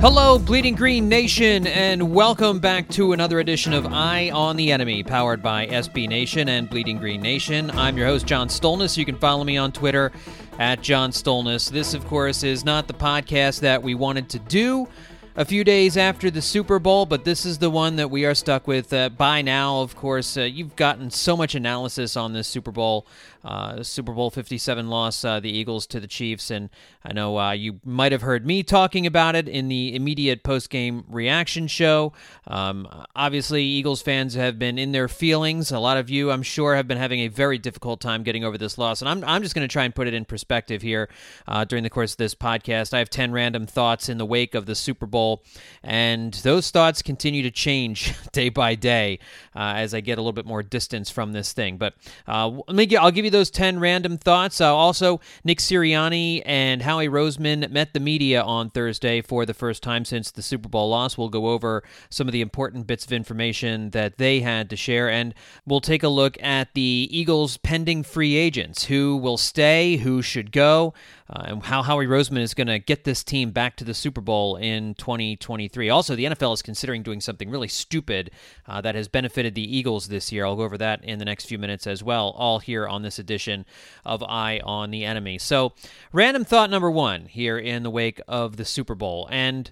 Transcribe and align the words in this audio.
Hello, 0.00 0.38
Bleeding 0.38 0.76
Green 0.76 1.10
Nation, 1.10 1.66
and 1.66 2.14
welcome 2.14 2.58
back 2.58 2.88
to 2.88 3.12
another 3.12 3.38
edition 3.38 3.74
of 3.74 3.84
Eye 3.84 4.30
on 4.30 4.56
the 4.56 4.72
Enemy, 4.72 5.02
powered 5.02 5.42
by 5.42 5.66
SB 5.66 6.08
Nation 6.08 6.48
and 6.48 6.70
Bleeding 6.70 6.96
Green 6.96 7.20
Nation. 7.20 7.70
I'm 7.72 7.98
your 7.98 8.06
host, 8.06 8.24
John 8.24 8.48
Stolnis. 8.48 8.96
You 8.96 9.04
can 9.04 9.18
follow 9.18 9.44
me 9.44 9.58
on 9.58 9.72
Twitter 9.72 10.10
at 10.58 10.80
John 10.80 11.10
Stolnis. 11.10 11.70
This, 11.70 11.92
of 11.92 12.06
course, 12.06 12.42
is 12.44 12.64
not 12.64 12.88
the 12.88 12.94
podcast 12.94 13.60
that 13.60 13.82
we 13.82 13.94
wanted 13.94 14.30
to 14.30 14.38
do 14.38 14.88
a 15.36 15.44
few 15.44 15.64
days 15.64 15.96
after 15.96 16.30
the 16.30 16.42
Super 16.42 16.78
Bowl, 16.78 17.06
but 17.06 17.24
this 17.24 17.44
is 17.44 17.58
the 17.58 17.70
one 17.70 17.96
that 17.96 18.10
we 18.10 18.24
are 18.24 18.34
stuck 18.34 18.66
with. 18.66 18.92
Uh, 18.92 19.10
by 19.10 19.42
now, 19.42 19.80
of 19.80 19.96
course, 19.96 20.36
uh, 20.36 20.42
you've 20.42 20.76
gotten 20.76 21.10
so 21.10 21.36
much 21.36 21.54
analysis 21.54 22.16
on 22.16 22.32
this 22.32 22.48
Super 22.48 22.70
Bowl, 22.70 23.06
uh, 23.44 23.82
Super 23.82 24.12
Bowl 24.12 24.30
57 24.30 24.88
loss, 24.88 25.24
uh, 25.24 25.40
the 25.40 25.50
Eagles 25.50 25.86
to 25.88 26.00
the 26.00 26.06
Chiefs, 26.06 26.50
and 26.50 26.70
I 27.04 27.12
know 27.12 27.38
uh, 27.38 27.52
you 27.52 27.80
might 27.84 28.12
have 28.12 28.22
heard 28.22 28.46
me 28.46 28.62
talking 28.62 29.06
about 29.06 29.34
it 29.34 29.48
in 29.48 29.68
the 29.68 29.94
immediate 29.94 30.42
post-game 30.42 31.04
reaction 31.08 31.66
show. 31.66 32.12
Um, 32.46 32.86
obviously, 33.16 33.62
Eagles 33.64 34.02
fans 34.02 34.34
have 34.34 34.58
been 34.58 34.78
in 34.78 34.92
their 34.92 35.08
feelings. 35.08 35.72
A 35.72 35.78
lot 35.78 35.96
of 35.96 36.10
you, 36.10 36.30
I'm 36.30 36.42
sure, 36.42 36.76
have 36.76 36.86
been 36.86 36.98
having 36.98 37.20
a 37.20 37.28
very 37.28 37.58
difficult 37.58 38.00
time 38.00 38.22
getting 38.22 38.44
over 38.44 38.58
this 38.58 38.76
loss, 38.76 39.00
and 39.00 39.08
I'm, 39.08 39.24
I'm 39.24 39.42
just 39.42 39.54
going 39.54 39.66
to 39.66 39.72
try 39.72 39.84
and 39.84 39.94
put 39.94 40.06
it 40.06 40.14
in 40.14 40.24
perspective 40.24 40.82
here 40.82 41.08
uh, 41.48 41.64
during 41.64 41.82
the 41.82 41.90
course 41.90 42.12
of 42.12 42.18
this 42.18 42.34
podcast. 42.34 42.92
I 42.92 42.98
have 42.98 43.10
10 43.10 43.32
random 43.32 43.66
thoughts 43.66 44.08
in 44.08 44.18
the 44.18 44.26
wake 44.26 44.54
of 44.54 44.66
the 44.66 44.74
Super 44.74 45.06
Bowl, 45.06 45.42
and 45.82 46.34
those 46.34 46.70
thoughts 46.70 47.00
continue 47.00 47.42
to 47.42 47.50
change 47.50 48.14
day 48.32 48.50
by 48.50 48.74
day 48.74 49.18
uh, 49.54 49.74
as 49.76 49.94
I 49.94 50.00
get 50.00 50.18
a 50.18 50.20
little 50.20 50.32
bit 50.32 50.46
more 50.46 50.62
distance 50.62 51.10
from 51.10 51.32
this 51.32 51.52
thing. 51.52 51.78
But 51.78 51.94
uh, 52.26 52.48
let 52.48 52.74
me 52.76 52.96
I'll 52.96 53.10
give 53.10 53.24
you 53.24 53.29
those 53.30 53.50
10 53.50 53.80
random 53.80 54.18
thoughts. 54.18 54.60
Uh, 54.60 54.74
also, 54.74 55.20
Nick 55.44 55.58
Sirianni 55.58 56.42
and 56.44 56.82
Howie 56.82 57.08
Roseman 57.08 57.70
met 57.70 57.94
the 57.94 58.00
media 58.00 58.42
on 58.42 58.70
Thursday 58.70 59.22
for 59.22 59.46
the 59.46 59.54
first 59.54 59.82
time 59.82 60.04
since 60.04 60.30
the 60.30 60.42
Super 60.42 60.68
Bowl 60.68 60.90
loss. 60.90 61.16
We'll 61.16 61.28
go 61.28 61.48
over 61.48 61.82
some 62.10 62.28
of 62.28 62.32
the 62.32 62.40
important 62.40 62.86
bits 62.86 63.04
of 63.04 63.12
information 63.12 63.90
that 63.90 64.18
they 64.18 64.40
had 64.40 64.68
to 64.70 64.76
share, 64.76 65.10
and 65.10 65.34
we'll 65.64 65.80
take 65.80 66.02
a 66.02 66.08
look 66.08 66.36
at 66.42 66.74
the 66.74 67.08
Eagles' 67.10 67.56
pending 67.56 68.02
free 68.02 68.36
agents 68.36 68.84
who 68.84 69.16
will 69.16 69.38
stay, 69.38 69.96
who 69.96 70.20
should 70.22 70.52
go 70.52 70.92
uh, 71.32 71.44
and 71.46 71.62
how 71.62 71.82
Howie 71.82 72.06
Roseman 72.06 72.40
is 72.40 72.54
going 72.54 72.66
to 72.66 72.78
get 72.80 73.04
this 73.04 73.22
team 73.22 73.52
back 73.52 73.76
to 73.76 73.84
the 73.84 73.94
Super 73.94 74.20
Bowl 74.20 74.56
in 74.56 74.94
2023. 74.94 75.88
Also, 75.88 76.16
the 76.16 76.24
NFL 76.24 76.54
is 76.54 76.62
considering 76.62 77.02
doing 77.02 77.20
something 77.20 77.48
really 77.48 77.68
stupid 77.68 78.32
uh, 78.66 78.80
that 78.80 78.96
has 78.96 79.06
benefited 79.06 79.54
the 79.54 79.76
Eagles 79.76 80.08
this 80.08 80.32
year. 80.32 80.44
I'll 80.44 80.56
go 80.56 80.62
over 80.62 80.78
that 80.78 81.04
in 81.04 81.20
the 81.20 81.24
next 81.24 81.44
few 81.44 81.58
minutes 81.58 81.86
as 81.86 82.02
well, 82.02 82.30
all 82.36 82.58
here 82.58 82.88
on 82.88 83.02
this 83.02 83.18
edition 83.18 83.64
of 84.04 84.22
Eye 84.24 84.60
on 84.64 84.90
the 84.90 85.04
Enemy. 85.04 85.38
So, 85.38 85.72
random 86.12 86.44
thought 86.44 86.68
number 86.68 86.90
one 86.90 87.26
here 87.26 87.58
in 87.58 87.84
the 87.84 87.90
wake 87.90 88.20
of 88.26 88.56
the 88.56 88.64
Super 88.64 88.96
Bowl. 88.96 89.28
And 89.30 89.70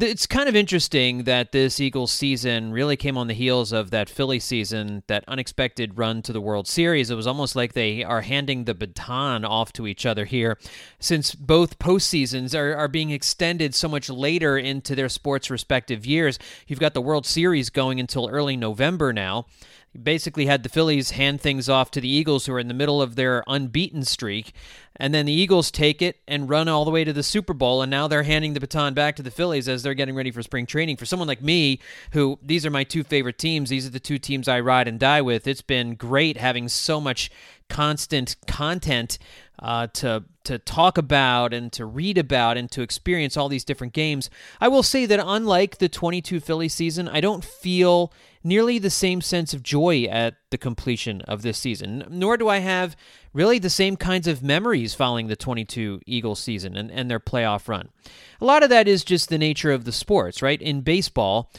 it's 0.00 0.26
kind 0.26 0.48
of 0.48 0.56
interesting 0.56 1.24
that 1.24 1.52
this 1.52 1.80
Eagles 1.80 2.10
season 2.10 2.72
really 2.72 2.96
came 2.96 3.16
on 3.16 3.26
the 3.26 3.34
heels 3.34 3.72
of 3.72 3.90
that 3.90 4.08
Philly 4.08 4.40
season, 4.40 5.02
that 5.06 5.24
unexpected 5.28 5.98
run 5.98 6.22
to 6.22 6.32
the 6.32 6.40
World 6.40 6.66
Series. 6.66 7.10
It 7.10 7.14
was 7.14 7.26
almost 7.26 7.54
like 7.54 7.72
they 7.72 8.02
are 8.02 8.22
handing 8.22 8.64
the 8.64 8.74
baton 8.74 9.44
off 9.44 9.72
to 9.74 9.86
each 9.86 10.04
other 10.04 10.24
here, 10.24 10.58
since 10.98 11.34
both 11.34 11.78
postseasons 11.78 12.58
are, 12.58 12.74
are 12.74 12.88
being 12.88 13.10
extended 13.10 13.74
so 13.74 13.88
much 13.88 14.08
later 14.08 14.58
into 14.58 14.94
their 14.94 15.08
sports' 15.08 15.50
respective 15.50 16.04
years. 16.04 16.38
You've 16.66 16.80
got 16.80 16.94
the 16.94 17.02
World 17.02 17.26
Series 17.26 17.70
going 17.70 18.00
until 18.00 18.28
early 18.28 18.56
November 18.56 19.12
now 19.12 19.46
basically 19.96 20.46
had 20.46 20.62
the 20.62 20.68
Phillies 20.68 21.12
hand 21.12 21.40
things 21.40 21.68
off 21.68 21.90
to 21.92 22.00
the 22.00 22.08
Eagles, 22.08 22.46
who 22.46 22.52
are 22.52 22.60
in 22.60 22.68
the 22.68 22.74
middle 22.74 23.02
of 23.02 23.16
their 23.16 23.42
unbeaten 23.46 24.04
streak. 24.04 24.52
And 24.98 25.14
then 25.14 25.26
the 25.26 25.32
Eagles 25.32 25.70
take 25.70 26.00
it 26.00 26.20
and 26.26 26.48
run 26.48 26.68
all 26.68 26.84
the 26.84 26.90
way 26.90 27.04
to 27.04 27.12
the 27.12 27.22
Super 27.22 27.52
Bowl. 27.52 27.82
And 27.82 27.90
now 27.90 28.08
they're 28.08 28.22
handing 28.22 28.54
the 28.54 28.60
baton 28.60 28.94
back 28.94 29.16
to 29.16 29.22
the 29.22 29.30
Phillies 29.30 29.68
as 29.68 29.82
they're 29.82 29.94
getting 29.94 30.14
ready 30.14 30.30
for 30.30 30.42
spring 30.42 30.66
training. 30.66 30.96
For 30.96 31.04
someone 31.04 31.28
like 31.28 31.42
me, 31.42 31.80
who 32.12 32.38
these 32.42 32.64
are 32.64 32.70
my 32.70 32.84
two 32.84 33.04
favorite 33.04 33.38
teams, 33.38 33.68
these 33.68 33.86
are 33.86 33.90
the 33.90 34.00
two 34.00 34.18
teams 34.18 34.48
I 34.48 34.60
ride 34.60 34.88
and 34.88 34.98
die 34.98 35.20
with. 35.20 35.46
It's 35.46 35.62
been 35.62 35.94
great 35.94 36.38
having 36.38 36.68
so 36.68 37.00
much 37.00 37.30
constant 37.68 38.36
content 38.46 39.18
uh, 39.58 39.88
to 39.88 40.24
to 40.44 40.58
talk 40.58 40.96
about 40.96 41.52
and 41.52 41.72
to 41.72 41.84
read 41.84 42.16
about 42.16 42.56
and 42.56 42.70
to 42.70 42.80
experience 42.80 43.36
all 43.36 43.48
these 43.48 43.64
different 43.64 43.92
games. 43.92 44.30
I 44.60 44.68
will 44.68 44.84
say 44.84 45.04
that 45.04 45.20
unlike 45.20 45.78
the 45.78 45.88
22 45.88 46.38
Philly 46.38 46.68
season, 46.68 47.08
I 47.08 47.20
don't 47.20 47.44
feel 47.44 48.12
nearly 48.42 48.78
the 48.78 48.90
same 48.90 49.20
sense 49.20 49.54
of 49.54 49.62
joy 49.62 50.04
at 50.04 50.36
the 50.50 50.58
completion 50.58 51.20
of 51.22 51.42
this 51.42 51.58
season, 51.58 52.04
nor 52.08 52.36
do 52.36 52.48
I 52.48 52.58
have 52.58 52.96
really 53.32 53.58
the 53.58 53.70
same 53.70 53.96
kinds 53.96 54.26
of 54.26 54.42
memories 54.42 54.94
following 54.94 55.26
the 55.26 55.36
22 55.36 56.00
Eagles 56.06 56.40
season 56.40 56.76
and, 56.76 56.90
and 56.90 57.10
their 57.10 57.20
playoff 57.20 57.68
run. 57.68 57.88
A 58.40 58.44
lot 58.44 58.62
of 58.62 58.70
that 58.70 58.88
is 58.88 59.04
just 59.04 59.28
the 59.28 59.38
nature 59.38 59.72
of 59.72 59.84
the 59.84 59.92
sports, 59.92 60.40
right? 60.42 60.60
In 60.60 60.80
baseball, 60.80 61.50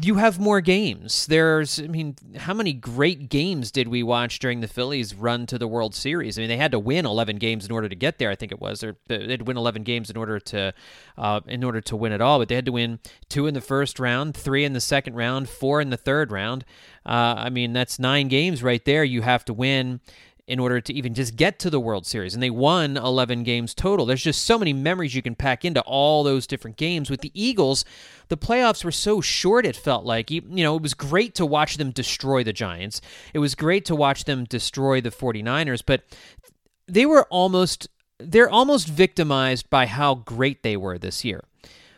you 0.00 0.14
have 0.14 0.38
more 0.38 0.60
games. 0.60 1.26
There's, 1.26 1.78
I 1.78 1.86
mean, 1.86 2.16
how 2.36 2.54
many 2.54 2.72
great 2.72 3.28
games 3.28 3.70
did 3.70 3.88
we 3.88 4.02
watch 4.02 4.38
during 4.38 4.60
the 4.60 4.68
Phillies' 4.68 5.14
run 5.14 5.46
to 5.46 5.58
the 5.58 5.68
World 5.68 5.94
Series? 5.94 6.38
I 6.38 6.42
mean, 6.42 6.48
they 6.48 6.56
had 6.56 6.72
to 6.72 6.78
win 6.78 7.04
11 7.04 7.36
games 7.36 7.66
in 7.66 7.72
order 7.72 7.88
to 7.88 7.94
get 7.94 8.18
there. 8.18 8.30
I 8.30 8.34
think 8.34 8.52
it 8.52 8.60
was, 8.60 8.82
or 8.82 8.96
they'd 9.08 9.42
win 9.42 9.56
11 9.56 9.82
games 9.82 10.08
in 10.08 10.16
order 10.16 10.38
to, 10.40 10.72
uh, 11.18 11.40
in 11.46 11.62
order 11.62 11.80
to 11.82 11.96
win 11.96 12.12
it 12.12 12.20
all. 12.20 12.38
But 12.38 12.48
they 12.48 12.54
had 12.54 12.66
to 12.66 12.72
win 12.72 13.00
two 13.28 13.46
in 13.46 13.54
the 13.54 13.60
first 13.60 14.00
round, 14.00 14.36
three 14.36 14.64
in 14.64 14.72
the 14.72 14.80
second 14.80 15.14
round, 15.14 15.48
four 15.48 15.80
in 15.80 15.90
the 15.90 15.96
third 15.96 16.32
round. 16.32 16.64
Uh, 17.04 17.34
I 17.36 17.50
mean, 17.50 17.72
that's 17.72 17.98
nine 17.98 18.28
games 18.28 18.62
right 18.62 18.84
there. 18.84 19.04
You 19.04 19.22
have 19.22 19.44
to 19.46 19.52
win 19.52 20.00
in 20.48 20.58
order 20.58 20.80
to 20.80 20.92
even 20.92 21.14
just 21.14 21.36
get 21.36 21.58
to 21.60 21.70
the 21.70 21.80
World 21.80 22.04
Series. 22.04 22.34
And 22.34 22.42
they 22.42 22.50
won 22.50 22.96
11 22.96 23.44
games 23.44 23.74
total. 23.74 24.04
There's 24.06 24.24
just 24.24 24.44
so 24.44 24.58
many 24.58 24.72
memories 24.72 25.14
you 25.14 25.22
can 25.22 25.36
pack 25.36 25.64
into 25.64 25.80
all 25.82 26.24
those 26.24 26.48
different 26.48 26.76
games. 26.76 27.08
With 27.08 27.20
the 27.20 27.30
Eagles, 27.32 27.84
the 28.28 28.36
playoffs 28.36 28.84
were 28.84 28.90
so 28.90 29.20
short, 29.20 29.64
it 29.64 29.76
felt 29.76 30.04
like. 30.04 30.30
You 30.30 30.42
know, 30.42 30.76
it 30.76 30.82
was 30.82 30.94
great 30.94 31.34
to 31.36 31.46
watch 31.46 31.76
them 31.76 31.90
destroy 31.90 32.42
the 32.42 32.52
Giants, 32.52 33.00
it 33.32 33.38
was 33.38 33.54
great 33.54 33.84
to 33.86 33.94
watch 33.94 34.24
them 34.24 34.44
destroy 34.44 35.00
the 35.00 35.10
49ers, 35.10 35.82
but 35.84 36.02
they 36.86 37.06
were 37.06 37.26
almost. 37.30 37.88
They're 38.18 38.50
almost 38.50 38.86
victimized 38.86 39.68
by 39.68 39.86
how 39.86 40.14
great 40.14 40.62
they 40.62 40.76
were 40.76 40.96
this 40.96 41.24
year. 41.24 41.42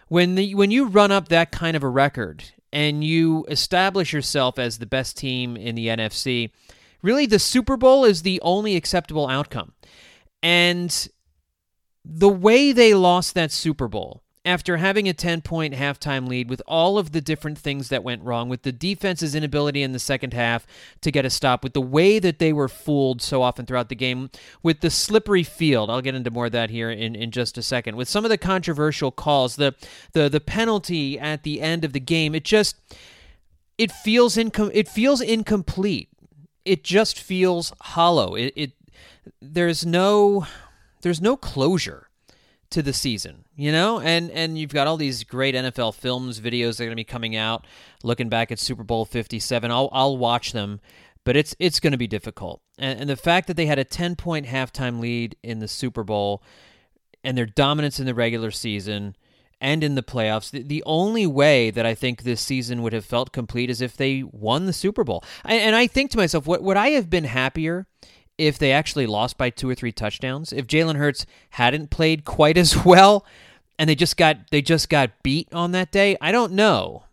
When 0.08 0.36
the 0.36 0.54
when 0.54 0.70
you 0.70 0.86
run 0.86 1.12
up 1.12 1.28
that 1.28 1.50
kind 1.50 1.76
of 1.76 1.82
a 1.82 1.88
record 1.88 2.44
and 2.72 3.04
you 3.04 3.44
establish 3.48 4.12
yourself 4.12 4.58
as 4.58 4.78
the 4.78 4.86
best 4.86 5.18
team 5.18 5.56
in 5.56 5.74
the 5.74 5.88
NFC, 5.88 6.50
Really, 7.04 7.26
the 7.26 7.38
Super 7.38 7.76
Bowl 7.76 8.06
is 8.06 8.22
the 8.22 8.40
only 8.40 8.76
acceptable 8.76 9.28
outcome. 9.28 9.74
And 10.42 11.06
the 12.02 12.30
way 12.30 12.72
they 12.72 12.94
lost 12.94 13.34
that 13.34 13.52
Super 13.52 13.88
Bowl 13.88 14.22
after 14.42 14.78
having 14.78 15.06
a 15.06 15.12
10 15.12 15.42
point 15.42 15.74
halftime 15.74 16.26
lead 16.26 16.48
with 16.48 16.62
all 16.66 16.96
of 16.96 17.12
the 17.12 17.20
different 17.20 17.58
things 17.58 17.90
that 17.90 18.02
went 18.02 18.22
wrong, 18.22 18.48
with 18.48 18.62
the 18.62 18.72
defense's 18.72 19.34
inability 19.34 19.82
in 19.82 19.92
the 19.92 19.98
second 19.98 20.32
half 20.32 20.66
to 21.02 21.12
get 21.12 21.26
a 21.26 21.30
stop, 21.30 21.62
with 21.62 21.74
the 21.74 21.80
way 21.82 22.18
that 22.18 22.38
they 22.38 22.54
were 22.54 22.68
fooled 22.68 23.20
so 23.20 23.42
often 23.42 23.66
throughout 23.66 23.90
the 23.90 23.94
game, 23.94 24.30
with 24.62 24.80
the 24.80 24.90
slippery 24.90 25.42
field. 25.42 25.90
I'll 25.90 26.00
get 26.00 26.14
into 26.14 26.30
more 26.30 26.46
of 26.46 26.52
that 26.52 26.70
here 26.70 26.90
in, 26.90 27.14
in 27.14 27.30
just 27.30 27.58
a 27.58 27.62
second. 27.62 27.96
With 27.96 28.08
some 28.08 28.24
of 28.24 28.30
the 28.30 28.38
controversial 28.38 29.10
calls, 29.10 29.56
the, 29.56 29.74
the, 30.14 30.30
the 30.30 30.40
penalty 30.40 31.20
at 31.20 31.42
the 31.42 31.60
end 31.60 31.84
of 31.84 31.92
the 31.92 32.00
game, 32.00 32.34
it 32.34 32.44
just. 32.44 32.76
It 33.76 33.90
feels 33.90 34.36
incom- 34.36 34.70
it 34.72 34.86
feels 34.86 35.20
incomplete 35.20 36.08
it 36.64 36.84
just 36.84 37.18
feels 37.18 37.72
hollow. 37.80 38.34
It, 38.34 38.52
it 38.56 38.72
there's 39.40 39.84
no 39.84 40.46
there's 41.02 41.20
no 41.20 41.36
closure 41.36 42.08
to 42.70 42.82
the 42.82 42.92
season, 42.92 43.44
you 43.56 43.70
know? 43.70 44.00
And 44.00 44.30
and 44.30 44.58
you've 44.58 44.72
got 44.72 44.86
all 44.86 44.96
these 44.96 45.24
great 45.24 45.54
NFL 45.54 45.94
films, 45.94 46.40
videos 46.40 46.76
that 46.76 46.84
are 46.84 46.86
going 46.86 46.90
to 46.90 46.96
be 46.96 47.04
coming 47.04 47.36
out 47.36 47.66
looking 48.02 48.28
back 48.28 48.50
at 48.50 48.58
Super 48.58 48.82
Bowl 48.82 49.04
57. 49.04 49.70
I'll 49.70 49.88
I'll 49.92 50.16
watch 50.16 50.52
them, 50.52 50.80
but 51.24 51.36
it's 51.36 51.54
it's 51.58 51.80
going 51.80 51.92
to 51.92 51.98
be 51.98 52.06
difficult. 52.06 52.60
And, 52.78 53.00
and 53.00 53.10
the 53.10 53.16
fact 53.16 53.46
that 53.46 53.56
they 53.56 53.66
had 53.66 53.78
a 53.78 53.84
10-point 53.84 54.46
halftime 54.46 55.00
lead 55.00 55.36
in 55.42 55.60
the 55.60 55.68
Super 55.68 56.02
Bowl 56.02 56.42
and 57.22 57.38
their 57.38 57.46
dominance 57.46 58.00
in 58.00 58.06
the 58.06 58.14
regular 58.14 58.50
season 58.50 59.16
and 59.64 59.82
in 59.82 59.94
the 59.94 60.02
playoffs. 60.02 60.50
The, 60.50 60.62
the, 60.62 60.82
only 60.84 61.26
way 61.26 61.70
that 61.70 61.86
I 61.86 61.94
think 61.94 62.22
this 62.22 62.42
season 62.42 62.82
would 62.82 62.92
have 62.92 63.06
felt 63.06 63.32
complete 63.32 63.70
is 63.70 63.80
if 63.80 63.96
they 63.96 64.22
won 64.22 64.66
the 64.66 64.74
Super 64.74 65.04
Bowl. 65.04 65.24
I, 65.42 65.54
and 65.54 65.74
I 65.74 65.86
think 65.86 66.10
to 66.10 66.18
myself, 66.18 66.46
what 66.46 66.62
would 66.62 66.76
I 66.76 66.90
have 66.90 67.08
been 67.08 67.24
happier 67.24 67.86
if 68.36 68.58
they 68.58 68.72
actually 68.72 69.06
lost 69.06 69.38
by 69.38 69.48
two 69.48 69.70
or 69.70 69.74
three 69.74 69.90
touchdowns? 69.90 70.52
If 70.52 70.66
Jalen 70.66 70.96
Hurts 70.96 71.24
hadn't 71.50 71.88
played 71.88 72.26
quite 72.26 72.58
as 72.58 72.84
well, 72.84 73.24
and 73.78 73.88
they 73.88 73.94
just 73.94 74.18
got 74.18 74.50
they 74.50 74.60
just 74.60 74.90
got 74.90 75.22
beat 75.22 75.48
on 75.50 75.72
that 75.72 75.90
day? 75.90 76.18
I 76.20 76.30
don't 76.30 76.52
know. 76.52 77.04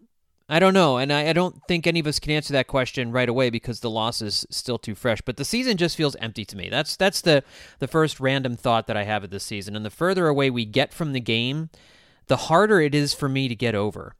I 0.49 0.59
don't 0.59 0.73
know, 0.73 0.97
and 0.97 1.13
I, 1.13 1.29
I 1.29 1.33
don't 1.33 1.55
think 1.69 1.87
any 1.87 2.01
of 2.01 2.07
us 2.07 2.19
can 2.19 2.33
answer 2.33 2.51
that 2.51 2.67
question 2.67 3.13
right 3.13 3.29
away 3.29 3.49
because 3.49 3.79
the 3.79 3.89
loss 3.89 4.21
is 4.21 4.45
still 4.49 4.77
too 4.77 4.95
fresh. 4.95 5.21
But 5.21 5.37
the 5.37 5.45
season 5.45 5.77
just 5.77 5.95
feels 5.95 6.17
empty 6.17 6.43
to 6.43 6.57
me. 6.57 6.67
That's 6.69 6.97
that's 6.97 7.21
the 7.21 7.45
the 7.79 7.87
first 7.87 8.19
random 8.19 8.57
thought 8.57 8.87
that 8.87 8.97
I 8.97 9.05
have 9.05 9.23
of 9.23 9.29
this 9.29 9.45
season. 9.45 9.77
And 9.77 9.85
the 9.85 9.89
further 9.89 10.27
away 10.27 10.49
we 10.49 10.65
get 10.65 10.93
from 10.93 11.13
the 11.13 11.21
game, 11.21 11.69
the 12.27 12.37
harder 12.37 12.79
it 12.79 12.95
is 12.95 13.13
for 13.13 13.29
me 13.29 13.47
to 13.47 13.55
get 13.55 13.75
over. 13.75 14.15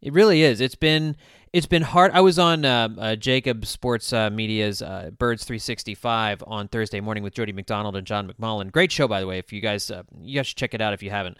It 0.00 0.12
really 0.12 0.42
is. 0.42 0.60
It's 0.60 0.74
been 0.74 1.16
it's 1.52 1.66
been 1.66 1.82
hard. 1.82 2.12
I 2.12 2.20
was 2.20 2.38
on 2.38 2.64
uh, 2.64 2.88
uh, 2.98 3.16
Jakib 3.16 3.64
Sports 3.64 4.12
uh, 4.12 4.28
Media's 4.28 4.82
uh, 4.82 5.10
Birds 5.16 5.44
365 5.44 6.44
on 6.46 6.68
Thursday 6.68 7.00
morning 7.00 7.22
with 7.22 7.32
Jody 7.32 7.52
McDonald 7.52 7.96
and 7.96 8.06
John 8.06 8.30
McMullen. 8.30 8.70
Great 8.70 8.92
show, 8.92 9.08
by 9.08 9.20
the 9.20 9.26
way. 9.26 9.38
If 9.38 9.54
you 9.54 9.62
guys, 9.62 9.90
uh, 9.90 10.02
you 10.20 10.36
guys 10.36 10.48
should 10.48 10.58
check 10.58 10.74
it 10.74 10.82
out 10.82 10.92
if 10.92 11.02
you 11.02 11.08
haven't. 11.08 11.38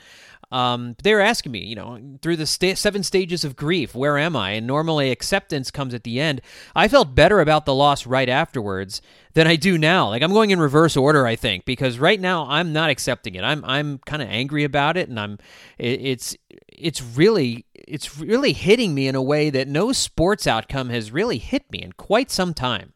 Um, 0.57 0.97
they 1.03 1.13
were 1.13 1.21
asking 1.21 1.53
me, 1.53 1.59
you 1.67 1.75
know, 1.75 2.01
through 2.23 2.37
the 2.37 2.47
seven 2.47 3.03
stages 3.03 3.45
of 3.45 3.57
grief, 3.57 3.95
where 3.95 4.17
am 4.17 4.35
I? 4.35 4.53
And 4.53 4.67
normally 4.67 5.11
acceptance 5.11 5.71
comes 5.71 5.93
at 5.93 6.03
the 6.03 6.19
end. 6.19 6.41
I 6.75 6.89
felt 6.89 7.15
better 7.15 7.41
about 7.41 7.67
the 7.67 7.75
loss 7.75 8.07
right 8.07 8.29
afterwards 8.29 9.03
than 9.35 9.47
I 9.47 9.57
do 9.57 9.77
now. 9.77 10.09
Like 10.09 10.23
I'm 10.23 10.33
going 10.33 10.53
in 10.53 10.59
reverse 10.59 10.97
order, 10.97 11.27
I 11.27 11.37
think, 11.37 11.67
because 11.67 11.99
right 11.99 12.19
now 12.19 12.47
I'm 12.49 12.73
not 12.73 12.89
accepting 12.89 13.35
it. 13.35 13.45
I'm 13.45 13.63
I'm 13.67 13.99
kind 14.07 14.23
of 14.23 14.31
angry 14.31 14.65
about 14.65 14.97
it, 14.97 15.11
and 15.11 15.21
I'm 15.21 15.39
it, 15.77 16.01
it's 16.01 16.35
it's 16.69 17.03
really 17.03 17.67
it's 17.75 18.19
really 18.19 18.55
hitting 18.55 18.95
me 18.95 19.09
in 19.09 19.15
a 19.15 19.21
way 19.21 19.51
that 19.51 19.69
no 19.69 19.93
sports 19.93 20.47
outcome 20.47 20.89
has 20.89 21.13
really 21.13 21.37
hit 21.37 21.71
me 21.71 21.83
in 21.83 21.93
quite 21.93 22.31
some 22.31 22.55
time. 22.55 22.95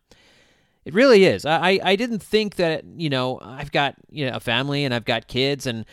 It 0.86 0.94
really 0.94 1.26
is. 1.26 1.44
I, 1.44 1.78
I 1.82 1.94
didn't 1.94 2.22
think 2.22 2.56
that, 2.56 2.84
you 2.96 3.10
know, 3.10 3.38
I've 3.42 3.70
got 3.70 3.96
you 4.08 4.24
know, 4.26 4.36
a 4.36 4.40
family 4.40 4.86
and 4.86 4.94
I've 4.94 5.04
got 5.04 5.28
kids 5.28 5.66
and 5.66 5.84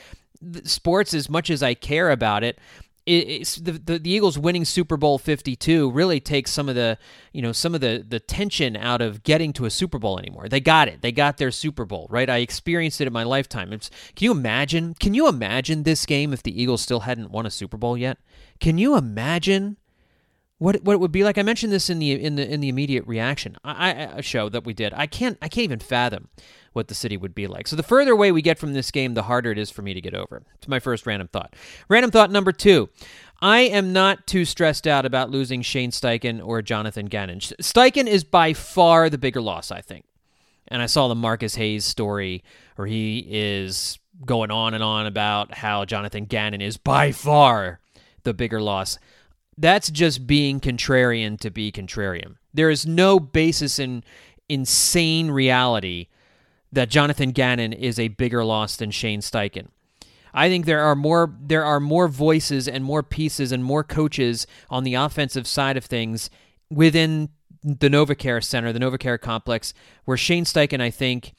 sports 0.63 1.13
as 1.13 1.29
much 1.29 1.49
as 1.49 1.63
I 1.63 1.73
care 1.73 2.11
about 2.11 2.43
it, 2.43 2.59
it's 3.07 3.55
the, 3.55 3.71
the, 3.71 3.99
the 3.99 4.09
Eagles 4.09 4.37
winning 4.37 4.65
Super 4.65 4.97
Bowl 4.97 5.17
52 5.17 5.89
really 5.91 6.19
takes 6.19 6.51
some 6.51 6.67
of 6.67 6.75
the 6.75 6.97
you 7.31 7.41
know 7.41 7.53
some 7.53 7.73
of 7.73 7.79
the 7.79 8.03
the 8.05 8.19
tension 8.19 8.75
out 8.75 9.01
of 9.01 9.23
getting 9.23 9.53
to 9.53 9.65
a 9.65 9.69
Super 9.69 9.97
Bowl 9.97 10.19
anymore. 10.19 10.49
They 10.49 10.59
got 10.59 10.89
it. 10.89 11.01
They 11.01 11.13
got 11.13 11.37
their 11.37 11.51
Super 11.51 11.85
Bowl, 11.85 12.07
right? 12.09 12.29
I 12.29 12.37
experienced 12.37 12.99
it 12.99 13.07
in 13.07 13.13
my 13.13 13.23
lifetime. 13.23 13.71
It's, 13.71 13.89
can 14.15 14.25
you 14.25 14.31
imagine? 14.31 14.93
Can 14.95 15.13
you 15.13 15.29
imagine 15.29 15.83
this 15.83 16.05
game 16.05 16.33
if 16.33 16.43
the 16.43 16.61
Eagles 16.61 16.81
still 16.81 17.01
hadn't 17.01 17.31
won 17.31 17.45
a 17.45 17.51
Super 17.51 17.77
Bowl 17.77 17.97
yet? 17.97 18.17
Can 18.59 18.77
you 18.77 18.97
imagine 18.97 19.77
what 20.59 20.83
what 20.83 20.93
it 20.93 20.99
would 20.99 21.11
be 21.11 21.23
like? 21.23 21.37
I 21.37 21.43
mentioned 21.43 21.71
this 21.71 21.89
in 21.89 21.99
the 21.99 22.11
in 22.11 22.35
the 22.35 22.51
in 22.51 22.61
the 22.61 22.69
immediate 22.69 23.05
reaction 23.07 23.57
I 23.63 24.21
show 24.21 24.49
that 24.49 24.65
we 24.65 24.73
did. 24.73 24.93
I 24.93 25.05
can't 25.05 25.37
I 25.41 25.49
can't 25.49 25.65
even 25.65 25.79
fathom 25.79 26.29
what 26.73 26.87
the 26.87 26.95
city 26.95 27.17
would 27.17 27.35
be 27.35 27.47
like. 27.47 27.67
So 27.67 27.75
the 27.75 27.83
further 27.83 28.11
away 28.11 28.31
we 28.31 28.41
get 28.41 28.59
from 28.59 28.73
this 28.73 28.91
game, 28.91 29.13
the 29.13 29.23
harder 29.23 29.51
it 29.51 29.57
is 29.57 29.71
for 29.71 29.81
me 29.81 29.93
to 29.93 30.01
get 30.01 30.13
over. 30.13 30.43
It's 30.55 30.67
my 30.67 30.79
first 30.79 31.05
random 31.05 31.27
thought. 31.27 31.55
Random 31.89 32.11
thought 32.11 32.31
number 32.31 32.51
two. 32.51 32.89
I 33.41 33.59
am 33.61 33.93
not 33.93 34.25
too 34.25 34.45
stressed 34.45 34.87
out 34.87 35.05
about 35.05 35.29
losing 35.29 35.61
Shane 35.61 35.91
Steichen 35.91 36.43
or 36.43 36.61
Jonathan 36.61 37.07
Gannon. 37.07 37.39
Steichen 37.39 38.07
is 38.07 38.23
by 38.23 38.53
far 38.53 39.09
the 39.09 39.17
bigger 39.17 39.41
loss, 39.41 39.71
I 39.71 39.81
think. 39.81 40.05
And 40.67 40.81
I 40.81 40.85
saw 40.87 41.07
the 41.07 41.15
Marcus 41.15 41.55
Hayes 41.55 41.85
story 41.85 42.43
where 42.75 42.87
he 42.87 43.25
is 43.29 43.99
going 44.25 44.51
on 44.51 44.73
and 44.73 44.83
on 44.83 45.05
about 45.05 45.53
how 45.53 45.85
Jonathan 45.85 46.25
Gannon 46.25 46.61
is 46.61 46.77
by 46.77 47.11
far 47.11 47.79
the 48.23 48.33
bigger 48.33 48.61
loss. 48.61 48.97
That's 49.57 49.89
just 49.89 50.27
being 50.27 50.59
contrarian 50.59 51.39
to 51.39 51.49
be 51.49 51.71
contrarian. 51.71 52.35
There 52.53 52.69
is 52.69 52.85
no 52.85 53.19
basis 53.19 53.79
in 53.79 54.03
insane 54.49 55.31
reality 55.31 56.07
that 56.71 56.89
Jonathan 56.89 57.31
Gannon 57.31 57.73
is 57.73 57.99
a 57.99 58.09
bigger 58.09 58.43
loss 58.43 58.75
than 58.75 58.91
Shane 58.91 59.21
Steichen. 59.21 59.67
I 60.33 60.49
think 60.49 60.65
there 60.65 60.81
are 60.81 60.95
more 60.95 61.33
there 61.41 61.65
are 61.65 61.79
more 61.79 62.07
voices 62.07 62.67
and 62.67 62.83
more 62.83 63.01
pieces 63.01 63.51
and 63.51 63.63
more 63.63 63.83
coaches 63.83 64.45
on 64.69 64.83
the 64.83 64.93
offensive 64.93 65.47
side 65.47 65.77
of 65.77 65.85
things 65.85 66.29
within 66.69 67.29
the 67.63 67.89
NovaCare 67.89 68.43
Center, 68.43 68.71
the 68.71 68.79
NovaCare 68.79 69.19
complex, 69.19 69.73
where 70.05 70.17
Shane 70.17 70.45
Steichen, 70.45 70.81
I 70.81 70.91
think, 70.91 71.33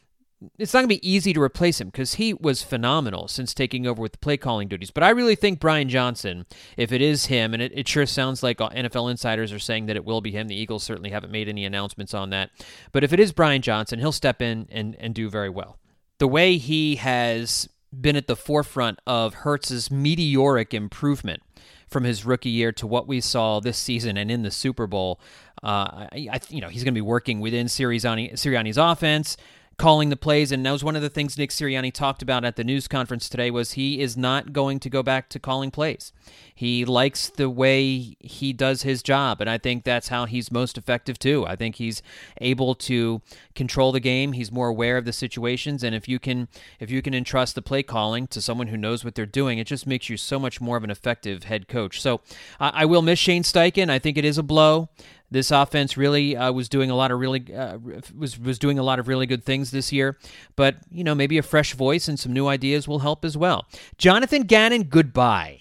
it's 0.58 0.72
not 0.72 0.80
going 0.80 0.88
to 0.88 1.00
be 1.00 1.08
easy 1.08 1.32
to 1.32 1.42
replace 1.42 1.80
him 1.80 1.88
because 1.88 2.14
he 2.14 2.32
was 2.32 2.62
phenomenal 2.62 3.26
since 3.26 3.52
taking 3.52 3.86
over 3.86 4.00
with 4.00 4.12
the 4.12 4.18
play 4.18 4.36
calling 4.36 4.68
duties. 4.68 4.90
But 4.90 5.02
I 5.02 5.10
really 5.10 5.34
think 5.34 5.58
Brian 5.58 5.88
Johnson, 5.88 6.46
if 6.76 6.92
it 6.92 7.02
is 7.02 7.26
him, 7.26 7.54
and 7.54 7.62
it, 7.62 7.72
it 7.74 7.88
sure 7.88 8.06
sounds 8.06 8.42
like 8.42 8.58
NFL 8.58 9.10
insiders 9.10 9.52
are 9.52 9.58
saying 9.58 9.86
that 9.86 9.96
it 9.96 10.04
will 10.04 10.20
be 10.20 10.30
him, 10.30 10.46
the 10.46 10.54
Eagles 10.54 10.84
certainly 10.84 11.10
haven't 11.10 11.32
made 11.32 11.48
any 11.48 11.64
announcements 11.64 12.14
on 12.14 12.30
that. 12.30 12.50
But 12.92 13.02
if 13.02 13.12
it 13.12 13.18
is 13.18 13.32
Brian 13.32 13.62
Johnson, 13.62 13.98
he'll 13.98 14.12
step 14.12 14.40
in 14.40 14.68
and, 14.70 14.96
and 15.00 15.14
do 15.14 15.28
very 15.28 15.50
well. 15.50 15.78
The 16.18 16.28
way 16.28 16.56
he 16.56 16.96
has 16.96 17.68
been 17.98 18.16
at 18.16 18.26
the 18.26 18.36
forefront 18.36 19.00
of 19.06 19.34
Hurts's 19.34 19.90
meteoric 19.90 20.72
improvement 20.72 21.42
from 21.88 22.04
his 22.04 22.24
rookie 22.24 22.50
year 22.50 22.70
to 22.72 22.86
what 22.86 23.08
we 23.08 23.20
saw 23.20 23.60
this 23.60 23.78
season 23.78 24.16
and 24.16 24.30
in 24.30 24.42
the 24.42 24.50
Super 24.50 24.86
Bowl. 24.86 25.20
Uh, 25.62 26.06
I, 26.12 26.28
I, 26.32 26.40
you 26.50 26.60
know, 26.60 26.68
he's 26.68 26.84
going 26.84 26.94
to 26.94 26.98
be 26.98 27.00
working 27.00 27.40
within 27.40 27.66
Sirianni, 27.66 28.34
Sirianni's 28.34 28.76
offense 28.76 29.36
calling 29.78 30.10
the 30.10 30.16
plays. 30.16 30.52
And 30.52 30.66
that 30.66 30.72
was 30.72 30.84
one 30.84 30.96
of 30.96 31.02
the 31.02 31.08
things 31.08 31.38
Nick 31.38 31.50
Sirianni 31.50 31.92
talked 31.92 32.20
about 32.20 32.44
at 32.44 32.56
the 32.56 32.64
news 32.64 32.88
conference 32.88 33.28
today 33.28 33.50
was 33.50 33.72
he 33.72 34.00
is 34.00 34.16
not 34.16 34.52
going 34.52 34.80
to 34.80 34.90
go 34.90 35.02
back 35.02 35.28
to 35.30 35.38
calling 35.38 35.70
plays. 35.70 36.12
He 36.52 36.84
likes 36.84 37.28
the 37.28 37.48
way 37.48 38.16
he 38.18 38.52
does 38.52 38.82
his 38.82 39.02
job, 39.02 39.40
and 39.40 39.48
I 39.48 39.56
think 39.56 39.84
that's 39.84 40.08
how 40.08 40.26
he's 40.26 40.50
most 40.50 40.76
effective 40.76 41.18
too. 41.18 41.46
I 41.46 41.54
think 41.54 41.76
he's 41.76 42.02
able 42.40 42.74
to 42.74 43.22
control 43.54 43.92
the 43.92 44.00
game. 44.00 44.32
He's 44.32 44.50
more 44.50 44.68
aware 44.68 44.96
of 44.96 45.04
the 45.04 45.12
situations, 45.12 45.84
and 45.84 45.94
if 45.94 46.08
you 46.08 46.18
can 46.18 46.48
if 46.80 46.90
you 46.90 47.00
can 47.00 47.14
entrust 47.14 47.54
the 47.54 47.62
play 47.62 47.84
calling 47.84 48.26
to 48.28 48.42
someone 48.42 48.66
who 48.66 48.76
knows 48.76 49.04
what 49.04 49.14
they're 49.14 49.24
doing, 49.24 49.58
it 49.58 49.68
just 49.68 49.86
makes 49.86 50.08
you 50.08 50.16
so 50.16 50.38
much 50.40 50.60
more 50.60 50.76
of 50.76 50.84
an 50.84 50.90
effective 50.90 51.44
head 51.44 51.68
coach. 51.68 52.00
So 52.00 52.20
I 52.58 52.84
will 52.84 53.02
miss 53.02 53.20
Shane 53.20 53.44
Steichen. 53.44 53.88
I 53.88 54.00
think 54.00 54.18
it 54.18 54.24
is 54.24 54.36
a 54.36 54.42
blow. 54.42 54.88
This 55.30 55.50
offense 55.50 55.96
really 55.96 56.36
uh, 56.36 56.52
was 56.52 56.68
doing 56.68 56.90
a 56.90 56.94
lot 56.94 57.10
of 57.10 57.18
really 57.18 57.52
uh, 57.54 57.78
was 58.16 58.38
was 58.38 58.58
doing 58.58 58.78
a 58.78 58.82
lot 58.82 58.98
of 58.98 59.08
really 59.08 59.26
good 59.26 59.44
things 59.44 59.70
this 59.70 59.92
year, 59.92 60.16
but 60.56 60.76
you 60.90 61.04
know 61.04 61.14
maybe 61.14 61.36
a 61.36 61.42
fresh 61.42 61.74
voice 61.74 62.08
and 62.08 62.18
some 62.18 62.32
new 62.32 62.46
ideas 62.46 62.88
will 62.88 63.00
help 63.00 63.24
as 63.24 63.36
well. 63.36 63.66
Jonathan 63.98 64.42
Gannon, 64.44 64.84
goodbye. 64.84 65.60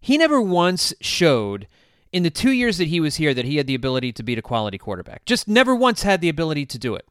He 0.00 0.18
never 0.18 0.40
once 0.40 0.92
showed 1.00 1.68
in 2.12 2.24
the 2.24 2.30
two 2.30 2.50
years 2.50 2.78
that 2.78 2.88
he 2.88 2.98
was 2.98 3.16
here 3.16 3.32
that 3.34 3.44
he 3.44 3.56
had 3.56 3.68
the 3.68 3.74
ability 3.74 4.12
to 4.12 4.22
beat 4.22 4.38
a 4.38 4.42
quality 4.42 4.78
quarterback. 4.78 5.24
Just 5.24 5.46
never 5.46 5.74
once 5.76 6.02
had 6.02 6.20
the 6.20 6.28
ability 6.28 6.66
to 6.66 6.78
do 6.78 6.94
it. 6.94 7.06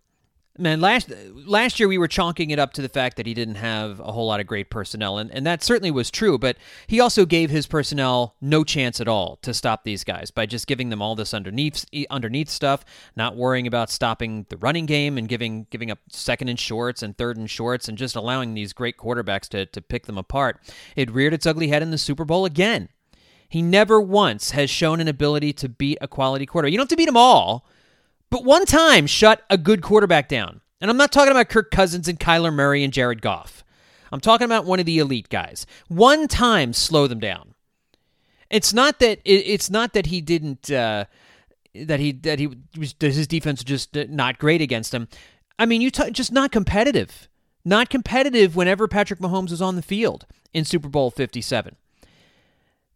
Man, 0.58 0.82
last 0.82 1.10
last 1.34 1.80
year 1.80 1.88
we 1.88 1.98
were 1.98 2.10
chalking 2.10 2.50
it 2.50 2.60
up 2.60 2.74
to 2.74 2.82
the 2.82 2.90
fact 2.90 3.16
that 3.16 3.26
he 3.26 3.34
didn't 3.34 3.56
have 3.56 4.02
a 4.02 4.12
whole 4.12 4.28
lot 4.28 4.42
of 4.42 4.48
great 4.48 4.70
personnel, 4.70 5.18
and, 5.18 5.32
and 5.32 5.46
that 5.46 5.64
certainly 5.64 5.92
was 5.92 6.12
true, 6.12 6.38
but 6.38 6.58
he 6.88 7.00
also 7.00 7.26
gave 7.26 7.50
his 7.50 7.68
personnel 7.68 8.36
no 8.42 8.66
chance 8.66 9.00
at 9.00 9.08
all 9.08 9.38
to 9.44 9.54
stop 9.54 9.86
these 9.86 10.04
guys 10.04 10.30
by 10.30 10.46
just 10.46 10.68
giving 10.68 10.90
them 10.90 11.02
all 11.02 11.16
this 11.16 11.34
underneath 11.34 11.86
underneath 12.10 12.50
stuff, 12.50 12.84
not 13.16 13.38
worrying 13.38 13.66
about 13.66 13.90
stopping 13.90 14.46
the 14.50 14.58
running 14.58 14.86
game 14.86 15.18
and 15.18 15.30
giving 15.30 15.68
giving 15.70 15.90
up 15.90 16.00
second 16.10 16.50
and 16.50 16.60
shorts 16.60 17.02
and 17.02 17.18
third 17.18 17.38
and 17.38 17.50
shorts 17.50 17.88
and 17.88 17.98
just 17.98 18.18
allowing 18.18 18.54
these 18.54 18.74
great 18.74 18.98
quarterbacks 18.98 19.48
to, 19.48 19.66
to 19.68 19.82
pick 19.82 20.06
them 20.06 20.18
apart. 20.18 20.60
It 20.98 21.10
reared 21.10 21.34
its 21.34 21.48
ugly 21.48 21.70
head 21.70 21.82
in 21.82 21.92
the 21.92 21.98
Super 21.98 22.26
Bowl 22.26 22.44
again. 22.44 22.90
He 23.48 23.62
never 23.62 24.02
once 24.02 24.52
has 24.52 24.70
shown 24.70 25.00
an 25.00 25.08
ability 25.08 25.54
to 25.54 25.70
beat 25.70 25.98
a 26.02 26.10
quality 26.10 26.46
quarterback. 26.46 26.74
You 26.74 26.78
don't 26.78 26.84
have 26.84 26.90
to 26.90 26.98
beat 26.98 27.06
them 27.06 27.18
all 27.18 27.66
but 28.32 28.44
one 28.44 28.66
time 28.66 29.06
shut 29.06 29.44
a 29.52 29.58
good 29.58 29.84
quarterback 29.84 30.28
down. 30.28 30.62
And 30.80 30.90
I'm 30.90 30.98
not 30.98 31.12
talking 31.12 31.30
about 31.30 31.50
Kirk 31.50 31.70
Cousins 31.70 32.08
and 32.08 32.20
Kyler 32.20 32.52
Murray 32.52 32.84
and 32.84 32.92
Jared 32.92 33.22
Goff. 33.22 33.64
I'm 34.12 34.20
talking 34.20 34.46
about 34.46 34.66
one 34.66 34.80
of 34.80 34.88
the 34.88 34.98
elite 34.98 35.30
guys. 35.30 35.68
One 35.88 36.28
time 36.28 36.74
slow 36.74 37.06
them 37.06 37.20
down. 37.20 37.54
It's 38.50 38.74
not 38.74 39.00
that 39.00 39.22
it's 39.24 39.70
not 39.70 39.94
that 39.94 40.08
he 40.08 40.20
didn't 40.20 40.72
uh, 40.72 41.06
that 41.74 42.00
he 42.00 42.12
that 42.12 42.40
he 42.40 42.48
was 42.78 42.96
his 43.00 43.28
defense 43.28 43.64
just 43.64 43.96
not 43.96 44.40
great 44.40 44.62
against 44.62 44.94
him. 44.94 45.08
I 45.58 45.66
mean, 45.66 45.82
you 45.82 45.92
t- 45.92 46.12
just 46.12 46.32
not 46.32 46.52
competitive. 46.52 47.30
Not 47.64 47.90
competitive 47.90 48.56
whenever 48.56 48.88
Patrick 48.88 49.20
Mahomes 49.20 49.52
was 49.52 49.62
on 49.62 49.76
the 49.76 49.82
field 49.82 50.26
in 50.54 50.66
Super 50.66 50.90
Bowl 50.90 51.12
57. 51.12 51.76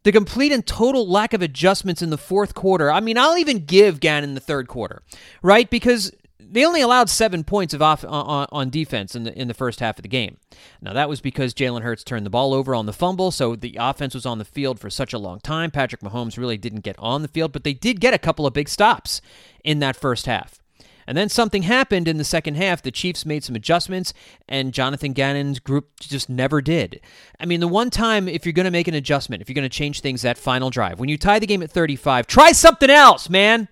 The 0.06 0.12
complete 0.12 0.52
and 0.52 0.64
total 0.64 1.08
lack 1.08 1.32
of 1.32 1.42
adjustments 1.42 2.00
in 2.00 2.10
the 2.10 2.16
fourth 2.16 2.54
quarter. 2.54 2.92
I 2.92 3.00
mean, 3.00 3.18
I'll 3.18 3.36
even 3.38 3.64
give 3.64 3.98
Gannon 3.98 4.34
the 4.34 4.40
third 4.40 4.68
quarter, 4.68 5.02
right? 5.42 5.68
Because 5.68 6.12
they 6.38 6.64
only 6.64 6.80
allowed 6.80 7.10
seven 7.10 7.42
points 7.42 7.74
of 7.74 7.82
off 7.82 8.04
on, 8.04 8.46
on, 8.52 8.70
defense 8.70 9.16
in 9.16 9.24
the 9.24 9.36
in 9.36 9.48
the 9.48 9.52
first 9.52 9.80
half 9.80 9.98
of 9.98 10.04
the 10.04 10.08
game. 10.08 10.36
Now 10.80 10.92
that 10.92 11.08
was 11.08 11.20
because 11.20 11.52
Jalen 11.54 11.82
Hurts 11.82 12.04
turned 12.04 12.24
the 12.24 12.30
ball 12.30 12.54
over 12.54 12.72
on 12.72 12.86
the 12.86 12.92
fumble, 12.92 13.32
so 13.32 13.56
the 13.56 13.76
offense 13.80 14.14
was 14.14 14.24
on 14.24 14.38
the 14.38 14.44
field 14.44 14.78
for 14.78 14.90
such 14.90 15.12
a 15.12 15.18
long 15.18 15.40
time. 15.40 15.72
Patrick 15.72 16.02
Mahomes 16.02 16.38
really 16.38 16.56
didn't 16.56 16.84
get 16.84 16.94
on 17.00 17.22
the 17.22 17.28
field, 17.28 17.50
but 17.50 17.64
they 17.64 17.74
did 17.74 18.00
get 18.00 18.14
a 18.14 18.18
couple 18.18 18.46
of 18.46 18.54
big 18.54 18.68
stops 18.68 19.20
in 19.64 19.80
that 19.80 19.96
first 19.96 20.26
half. 20.26 20.60
And 21.06 21.16
then 21.16 21.28
something 21.28 21.62
happened 21.62 22.08
in 22.08 22.16
the 22.16 22.24
second 22.24 22.56
half. 22.56 22.82
The 22.82 22.90
Chiefs 22.90 23.24
made 23.24 23.44
some 23.44 23.54
adjustments, 23.54 24.12
and 24.48 24.74
Jonathan 24.74 25.12
Gannon's 25.12 25.60
group 25.60 26.00
just 26.00 26.28
never 26.28 26.60
did. 26.60 27.00
I 27.38 27.46
mean, 27.46 27.60
the 27.60 27.68
one 27.68 27.90
time, 27.90 28.28
if 28.28 28.44
you're 28.44 28.52
going 28.52 28.64
to 28.64 28.70
make 28.70 28.88
an 28.88 28.94
adjustment, 28.94 29.40
if 29.40 29.48
you're 29.48 29.54
going 29.54 29.62
to 29.62 29.68
change 29.68 30.00
things 30.00 30.22
that 30.22 30.38
final 30.38 30.70
drive, 30.70 30.98
when 30.98 31.08
you 31.08 31.16
tie 31.16 31.38
the 31.38 31.46
game 31.46 31.62
at 31.62 31.70
35, 31.70 32.26
try 32.26 32.52
something 32.52 32.90
else, 32.90 33.30
man. 33.30 33.68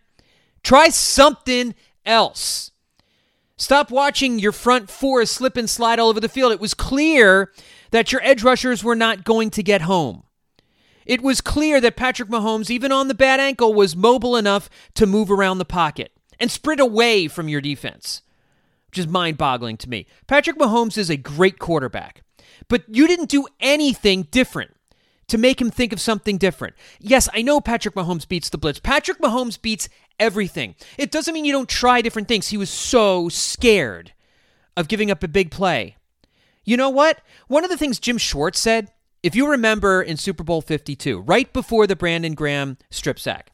Try 0.63 0.89
something 0.89 1.75
else. 2.07 2.71
Stop 3.57 3.91
watching 3.91 4.39
your 4.39 4.53
front 4.53 4.91
four 4.91 5.25
slip 5.27 5.57
and 5.57 5.71
slide 5.71 5.99
all 5.99 6.09
over 6.09 6.21
the 6.21 6.29
field. 6.29 6.53
It 6.53 6.61
was 6.61 6.75
clear 6.75 7.53
that 7.91 8.11
your 8.11 8.23
edge 8.25 8.43
rushers 8.43 8.83
were 8.83 8.97
not 8.97 9.25
going 9.25 9.51
to 9.51 9.63
get 9.63 9.83
home. 9.83 10.25
It 11.07 11.23
was 11.23 11.41
clear 11.41 11.81
that 11.81 11.97
Patrick 11.97 12.29
Mahomes, 12.29 12.71
even 12.71 12.91
on 12.91 13.09
the 13.09 13.15
bad 13.15 13.39
ankle, 13.39 13.75
was 13.75 13.95
mobile 13.95 14.37
enough 14.37 14.71
to 14.95 15.07
move 15.07 15.31
around 15.31 15.59
the 15.59 15.65
pocket 15.65 16.13
and 16.39 16.51
sprint 16.51 16.81
away 16.81 17.29
from 17.29 17.49
your 17.49 17.61
defense, 17.61 18.23
which 18.89 18.99
is 18.99 19.07
mind 19.07 19.39
boggling 19.39 19.77
to 19.79 19.89
me. 19.89 20.07
Patrick 20.27 20.59
Mahomes 20.59 20.99
is 20.99 21.11
a 21.11 21.17
great 21.17 21.59
quarterback, 21.59 22.23
but 22.69 22.85
you 22.89 23.07
didn't 23.07 23.29
do 23.29 23.47
anything 23.61 24.23
different 24.31 24.73
to 25.29 25.39
make 25.39 25.61
him 25.61 25.71
think 25.71 25.93
of 25.93 26.01
something 26.01 26.37
different. 26.39 26.75
Yes, 27.01 27.29
I 27.33 27.43
know 27.43 27.61
Patrick 27.61 27.95
Mahomes 27.95 28.29
beats 28.29 28.51
the 28.51 28.59
blitz. 28.59 28.79
Patrick 28.79 29.21
Mahomes 29.21 29.61
beats 29.61 29.89
everything. 30.21 30.75
It 30.99 31.11
doesn't 31.11 31.33
mean 31.33 31.45
you 31.45 31.53
don't 31.53 31.69
try 31.69 32.03
different 32.03 32.29
things. 32.29 32.49
He 32.49 32.57
was 32.57 32.71
so 32.71 33.29
scared 33.29 34.13
of 34.77 34.89
giving 34.89 35.11
up 35.11 35.23
a 35.23 35.29
big 35.29 35.51
play. 35.51 35.97
You 36.65 36.77
know 36.77 36.91
what? 36.91 37.21
One 37.49 37.65
of 37.65 37.71
the 37.71 37.77
things 37.77 37.99
Jim 37.99 38.19
Schwartz 38.19 38.59
said, 38.59 38.91
if 39.23 39.35
you 39.35 39.49
remember 39.49 40.03
in 40.03 40.17
Super 40.17 40.45
Bowl 40.45 40.61
52, 40.61 41.21
right 41.21 41.51
before 41.53 41.87
the 41.87 41.97
Brandon 41.97 42.35
Graham 42.35 42.77
strip 42.91 43.19
sack, 43.19 43.51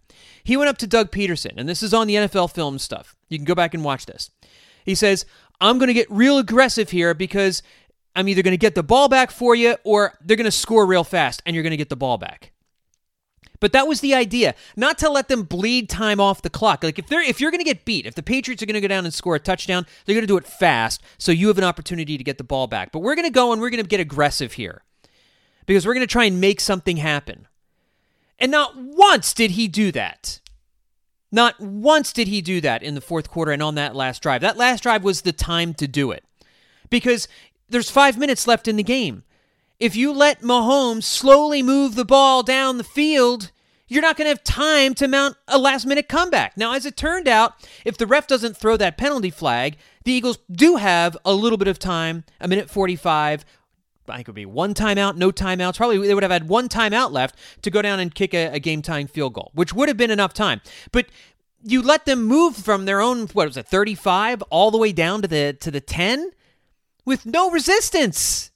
he 0.51 0.57
went 0.57 0.69
up 0.69 0.79
to 0.79 0.87
Doug 0.89 1.13
Pederson, 1.13 1.53
and 1.59 1.69
this 1.69 1.81
is 1.81 1.95
on 1.95 2.09
the 2.09 2.17
NFL 2.17 2.51
film 2.53 2.81
stuff. 2.81 3.15
You 3.29 3.39
can 3.39 3.45
go 3.45 3.55
back 3.55 3.73
and 3.73 3.85
watch 3.85 4.07
this. 4.07 4.33
He 4.85 4.97
says, 4.97 5.25
I'm 5.61 5.79
going 5.79 5.87
to 5.87 5.95
get 5.95 6.11
real 6.11 6.39
aggressive 6.39 6.91
here 6.91 7.15
because 7.15 7.63
I'm 8.17 8.29
either 8.29 8.43
going 8.43 8.51
to 8.51 8.59
get 8.59 8.75
the 8.75 8.83
ball 8.83 9.09
back 9.09 9.31
for 9.31 9.55
you 9.55 9.77
or 9.85 10.19
they're 10.21 10.37
going 10.37 10.47
to 10.47 10.51
score 10.51 10.87
real 10.87 11.05
fast 11.05 11.41
and 11.47 11.55
you're 11.55 11.63
going 11.63 11.71
to 11.71 11.77
get 11.77 11.89
the 11.89 11.95
ball 11.95 12.19
back. 12.19 12.51
But 13.61 13.71
that 13.75 13.87
was 13.87 14.01
the 14.01 14.13
idea, 14.13 14.57
not 14.75 14.99
to 14.99 15.09
let 15.09 15.29
them 15.29 15.45
bleed 15.45 15.89
time 15.89 16.19
off 16.19 16.43
the 16.43 16.51
clock. 16.51 16.83
Like 16.83 16.99
if 16.99 17.07
they're 17.07 17.23
if 17.23 17.41
you're 17.41 17.53
going 17.53 17.63
to 17.63 17.65
get 17.65 17.85
beat, 17.85 18.05
if 18.05 18.17
the 18.17 18.23
Patriots 18.23 18.61
are 18.61 18.67
going 18.67 18.75
to 18.75 18.81
go 18.81 18.89
down 18.89 19.05
and 19.05 19.15
score 19.15 19.37
a 19.37 19.39
touchdown, 19.39 19.87
they're 20.05 20.17
going 20.17 20.25
to 20.25 20.27
do 20.27 20.37
it 20.37 20.49
fast 20.49 21.01
so 21.17 21.31
you 21.31 21.47
have 21.47 21.59
an 21.59 21.65
opportunity 21.65 22.19
to 22.19 22.25
get 22.25 22.39
the 22.39 22.45
ball 22.45 22.67
back. 22.67 22.91
But 22.91 23.01
we're 23.01 23.15
going 23.15 23.29
to 23.29 23.33
go 23.33 23.53
and 23.53 23.63
we're 23.63 23.71
going 23.71 23.85
to 23.85 23.89
get 23.89 24.01
aggressive 24.01 24.55
here. 24.55 24.83
Because 25.67 25.87
we're 25.87 25.95
going 25.95 26.07
to 26.07 26.13
try 26.13 26.25
and 26.25 26.41
make 26.41 26.59
something 26.61 26.97
happen. 26.97 27.47
And 28.41 28.51
not 28.51 28.77
once 28.77 29.33
did 29.35 29.53
he 29.53 29.69
do 29.69 29.93
that. 29.93 30.41
Not 31.31 31.61
once 31.61 32.13
did 32.13 32.27
he 32.27 32.41
do 32.41 32.61
that 32.63 32.83
in 32.83 32.95
the 32.95 33.01
fourth 33.01 33.31
quarter 33.31 33.53
and 33.53 33.63
on 33.63 33.77
that 33.77 33.95
last 33.95 34.23
drive. 34.23 34.41
That 34.41 34.57
last 34.57 34.83
drive 34.83 35.05
was 35.05 35.23
the 35.23 35.33
time 35.33 35.75
to 35.75 35.87
do 35.87 36.11
it. 36.11 36.25
Because 36.89 37.29
there's 37.69 37.91
5 37.91 38.19
minutes 38.19 38.49
left 38.49 38.67
in 38.67 38.77
the 38.77 38.83
game 38.83 39.23
if 39.81 39.97
you 39.97 40.13
let 40.13 40.43
Mahomes 40.43 41.05
slowly 41.05 41.63
move 41.63 41.95
the 41.95 42.05
ball 42.05 42.43
down 42.43 42.77
the 42.77 42.85
field, 42.85 43.51
you're 43.89 44.03
not 44.03 44.17
going 44.17 44.27
to 44.27 44.31
have 44.31 44.45
time 44.45 44.95
to 44.95 45.09
mount 45.09 45.37
a 45.49 45.59
last 45.59 45.87
minute 45.87 46.07
comeback. 46.07 46.57
Now, 46.57 46.75
as 46.75 46.85
it 46.85 46.99
turned 46.99 47.27
out, 47.27 47.55
if 47.85 47.97
the 47.97 48.07
ref 48.07 48.27
doesn't 48.27 48.57
throw 48.57 48.77
that 48.77 48.99
penalty 48.99 49.31
flag, 49.31 49.79
the 50.05 50.13
Eagles 50.13 50.39
do 50.53 50.77
have 50.77 51.17
a 51.25 51.33
little 51.33 51.57
bit 51.57 51.67
of 51.67 51.79
time, 51.79 52.25
a 52.41 52.47
minute 52.47 52.69
45. 52.69 53.45
I 54.11 54.17
think 54.17 54.29
it 54.29 54.31
would 54.31 54.37
be 54.37 54.47
one 54.47 54.75
timeout, 54.75 55.17
no 55.17 55.31
timeouts. 55.31 55.77
Probably 55.77 55.99
they 56.07 56.15
would 56.15 56.23
have 56.23 56.33
had 56.33 56.49
one 56.49 56.69
timeout 56.69 57.13
left 57.13 57.37
to 57.63 57.71
go 57.71 57.83
down 57.83 58.01
and 58.01 58.15
kick 58.15 58.35
a, 58.35 58.49
a 58.49 58.59
game 58.59 58.83
tying 58.83 59.07
field 59.07 59.35
goal, 59.35 59.51
which 59.55 59.73
would 59.73 59.89
have 59.89 59.97
been 59.97 60.11
enough 60.11 60.35
time. 60.35 60.61
But 60.93 61.07
you 61.63 61.83
let 61.83 62.07
them 62.07 62.25
move 62.25 62.57
from 62.57 62.85
their 62.85 63.01
own 63.01 63.27
what 63.29 63.47
was 63.47 63.57
it 63.57 63.67
35 63.67 64.43
all 64.51 64.71
the 64.71 64.79
way 64.79 64.93
down 64.93 65.23
to 65.23 65.29
the 65.29 65.57
to 65.61 65.71
the 65.71 65.81
10 65.81 66.31
with 67.05 67.27
no 67.27 67.51
resistance 67.51 68.51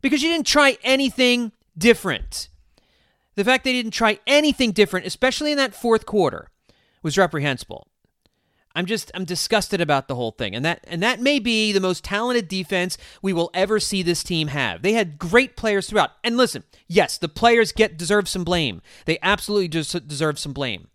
because 0.00 0.22
you 0.22 0.30
didn't 0.30 0.46
try 0.46 0.78
anything 0.82 1.52
different. 1.76 2.48
The 3.36 3.44
fact 3.44 3.64
they 3.64 3.72
didn't 3.72 3.92
try 3.92 4.18
anything 4.26 4.72
different, 4.72 5.06
especially 5.06 5.52
in 5.52 5.58
that 5.58 5.74
fourth 5.74 6.04
quarter, 6.04 6.48
was 7.02 7.16
reprehensible. 7.16 7.86
I'm 8.74 8.86
just 8.86 9.10
I'm 9.14 9.24
disgusted 9.24 9.80
about 9.80 10.06
the 10.06 10.14
whole 10.14 10.30
thing. 10.30 10.54
And 10.54 10.64
that 10.64 10.84
and 10.86 11.02
that 11.02 11.20
may 11.20 11.38
be 11.38 11.72
the 11.72 11.80
most 11.80 12.04
talented 12.04 12.48
defense 12.48 12.96
we 13.20 13.32
will 13.32 13.50
ever 13.52 13.80
see 13.80 14.02
this 14.02 14.22
team 14.22 14.48
have. 14.48 14.82
They 14.82 14.92
had 14.92 15.18
great 15.18 15.56
players 15.56 15.88
throughout. 15.88 16.12
And 16.22 16.36
listen, 16.36 16.64
yes, 16.86 17.18
the 17.18 17.28
players 17.28 17.72
get 17.72 17.96
deserve 17.96 18.28
some 18.28 18.44
blame. 18.44 18.80
They 19.06 19.18
absolutely 19.22 19.68
just 19.68 20.06
deserve 20.06 20.38
some 20.38 20.52
blame. 20.52 20.88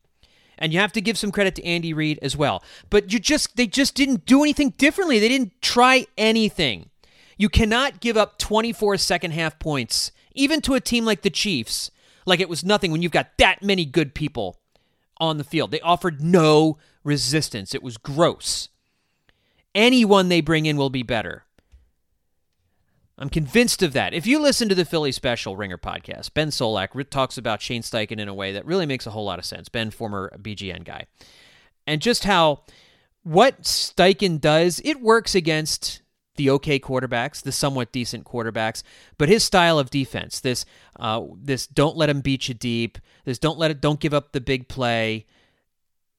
And 0.57 0.71
you 0.71 0.79
have 0.79 0.93
to 0.93 1.01
give 1.01 1.17
some 1.17 1.33
credit 1.33 1.53
to 1.55 1.65
Andy 1.65 1.93
Reid 1.93 2.17
as 2.21 2.37
well. 2.37 2.63
But 2.89 3.11
you 3.11 3.19
just 3.19 3.57
they 3.57 3.67
just 3.67 3.93
didn't 3.93 4.25
do 4.25 4.41
anything 4.41 4.69
differently. 4.77 5.19
They 5.19 5.29
didn't 5.29 5.61
try 5.61 6.05
anything. 6.17 6.89
You 7.37 7.49
cannot 7.49 7.99
give 7.99 8.15
up 8.15 8.37
24 8.37 8.97
second 8.97 9.31
half 9.31 9.59
points, 9.59 10.11
even 10.33 10.61
to 10.61 10.75
a 10.75 10.79
team 10.79 11.03
like 11.03 11.21
the 11.21 11.29
Chiefs, 11.29 11.91
like 12.25 12.39
it 12.39 12.47
was 12.47 12.63
nothing 12.63 12.91
when 12.91 13.01
you've 13.01 13.11
got 13.11 13.37
that 13.37 13.61
many 13.61 13.83
good 13.83 14.15
people 14.15 14.57
on 15.17 15.37
the 15.37 15.43
field. 15.43 15.71
They 15.71 15.81
offered 15.81 16.21
no 16.21 16.77
resistance. 17.05 17.73
It 17.73 17.83
was 17.83 17.97
gross. 17.97 18.67
Anyone 19.73 20.27
they 20.27 20.41
bring 20.41 20.65
in 20.65 20.75
will 20.75 20.89
be 20.89 21.03
better. 21.03 21.45
I'm 23.17 23.29
convinced 23.29 23.81
of 23.81 23.93
that. 23.93 24.13
If 24.13 24.27
you 24.27 24.39
listen 24.39 24.67
to 24.67 24.75
the 24.75 24.83
Philly 24.83 25.13
Special 25.13 25.55
Ringer 25.55 25.77
podcast, 25.77 26.33
Ben 26.33 26.49
Solak 26.49 27.09
talks 27.09 27.37
about 27.37 27.61
Shane 27.61 27.81
Steichen 27.81 28.19
in 28.19 28.27
a 28.27 28.33
way 28.33 28.51
that 28.51 28.65
really 28.65 28.85
makes 28.85 29.07
a 29.07 29.11
whole 29.11 29.23
lot 29.23 29.39
of 29.39 29.45
sense. 29.45 29.69
Ben, 29.69 29.89
former 29.89 30.33
BGN 30.37 30.83
guy. 30.83 31.05
And 31.87 32.01
just 32.01 32.25
how 32.25 32.63
what 33.23 33.63
Steichen 33.63 34.41
does, 34.41 34.81
it 34.83 35.01
works 35.01 35.33
against 35.33 36.01
the 36.35 36.49
okay 36.49 36.77
quarterbacks, 36.77 37.41
the 37.41 37.51
somewhat 37.51 37.93
decent 37.93 38.25
quarterbacks, 38.25 38.83
but 39.17 39.29
his 39.29 39.43
style 39.43 39.79
of 39.79 39.89
defense, 39.89 40.41
this 40.41 40.65
uh, 40.99 41.21
this 41.41 41.65
don't 41.67 41.95
let 41.95 42.09
him 42.09 42.19
beat 42.19 42.49
you 42.49 42.53
deep, 42.53 42.97
this 43.23 43.39
don't 43.39 43.57
let 43.57 43.71
it 43.71 43.79
don't 43.79 44.01
give 44.01 44.13
up 44.13 44.33
the 44.33 44.41
big 44.41 44.67
play. 44.67 45.25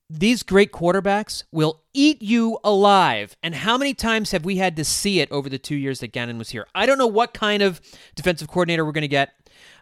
These 0.09 0.45
great 0.45 0.71
quarterbacks 0.71 1.43
will 1.51 1.83
eat 1.93 2.23
you 2.23 2.59
alive. 2.63 3.37
And 3.43 3.57
how 3.57 3.77
many 3.77 3.93
times 3.93 4.31
have 4.31 4.45
we 4.45 4.57
had 4.57 4.77
to 4.77 4.85
see 4.85 5.21
it 5.21 5.31
over 5.33 5.49
the 5.49 5.59
two 5.59 5.75
years 5.75 5.99
that 6.01 6.13
Gannon 6.13 6.39
was 6.39 6.51
here? 6.51 6.67
I 6.75 6.87
don't 6.87 6.99
know 6.99 7.09
what 7.09 7.35
kind 7.35 7.63
of 7.63 7.81
defensive 8.15 8.47
coordinator 8.47 8.85
we're 8.85 8.93
going 8.93 9.03
to 9.03 9.09
get. 9.09 9.31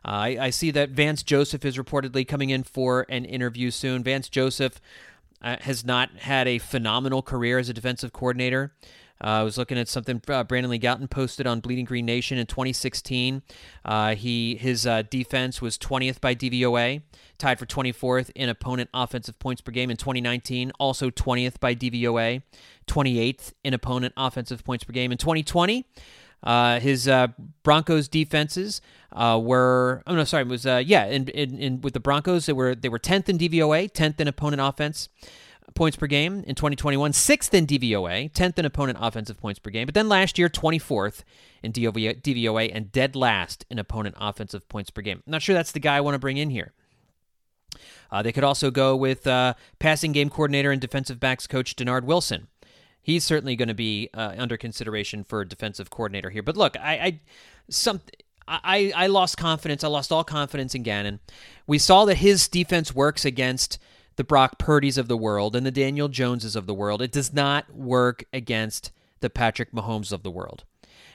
Uh, 0.06 0.10
I, 0.10 0.38
I, 0.40 0.50
see 0.50 0.70
that 0.70 0.90
Vance 0.90 1.22
Joseph 1.22 1.64
is 1.64 1.78
reportedly 1.78 2.28
coming 2.28 2.50
in 2.50 2.62
for 2.62 3.06
an 3.08 3.24
interview 3.24 3.70
soon. 3.70 4.02
Vance 4.02 4.28
Joseph 4.28 4.80
uh, 5.42 5.56
has 5.60 5.84
not 5.84 6.10
had 6.18 6.46
a 6.46 6.58
phenomenal 6.58 7.22
career 7.22 7.58
as 7.58 7.68
a 7.68 7.74
defensive 7.74 8.12
coordinator. 8.12 8.72
Uh, 9.22 9.26
I 9.28 9.42
was 9.42 9.56
looking 9.56 9.78
at 9.78 9.88
something 9.88 10.20
uh, 10.28 10.44
Brandon 10.44 10.70
Lee 10.70 10.78
Gowton 10.78 11.08
posted 11.08 11.46
on 11.46 11.60
Bleeding 11.60 11.84
Green 11.84 12.04
Nation 12.04 12.36
in 12.36 12.46
2016. 12.46 13.42
Uh, 13.84 14.14
he 14.14 14.56
his 14.56 14.86
uh, 14.86 15.02
defense 15.02 15.62
was 15.62 15.78
20th 15.78 16.20
by 16.20 16.34
DVOA, 16.34 17.02
tied 17.38 17.58
for 17.58 17.66
24th 17.66 18.30
in 18.34 18.48
opponent 18.48 18.90
offensive 18.92 19.38
points 19.38 19.60
per 19.60 19.70
game 19.70 19.90
in 19.90 19.96
2019. 19.96 20.72
Also 20.80 21.10
20th 21.10 21.60
by 21.60 21.74
DVOA, 21.74 22.42
28th 22.86 23.52
in 23.62 23.72
opponent 23.72 24.12
offensive 24.16 24.64
points 24.64 24.84
per 24.84 24.92
game 24.92 25.12
in 25.12 25.18
2020. 25.18 25.86
Uh, 26.42 26.78
his 26.80 27.08
uh, 27.08 27.28
Broncos 27.62 28.08
defenses 28.08 28.82
were 29.16 30.02
oh 30.06 30.14
no 30.16 30.24
sorry 30.24 30.42
it 30.42 30.48
was 30.48 30.64
yeah 30.64 31.06
in, 31.06 31.28
in, 31.28 31.58
in, 31.58 31.80
with 31.80 31.94
the 31.94 32.00
Broncos 32.00 32.46
they 32.46 32.52
were 32.52 32.74
they 32.74 32.88
were 32.88 32.98
10th 32.98 33.28
in 33.28 33.38
DVOA 33.38 33.90
10th 33.90 34.20
in 34.20 34.26
opponent 34.28 34.60
offense 34.60 35.08
points 35.74 35.96
per 35.96 36.06
game 36.06 36.44
in 36.46 36.54
2021, 36.54 37.12
sixth 37.12 37.54
in 37.54 37.66
DVOA, 37.66 38.30
10th 38.32 38.58
in 38.58 38.64
opponent 38.64 38.98
offensive 39.00 39.38
points 39.38 39.58
per 39.58 39.70
game. 39.70 39.86
But 39.86 39.94
then 39.94 40.08
last 40.08 40.38
year, 40.38 40.48
24th 40.48 41.22
in 41.62 41.72
DVOA 41.72 42.70
and 42.72 42.92
dead 42.92 43.16
last 43.16 43.64
in 43.70 43.78
opponent 43.78 44.14
offensive 44.20 44.68
points 44.68 44.90
per 44.90 45.02
game. 45.02 45.22
I'm 45.26 45.30
not 45.30 45.42
sure 45.42 45.54
that's 45.54 45.72
the 45.72 45.80
guy 45.80 45.96
I 45.96 46.00
want 46.00 46.14
to 46.14 46.18
bring 46.18 46.36
in 46.36 46.50
here. 46.50 46.72
Uh, 48.10 48.22
they 48.22 48.32
could 48.32 48.44
also 48.44 48.70
go 48.70 48.94
with 48.94 49.26
uh, 49.26 49.54
passing 49.78 50.12
game 50.12 50.30
coordinator 50.30 50.70
and 50.70 50.80
defensive 50.80 51.18
backs 51.18 51.46
coach 51.46 51.74
Dennard 51.74 52.04
Wilson. 52.04 52.46
He's 53.02 53.24
certainly 53.24 53.56
going 53.56 53.68
to 53.68 53.74
be 53.74 54.08
uh, 54.14 54.34
under 54.38 54.56
consideration 54.56 55.24
for 55.24 55.44
defensive 55.44 55.90
coordinator 55.90 56.30
here. 56.30 56.42
But 56.42 56.56
look, 56.56 56.76
I, 56.78 56.94
I 56.94 57.20
some 57.68 58.00
I, 58.46 58.92
I 58.94 59.06
lost 59.06 59.36
confidence. 59.38 59.84
I 59.84 59.88
lost 59.88 60.12
all 60.12 60.24
confidence 60.24 60.74
in 60.74 60.82
Gannon. 60.82 61.20
We 61.66 61.78
saw 61.78 62.04
that 62.04 62.18
his 62.18 62.46
defense 62.46 62.94
works 62.94 63.24
against 63.24 63.78
the 64.16 64.24
Brock 64.24 64.58
Purdy's 64.58 64.98
of 64.98 65.08
the 65.08 65.16
world 65.16 65.56
and 65.56 65.66
the 65.66 65.70
Daniel 65.70 66.08
Joneses 66.08 66.56
of 66.56 66.66
the 66.66 66.74
world. 66.74 67.02
It 67.02 67.12
does 67.12 67.32
not 67.32 67.74
work 67.74 68.24
against 68.32 68.92
the 69.20 69.30
Patrick 69.30 69.72
Mahomes 69.72 70.12
of 70.12 70.22
the 70.22 70.30
world. 70.30 70.64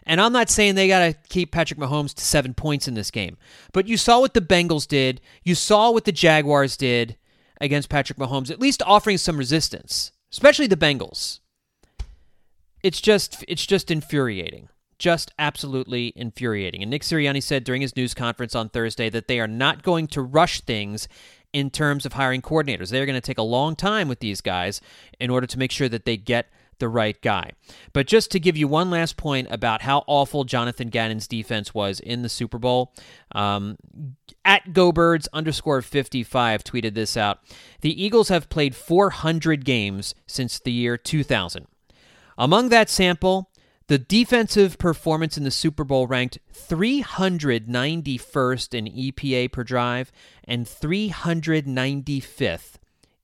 And 0.03 0.19
I'm 0.19 0.33
not 0.33 0.49
saying 0.49 0.75
they 0.75 0.87
got 0.87 0.99
to 0.99 1.13
keep 1.29 1.51
Patrick 1.51 1.79
Mahomes 1.79 2.13
to 2.15 2.23
seven 2.23 2.53
points 2.53 2.87
in 2.87 2.95
this 2.95 3.11
game, 3.11 3.37
but 3.73 3.87
you 3.87 3.97
saw 3.97 4.19
what 4.19 4.33
the 4.33 4.41
Bengals 4.41 4.87
did. 4.87 5.21
You 5.43 5.55
saw 5.55 5.91
what 5.91 6.05
the 6.05 6.11
Jaguars 6.11 6.77
did 6.77 7.17
against 7.61 7.89
Patrick 7.89 8.17
Mahomes, 8.17 8.49
at 8.49 8.59
least 8.59 8.81
offering 8.85 9.17
some 9.17 9.37
resistance, 9.37 10.11
especially 10.31 10.67
the 10.67 10.77
Bengals. 10.77 11.39
It's 12.81 13.01
just 13.01 13.43
it's 13.47 13.65
just 13.65 13.91
infuriating. 13.91 14.69
Just 14.97 15.31
absolutely 15.39 16.11
infuriating. 16.15 16.81
And 16.81 16.89
Nick 16.89 17.03
Sirianni 17.03 17.41
said 17.41 17.63
during 17.63 17.81
his 17.81 17.95
news 17.95 18.13
conference 18.13 18.53
on 18.53 18.67
Thursday 18.67 19.09
that 19.09 19.29
they 19.29 19.39
are 19.39 19.47
not 19.47 19.81
going 19.81 20.07
to 20.07 20.21
rush 20.21 20.59
things 20.59 21.07
in 21.53 21.69
terms 21.69 22.05
of 22.05 22.13
hiring 22.13 22.41
coordinators. 22.41 22.89
They're 22.89 23.05
going 23.05 23.15
to 23.15 23.21
take 23.21 23.37
a 23.37 23.43
long 23.43 23.75
time 23.75 24.07
with 24.07 24.19
these 24.19 24.41
guys 24.41 24.81
in 25.19 25.29
order 25.29 25.47
to 25.47 25.59
make 25.59 25.71
sure 25.71 25.89
that 25.89 26.05
they 26.05 26.17
get 26.17 26.47
the 26.79 26.89
right 26.89 27.21
guy. 27.21 27.51
But 27.93 28.07
just 28.07 28.31
to 28.31 28.39
give 28.39 28.57
you 28.57 28.67
one 28.67 28.89
last 28.89 29.17
point 29.17 29.47
about 29.51 29.81
how 29.81 30.03
awful 30.07 30.45
Jonathan 30.45 30.89
Gannon's 30.89 31.27
defense 31.27 31.73
was 31.73 31.99
in 31.99 32.21
the 32.21 32.29
Super 32.29 32.57
Bowl, 32.57 32.93
um, 33.33 33.77
at 34.43 34.73
GoBirds 34.73 35.27
underscore 35.33 35.81
55 35.81 36.63
tweeted 36.63 36.93
this 36.93 37.15
out. 37.15 37.39
The 37.81 38.01
Eagles 38.01 38.29
have 38.29 38.49
played 38.49 38.75
400 38.75 39.65
games 39.65 40.15
since 40.25 40.59
the 40.59 40.71
year 40.71 40.97
2000. 40.97 41.67
Among 42.37 42.69
that 42.69 42.89
sample, 42.89 43.48
the 43.89 43.97
defensive 43.97 44.77
performance 44.77 45.35
in 45.35 45.43
the 45.43 45.51
Super 45.51 45.83
Bowl 45.83 46.05
ranked 46.05 46.37
391st 46.53 48.73
in 48.75 48.85
EPA 48.85 49.51
per 49.51 49.63
drive 49.63 50.11
and 50.43 50.67
395th 50.67 52.75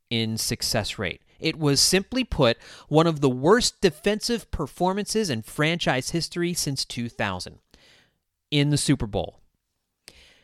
in 0.10 0.40
success 0.40 0.98
rate. 0.98 1.22
It 1.40 1.60
was 1.60 1.80
simply 1.80 2.24
put 2.24 2.58
one 2.88 3.06
of 3.06 3.22
the 3.22 3.30
worst 3.30 3.80
defensive 3.80 4.50
performances 4.50 5.30
in 5.30 5.44
franchise 5.44 6.10
history 6.10 6.56
since 6.56 6.84
2000 6.84 7.60
in 8.50 8.72
the 8.72 8.78
Super 8.78 9.06
Bowl. 9.06 9.42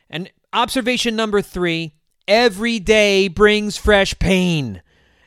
And 0.07 0.31
observation 0.53 1.15
number 1.15 1.41
three 1.41 1.95
every 2.27 2.77
day 2.77 3.27
brings 3.27 3.75
fresh 3.75 4.19
pain. 4.19 4.83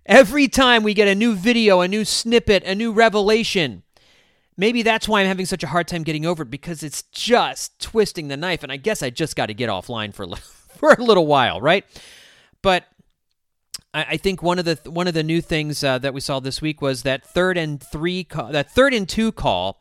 Every 0.07 0.47
time 0.47 0.85
we 0.85 0.95
get 0.95 1.09
a 1.09 1.17
new 1.17 1.35
video, 1.35 1.81
a 1.81 1.89
new 1.89 2.05
snippet, 2.05 2.63
a 2.63 2.77
new 2.77 2.93
revelation. 2.93 3.84
Maybe 4.57 4.83
that's 4.83 5.09
why 5.09 5.21
I'm 5.21 5.27
having 5.27 5.47
such 5.47 5.63
a 5.65 5.67
hard 5.67 5.89
time 5.89 6.05
getting 6.05 6.25
over 6.25 6.45
it 6.45 6.51
because 6.51 6.83
it's 6.83 7.03
just 7.03 7.81
twisting 7.81 8.29
the 8.29 8.37
knife. 8.37 8.63
And 8.63 8.71
I 8.71 8.77
guess 8.77 9.03
I 9.03 9.11
just 9.11 9.35
got 9.35 9.47
to 9.47 9.55
get 9.55 9.69
offline 9.69 10.15
for, 10.15 10.27
for 10.37 10.93
a 10.93 11.03
little 11.03 11.27
while, 11.27 11.61
right? 11.61 11.85
But 12.63 12.85
I, 13.93 14.17
think 14.17 14.43
one 14.43 14.59
of 14.59 14.65
the 14.65 14.79
one 14.91 15.07
of 15.07 15.15
the 15.15 15.23
new 15.23 15.41
things 15.41 15.85
uh, 15.85 15.99
that 15.99 16.13
we 16.13 16.21
saw 16.21 16.41
this 16.41 16.61
week 16.61 16.83
was 16.83 17.03
that 17.03 17.25
third 17.25 17.57
and 17.57 17.81
three 17.81 18.25
call, 18.25 18.51
that 18.51 18.71
third 18.71 18.93
and 18.93 19.09
two 19.09 19.31
call 19.31 19.81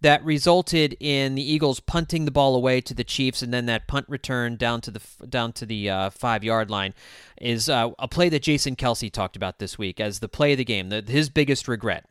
that 0.00 0.24
resulted 0.24 0.96
in 0.98 1.34
the 1.34 1.42
Eagles 1.42 1.78
punting 1.78 2.24
the 2.24 2.30
ball 2.30 2.54
away 2.54 2.80
to 2.80 2.94
the 2.94 3.04
Chiefs, 3.04 3.42
and 3.42 3.52
then 3.52 3.66
that 3.66 3.86
punt 3.86 4.06
return 4.08 4.56
down 4.56 4.80
to 4.80 4.90
the 4.90 5.00
down 5.28 5.52
to 5.52 5.66
the 5.66 5.90
uh, 5.90 6.10
five 6.10 6.42
yard 6.42 6.70
line 6.70 6.94
is 7.38 7.68
uh, 7.68 7.90
a 7.98 8.08
play 8.08 8.30
that 8.30 8.42
Jason 8.42 8.76
Kelce 8.76 9.12
talked 9.12 9.36
about 9.36 9.58
this 9.58 9.76
week 9.76 10.00
as 10.00 10.20
the 10.20 10.28
play 10.28 10.52
of 10.52 10.58
the 10.58 10.64
game, 10.64 10.88
the, 10.88 11.02
his 11.06 11.28
biggest 11.28 11.68
regret. 11.68 12.06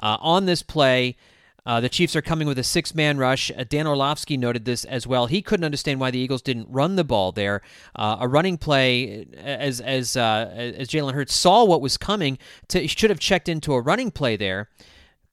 Uh, 0.00 0.18
on 0.20 0.46
this 0.46 0.62
play, 0.62 1.16
uh, 1.64 1.80
the 1.80 1.88
Chiefs 1.88 2.16
are 2.16 2.22
coming 2.22 2.48
with 2.48 2.58
a 2.58 2.64
six 2.64 2.94
man 2.94 3.18
rush. 3.18 3.50
Uh, 3.56 3.64
Dan 3.68 3.86
Orlovsky 3.86 4.36
noted 4.36 4.64
this 4.64 4.84
as 4.84 5.06
well. 5.06 5.26
He 5.26 5.42
couldn't 5.42 5.64
understand 5.64 6.00
why 6.00 6.10
the 6.10 6.18
Eagles 6.18 6.42
didn't 6.42 6.68
run 6.68 6.96
the 6.96 7.04
ball 7.04 7.30
there. 7.32 7.62
Uh, 7.94 8.16
a 8.20 8.28
running 8.28 8.58
play, 8.58 9.26
as 9.36 9.80
as 9.80 10.16
uh, 10.16 10.50
as 10.54 10.88
Jalen 10.88 11.14
Hurts 11.14 11.34
saw 11.34 11.64
what 11.64 11.80
was 11.80 11.96
coming, 11.96 12.38
to, 12.68 12.86
should 12.88 13.10
have 13.10 13.20
checked 13.20 13.48
into 13.48 13.74
a 13.74 13.80
running 13.80 14.10
play 14.10 14.36
there. 14.36 14.68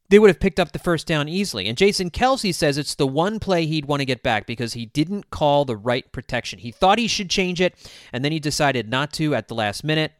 They 0.09 0.17
would 0.17 0.29
have 0.29 0.39
picked 0.39 0.59
up 0.59 0.71
the 0.71 0.79
first 0.79 1.05
down 1.05 1.29
easily. 1.29 1.67
And 1.67 1.77
Jason 1.77 2.09
Kelce 2.09 2.53
says 2.53 2.79
it's 2.79 2.95
the 2.95 3.05
one 3.05 3.39
play 3.39 3.67
he'd 3.67 3.85
want 3.85 3.99
to 3.99 4.05
get 4.05 4.23
back 4.23 4.47
because 4.47 4.73
he 4.73 4.87
didn't 4.87 5.29
call 5.29 5.65
the 5.65 5.77
right 5.77 6.11
protection. 6.11 6.57
He 6.59 6.71
thought 6.71 6.97
he 6.97 7.07
should 7.07 7.29
change 7.29 7.61
it, 7.61 7.75
and 8.11 8.25
then 8.25 8.31
he 8.31 8.39
decided 8.39 8.89
not 8.89 9.13
to 9.13 9.35
at 9.35 9.47
the 9.47 9.55
last 9.55 9.83
minute. 9.83 10.13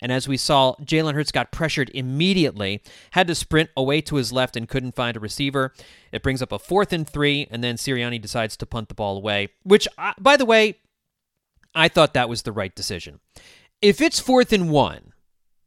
And 0.00 0.10
as 0.10 0.26
we 0.26 0.36
saw, 0.36 0.74
Jalen 0.76 1.14
Hurts 1.14 1.30
got 1.30 1.52
pressured 1.52 1.90
immediately, 1.94 2.82
had 3.12 3.26
to 3.28 3.34
sprint 3.34 3.70
away 3.76 4.00
to 4.00 4.16
his 4.16 4.32
left 4.32 4.56
and 4.56 4.68
couldn't 4.68 4.96
find 4.96 5.16
a 5.16 5.20
receiver. 5.20 5.72
It 6.10 6.22
brings 6.22 6.42
up 6.42 6.52
a 6.52 6.58
fourth 6.58 6.92
and 6.92 7.08
three, 7.08 7.46
and 7.50 7.62
then 7.62 7.76
Sirianni 7.76 8.20
decides 8.20 8.56
to 8.56 8.66
punt 8.66 8.88
the 8.88 8.94
ball 8.94 9.16
away, 9.16 9.50
which, 9.62 9.86
by 10.18 10.36
the 10.36 10.46
way, 10.46 10.78
I 11.74 11.88
thought 11.88 12.14
that 12.14 12.28
was 12.28 12.42
the 12.42 12.52
right 12.52 12.74
decision. 12.74 13.20
If 13.80 14.00
it's 14.00 14.18
fourth 14.18 14.52
and 14.52 14.70
one, 14.70 15.12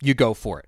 you 0.01 0.13
go 0.13 0.33
for 0.33 0.59
it. 0.59 0.67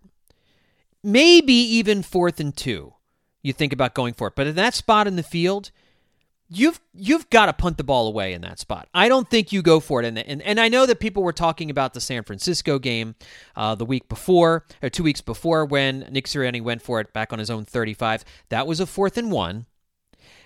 Maybe 1.03 1.53
even 1.53 2.03
fourth 2.03 2.39
and 2.39 2.55
two, 2.55 2.93
you 3.41 3.51
think 3.51 3.73
about 3.73 3.93
going 3.93 4.13
for 4.13 4.27
it. 4.27 4.35
But 4.35 4.47
in 4.47 4.55
that 4.55 4.73
spot 4.73 5.07
in 5.07 5.17
the 5.17 5.23
field, 5.23 5.71
you've 6.57 6.79
you've 6.93 7.29
got 7.29 7.47
to 7.47 7.53
punt 7.53 7.77
the 7.77 7.83
ball 7.83 8.07
away 8.07 8.33
in 8.33 8.41
that 8.41 8.59
spot. 8.59 8.87
I 8.93 9.07
don't 9.07 9.29
think 9.29 9.51
you 9.51 9.61
go 9.61 9.79
for 9.79 10.01
it. 10.01 10.05
And 10.05 10.17
and, 10.17 10.41
and 10.41 10.59
I 10.59 10.69
know 10.69 10.85
that 10.85 10.99
people 10.99 11.23
were 11.23 11.33
talking 11.33 11.69
about 11.69 11.93
the 11.93 12.01
San 12.01 12.23
Francisco 12.23 12.79
game 12.79 13.15
uh, 13.55 13.75
the 13.75 13.85
week 13.85 14.07
before 14.09 14.65
or 14.81 14.89
two 14.89 15.03
weeks 15.03 15.21
before 15.21 15.65
when 15.65 16.07
Nick 16.11 16.25
Sirianni 16.25 16.61
went 16.61 16.81
for 16.81 16.99
it 16.99 17.13
back 17.13 17.33
on 17.33 17.39
his 17.39 17.49
own 17.49 17.65
35. 17.65 18.23
That 18.49 18.67
was 18.67 18.79
a 18.79 18.85
fourth 18.85 19.17
and 19.17 19.31
one. 19.31 19.65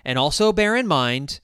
And 0.05 0.17
also 0.17 0.51
bear 0.51 0.75
in 0.75 0.87
mind, 0.87 1.39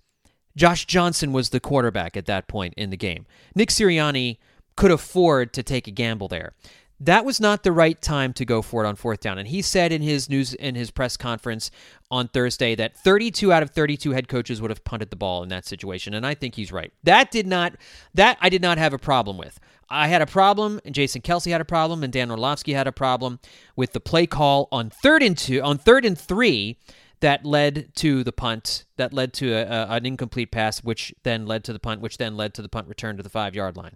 Josh 0.55 0.85
Johnson 0.85 1.33
was 1.33 1.49
the 1.49 1.59
quarterback 1.59 2.15
at 2.15 2.25
that 2.25 2.47
point 2.47 2.73
in 2.75 2.89
the 2.89 2.97
game. 2.97 3.25
Nick 3.53 3.69
Sirianni 3.69 4.37
could 4.75 4.91
afford 4.91 5.53
to 5.53 5.63
take 5.63 5.87
a 5.87 5.91
gamble 5.91 6.27
there 6.27 6.53
that 6.99 7.25
was 7.25 7.39
not 7.39 7.63
the 7.63 7.71
right 7.71 8.01
time 8.01 8.33
to 8.33 8.45
go 8.45 8.61
for 8.61 8.83
it 8.83 8.87
on 8.87 8.95
fourth 8.95 9.19
down. 9.19 9.37
And 9.37 9.47
he 9.47 9.61
said 9.61 9.91
in 9.91 10.01
his 10.01 10.29
news 10.29 10.53
in 10.53 10.75
his 10.75 10.91
press 10.91 11.17
conference 11.17 11.71
on 12.09 12.27
Thursday 12.27 12.75
that 12.75 12.97
32 12.97 13.51
out 13.51 13.63
of 13.63 13.71
32 13.71 14.11
head 14.11 14.27
coaches 14.27 14.61
would 14.61 14.71
have 14.71 14.83
punted 14.83 15.09
the 15.09 15.15
ball 15.15 15.43
in 15.43 15.49
that 15.49 15.65
situation, 15.65 16.13
and 16.13 16.25
I 16.25 16.35
think 16.35 16.55
he's 16.55 16.71
right. 16.71 16.93
That 17.03 17.31
did 17.31 17.47
not 17.47 17.75
that 18.13 18.37
I 18.41 18.49
did 18.49 18.61
not 18.61 18.77
have 18.77 18.93
a 18.93 18.99
problem 18.99 19.37
with. 19.37 19.59
I 19.89 20.07
had 20.07 20.21
a 20.21 20.25
problem, 20.25 20.79
and 20.83 20.95
Jason 20.95 21.21
Kelce 21.21 21.51
had 21.51 21.61
a 21.61 21.65
problem, 21.65 22.03
and 22.03 22.11
Dan 22.11 22.31
Orlovsky 22.31 22.73
had 22.73 22.87
a 22.87 22.91
problem 22.91 23.39
with 23.75 23.93
the 23.93 23.99
play 23.99 24.25
call 24.25 24.67
on 24.71 24.89
third 24.89 25.21
and 25.21 25.37
two 25.37 25.61
on 25.61 25.77
third 25.77 26.05
and 26.05 26.17
three 26.17 26.79
that 27.19 27.45
led 27.45 27.93
to 27.95 28.23
the 28.23 28.31
punt, 28.31 28.85
that 28.97 29.13
led 29.13 29.33
to 29.33 29.53
a, 29.53 29.63
a, 29.63 29.87
an 29.95 30.05
incomplete 30.05 30.51
pass, 30.51 30.83
which 30.83 31.13
then 31.23 31.45
led 31.45 31.63
to 31.63 31.73
the 31.73 31.79
punt, 31.79 32.01
which 32.01 32.17
then 32.17 32.35
led 32.35 32.53
to 32.53 32.61
the 32.61 32.69
punt 32.69 32.87
return 32.87 33.17
to 33.17 33.23
the 33.23 33.29
five 33.29 33.55
yard 33.55 33.77
line. 33.77 33.95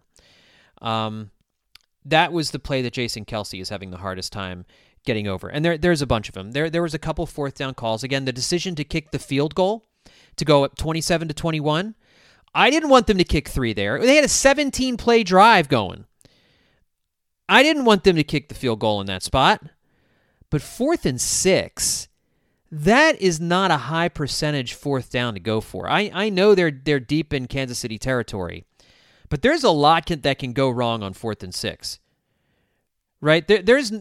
Um, 0.82 1.32
that 2.06 2.32
was 2.32 2.52
the 2.52 2.60
play 2.60 2.82
that 2.82 2.94
Jason 2.94 3.26
Kelce 3.26 3.62
is 3.62 3.70
having 3.70 3.92
the 3.92 3.98
hardest 3.98 4.32
time 4.32 4.66
getting 5.06 5.28
over. 5.28 5.48
And 5.48 5.64
there, 5.64 5.78
there's 5.78 6.02
a 6.02 6.08
bunch 6.08 6.28
of 6.28 6.36
them. 6.36 6.52
There, 6.52 6.70
there 6.70 6.82
was 6.82 6.94
a 6.94 7.00
couple 7.00 7.26
fourth 7.26 7.56
down 7.56 7.74
calls. 7.74 8.04
Again, 8.04 8.26
the 8.26 8.34
decision 8.34 8.76
to 8.76 8.84
kick 8.84 9.12
the 9.12 9.20
field 9.20 9.56
goal 9.56 9.86
to 10.36 10.46
go 10.46 10.64
up 10.64 10.78
27 10.78 11.28
to 11.28 11.34
21. 11.34 11.96
I 12.54 12.70
didn't 12.70 12.90
want 12.90 13.08
them 13.08 13.18
to 13.18 13.24
kick 13.24 13.48
three 13.48 13.74
there. 13.74 14.00
They 14.00 14.16
had 14.16 14.26
a 14.26 14.30
17 14.30 14.98
play 14.98 15.24
drive 15.24 15.70
going. 15.70 16.06
I 17.48 17.64
didn't 17.64 17.86
want 17.86 18.04
them 18.04 18.16
to 18.16 18.24
kick 18.24 18.50
the 18.50 18.56
field 18.56 18.80
goal 18.80 19.02
in 19.02 19.08
that 19.08 19.24
spot. 19.24 19.62
But 20.50 20.62
fourth 20.62 21.06
and 21.06 21.22
six, 21.22 22.08
that 22.72 23.20
is 23.22 23.40
not 23.40 23.72
a 23.72 23.78
high 23.78 24.10
percentage 24.10 24.74
fourth 24.74 25.12
down 25.12 25.34
to 25.34 25.40
go 25.40 25.62
for. 25.62 25.90
I, 25.90 26.12
I 26.14 26.30
know 26.30 26.56
they're 26.56 26.72
they're 26.72 27.00
deep 27.00 27.34
in 27.34 27.48
Kansas 27.48 27.80
City 27.80 27.98
territory. 27.98 28.66
But 29.30 29.42
there's 29.42 29.64
a 29.64 29.70
lot 29.70 30.06
can, 30.06 30.22
that 30.22 30.40
can 30.40 30.54
go 30.54 30.70
wrong 30.70 31.04
on 31.04 31.14
fourth 31.14 31.44
and 31.44 31.54
six, 31.54 32.00
right? 33.22 33.48
There, 33.48 33.62
there's 33.62 33.92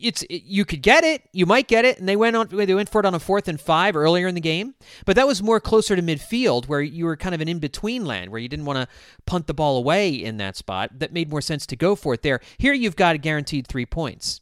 it's 0.00 0.22
it, 0.22 0.42
you 0.44 0.64
could 0.64 0.82
get 0.82 1.04
it, 1.04 1.22
you 1.32 1.46
might 1.46 1.68
get 1.68 1.84
it, 1.84 1.98
and 1.98 2.08
they 2.08 2.16
went 2.16 2.36
on 2.36 2.48
they 2.48 2.74
went 2.74 2.88
for 2.88 3.00
it 3.00 3.06
on 3.06 3.14
a 3.14 3.20
fourth 3.20 3.48
and 3.48 3.60
five 3.60 3.96
earlier 3.96 4.26
in 4.26 4.34
the 4.34 4.40
game, 4.40 4.74
but 5.04 5.16
that 5.16 5.26
was 5.26 5.42
more 5.42 5.60
closer 5.60 5.94
to 5.96 6.02
midfield 6.02 6.66
where 6.66 6.80
you 6.80 7.04
were 7.04 7.16
kind 7.16 7.34
of 7.34 7.40
an 7.40 7.48
in 7.48 7.58
between 7.58 8.04
land 8.04 8.30
where 8.30 8.40
you 8.40 8.48
didn't 8.48 8.64
want 8.64 8.78
to 8.78 8.88
punt 9.26 9.46
the 9.46 9.54
ball 9.54 9.76
away 9.76 10.10
in 10.10 10.36
that 10.38 10.56
spot. 10.56 10.98
That 10.98 11.12
made 11.12 11.30
more 11.30 11.42
sense 11.42 11.66
to 11.66 11.76
go 11.76 11.94
for 11.94 12.14
it 12.14 12.22
there. 12.22 12.40
Here 12.58 12.72
you've 12.72 12.96
got 12.96 13.14
a 13.14 13.18
guaranteed 13.18 13.66
three 13.66 13.86
points. 13.86 14.40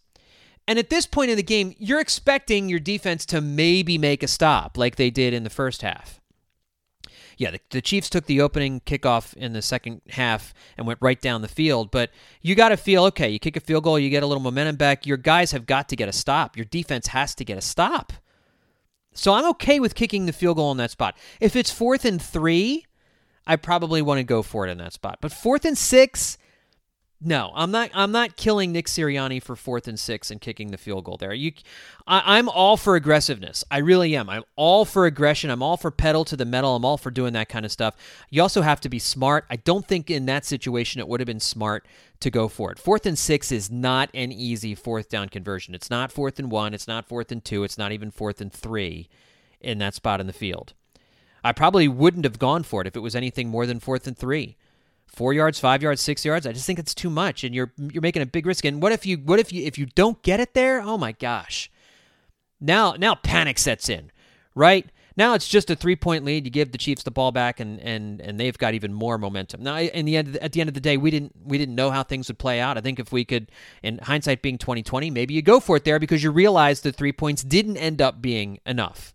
And 0.67 0.79
at 0.79 0.91
this 0.91 1.07
point 1.07 1.31
in 1.31 1.39
the 1.39 1.43
game, 1.43 1.75
you're 1.79 2.01
expecting 2.01 2.69
your 2.69 2.79
defense 2.79 3.25
to 3.27 3.41
maybe 3.41 3.97
make 3.97 4.23
a 4.23 4.29
stop 4.29 4.77
like 4.77 4.97
they 4.97 5.09
did 5.09 5.33
in 5.33 5.43
the 5.43 5.51
first 5.51 5.81
half 5.81 6.21
yeah, 7.39 7.53
the, 7.53 7.61
the, 7.71 7.81
Chiefs 7.81 8.11
took 8.11 8.27
the 8.27 8.41
opening 8.41 8.81
kickoff 8.81 9.33
in 9.35 9.53
the 9.53 9.63
second 9.63 10.03
half 10.11 10.53
and 10.77 10.87
went 10.87 10.99
right 11.01 11.21
down 11.21 11.41
the 11.41 11.49
field. 11.49 11.91
But 11.91 12.11
you 12.43 12.55
got 12.55 12.71
to 12.71 12.77
feel 12.77 13.05
okay. 13.05 13.31
You 13.31 13.39
kick 13.39 13.57
a 13.57 13.61
field 13.61 13.85
goal, 13.85 13.99
you 13.99 14.11
get 14.11 14.25
a 14.25 14.27
little 14.27 14.43
momentum 14.43 14.77
back. 14.77 15.07
Your 15.07 15.17
guys 15.17 15.53
have 15.53 15.65
got 15.65 15.89
to 15.89 15.97
get 15.97 16.09
a 16.09 16.13
stop. 16.13 16.57
Your 16.57 16.67
defense 16.67 17.07
has 17.09 17.35
to 17.37 17.45
get 17.45 17.57
a 17.57 17.63
stop. 17.63 18.13
So 19.15 19.33
I'm 19.33 19.47
okay 19.51 19.81
with 19.81 19.95
kicking 19.95 20.27
the 20.27 20.33
field 20.33 20.57
goal 20.57 20.73
in 20.73 20.77
that 20.79 20.91
spot. 20.91 21.17
If 21.41 21.57
it's 21.57 21.71
fourth 21.71 22.05
and 22.05 22.21
three, 22.21 22.87
I 23.47 23.57
probably 23.57 24.03
want 24.03 24.19
to 24.19 24.25
go 24.25 24.43
for 24.43 24.67
it 24.67 24.71
in 24.71 24.79
that 24.79 24.93
spot. 24.93 25.19
But 25.21 25.33
fourth 25.33 25.65
and 25.65 25.79
six, 25.79 26.39
no, 27.21 27.51
I'm 27.57 27.73
not. 27.73 27.91
I'm 27.95 28.13
not 28.13 28.37
killing 28.37 28.71
Nick 28.71 28.87
Sirianni 28.87 29.43
for 29.43 29.57
fourth 29.57 29.89
and 29.89 29.99
six 29.99 30.31
and 30.31 30.41
kicking 30.41 30.71
the 30.71 30.79
field 30.79 31.05
goal 31.05 31.17
there. 31.17 31.35
You, 31.35 31.53
I, 32.07 32.39
am 32.39 32.49
all 32.49 32.77
for 32.77 32.95
aggressiveness. 32.95 33.65
I 33.73 33.79
really 33.79 34.15
am. 34.15 34.31
I'm 34.31 34.45
all 34.55 34.85
for 34.85 35.05
aggression. 35.05 35.51
I'm 35.51 35.63
all 35.63 35.77
for 35.77 35.91
pedal 35.91 36.25
to 36.27 36.37
the 36.37 36.45
metal. 36.45 36.77
I'm 36.77 36.85
all 36.85 36.97
for 36.97 37.11
doing 37.11 37.33
that 37.33 37.49
kind 37.49 37.65
of 37.65 37.73
stuff. 37.73 37.97
You 38.31 38.41
also 38.41 38.63
have 38.63 38.81
to 38.83 38.89
be 38.89 39.01
smart. 39.01 39.47
I 39.51 39.57
don't 39.57 39.85
think 39.85 40.13
in 40.13 40.27
that 40.27 40.45
situation 40.45 41.01
it 41.01 41.09
would 41.09 41.19
have 41.19 41.27
been 41.27 41.41
smart 41.41 41.89
to 42.21 42.31
go 42.31 42.47
for 42.47 42.71
it. 42.71 42.79
Fourth 42.79 43.05
and 43.05 43.19
six 43.19 43.51
is 43.51 43.69
not 43.69 44.11
an 44.15 44.31
easy 44.31 44.77
fourth 44.77 45.09
down 45.09 45.29
conversion. 45.29 45.75
It's 45.75 45.91
not 45.91 46.13
fourth 46.13 46.39
and 46.39 46.53
one. 46.53 46.73
It's 46.73 46.87
not 46.87 47.09
fourth 47.09 47.33
and 47.33 47.45
two. 47.45 47.65
It's 47.65 47.79
not 47.79 47.91
even 47.91 48.13
fourth 48.13 48.41
and 48.41 48.53
three 48.53 49.09
in 49.61 49.79
that 49.79 49.95
spot 49.95 50.21
in 50.21 50.29
the 50.29 50.33
field. 50.33 50.73
I 51.43 51.51
probably 51.51 51.89
wouldn't 51.89 52.25
have 52.25 52.39
gone 52.39 52.63
for 52.63 52.81
it 52.81 52.87
if 52.87 52.95
it 52.95 53.01
was 53.01 53.17
anything 53.17 53.49
more 53.49 53.67
than 53.67 53.81
fourth 53.81 54.07
and 54.07 54.17
three 54.17 54.57
four 55.09 55.33
yards, 55.33 55.59
five 55.59 55.83
yards, 55.83 56.01
six 56.01 56.25
yards. 56.25 56.47
I 56.47 56.53
just 56.53 56.67
think 56.67 56.79
it's 56.79 56.95
too 56.95 57.11
much, 57.11 57.45
and 57.45 57.55
you're 57.55 57.73
you're 57.77 58.03
making 58.03 58.23
a 58.23 58.27
big 58.27 58.47
risk. 58.47 58.65
And 58.65 58.81
what 58.83 58.93
if 58.93 59.05
you 59.05 59.17
what 59.19 59.39
if 59.39 59.53
you 59.53 59.65
if 59.65 59.79
you 59.79 59.87
don't 59.87 60.23
get 60.23 60.41
it 60.41 60.55
there? 60.55 60.81
Oh 60.81 60.99
my 60.99 61.13
gosh! 61.13 61.71
Now 62.61 62.93
now 62.93 63.15
panic 63.15 63.59
sets 63.59 63.89
in, 63.89 64.11
right? 64.55 64.87
Now 65.17 65.35
it's 65.35 65.49
just 65.49 65.69
a 65.69 65.75
three 65.75 65.97
point 65.97 66.25
lead. 66.25 66.45
You 66.45 66.51
give 66.53 66.71
the 66.71 66.79
Chiefs 66.79 67.03
the 67.03 67.11
ball 67.11 67.33
back, 67.33 67.59
and 67.59 67.81
and 67.81 68.21
and 68.21 68.39
they've 68.39 68.57
got 68.57 68.75
even 68.75 68.95
more 68.95 69.19
momentum. 69.19 69.65
Now, 69.65 69.77
in 69.79 70.05
the 70.05 70.17
end, 70.17 70.37
at 70.37 70.53
the 70.53 70.61
end 70.61 70.69
of 70.69 70.75
the 70.75 70.81
day, 70.81 70.97
we 70.97 71.11
didn't 71.11 71.35
we 71.45 71.59
didn't 71.59 71.75
know 71.75 71.91
how 71.91 72.05
things 72.05 72.29
would 72.29 72.39
play 72.39 72.61
out. 72.61 72.79
I 72.79 72.81
think 72.81 73.01
if 73.01 73.11
we 73.11 73.25
could, 73.25 73.51
in 73.83 73.99
hindsight 73.99 74.43
being 74.43 74.59
twenty 74.59 74.85
twenty, 74.85 75.11
maybe 75.11 75.35
you 75.35 75.43
go 75.43 75.59
for 75.59 75.77
it 75.77 75.85
there 75.85 75.99
because 75.99 76.23
you 76.23 76.31
realize 76.31 76.83
the 76.83 76.93
three 76.93 77.13
points 77.13 77.43
didn't 77.43 77.77
end 77.79 78.01
up 78.01 78.23
being 78.23 78.61
enough 78.65 79.13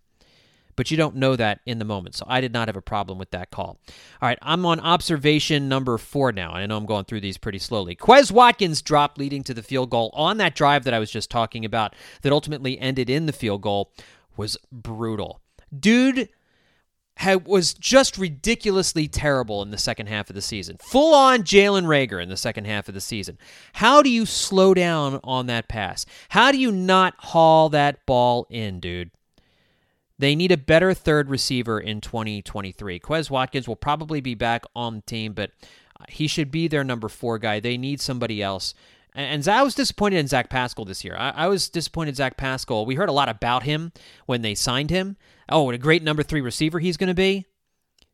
but 0.76 0.90
you 0.90 0.96
don't 0.96 1.16
know 1.16 1.36
that 1.36 1.60
in 1.66 1.78
the 1.78 1.84
moment. 1.84 2.14
So 2.14 2.24
I 2.28 2.40
did 2.40 2.52
not 2.52 2.68
have 2.68 2.76
a 2.76 2.82
problem 2.82 3.18
with 3.18 3.30
that 3.30 3.50
call. 3.50 3.78
All 4.20 4.28
right, 4.28 4.38
I'm 4.42 4.64
on 4.66 4.80
observation 4.80 5.68
number 5.68 5.98
four 5.98 6.32
now. 6.32 6.54
And 6.54 6.62
I 6.62 6.66
know 6.66 6.76
I'm 6.76 6.86
going 6.86 7.04
through 7.04 7.20
these 7.20 7.38
pretty 7.38 7.58
slowly. 7.58 7.96
Quez 7.96 8.30
Watkins 8.30 8.82
drop 8.82 9.18
leading 9.18 9.42
to 9.44 9.54
the 9.54 9.62
field 9.62 9.90
goal 9.90 10.10
on 10.14 10.38
that 10.38 10.54
drive 10.54 10.84
that 10.84 10.94
I 10.94 10.98
was 10.98 11.10
just 11.10 11.30
talking 11.30 11.64
about 11.64 11.94
that 12.22 12.32
ultimately 12.32 12.78
ended 12.78 13.10
in 13.10 13.26
the 13.26 13.32
field 13.32 13.62
goal 13.62 13.92
was 14.36 14.56
brutal. 14.72 15.40
Dude 15.76 16.28
had, 17.16 17.46
was 17.46 17.74
just 17.74 18.18
ridiculously 18.18 19.08
terrible 19.08 19.62
in 19.62 19.70
the 19.70 19.78
second 19.78 20.08
half 20.08 20.28
of 20.28 20.34
the 20.34 20.42
season. 20.42 20.76
Full 20.80 21.14
on 21.14 21.42
Jalen 21.42 21.84
Reagor 21.84 22.22
in 22.22 22.28
the 22.28 22.36
second 22.36 22.66
half 22.66 22.88
of 22.88 22.94
the 22.94 23.00
season. 23.00 23.38
How 23.74 24.02
do 24.02 24.10
you 24.10 24.26
slow 24.26 24.74
down 24.74 25.20
on 25.22 25.46
that 25.46 25.68
pass? 25.68 26.06
How 26.30 26.50
do 26.50 26.58
you 26.58 26.72
not 26.72 27.14
haul 27.18 27.68
that 27.70 28.04
ball 28.06 28.46
in, 28.50 28.80
dude? 28.80 29.10
They 30.18 30.36
need 30.36 30.52
a 30.52 30.56
better 30.56 30.94
third 30.94 31.28
receiver 31.28 31.80
in 31.80 32.00
2023. 32.00 33.00
Quez 33.00 33.30
Watkins 33.30 33.66
will 33.66 33.76
probably 33.76 34.20
be 34.20 34.34
back 34.34 34.64
on 34.74 34.96
the 34.96 35.02
team, 35.02 35.32
but 35.32 35.50
uh, 36.00 36.04
he 36.08 36.26
should 36.26 36.50
be 36.50 36.68
their 36.68 36.84
number 36.84 37.08
four 37.08 37.38
guy. 37.38 37.58
They 37.60 37.76
need 37.76 38.00
somebody 38.00 38.42
else. 38.42 38.74
And, 39.14 39.46
I 39.46 39.62
was 39.62 39.76
disappointed 39.76 40.18
in 40.18 40.26
Zach 40.26 40.50
Pascal 40.50 40.84
this 40.84 41.04
year. 41.04 41.16
I, 41.16 41.46
was 41.46 41.68
disappointed 41.68 42.10
in 42.10 42.14
Zach 42.16 42.36
Pascal. 42.36 42.84
We 42.84 42.96
heard 42.96 43.08
a 43.08 43.12
lot 43.12 43.28
about 43.28 43.62
him 43.62 43.92
when 44.26 44.42
they 44.42 44.56
signed 44.56 44.90
him. 44.90 45.16
Oh, 45.48 45.62
what 45.62 45.74
a 45.74 45.78
great 45.78 46.02
number 46.02 46.24
three 46.24 46.40
receiver 46.40 46.80
he's 46.80 46.96
going 46.96 47.08
to 47.08 47.14
be. 47.14 47.46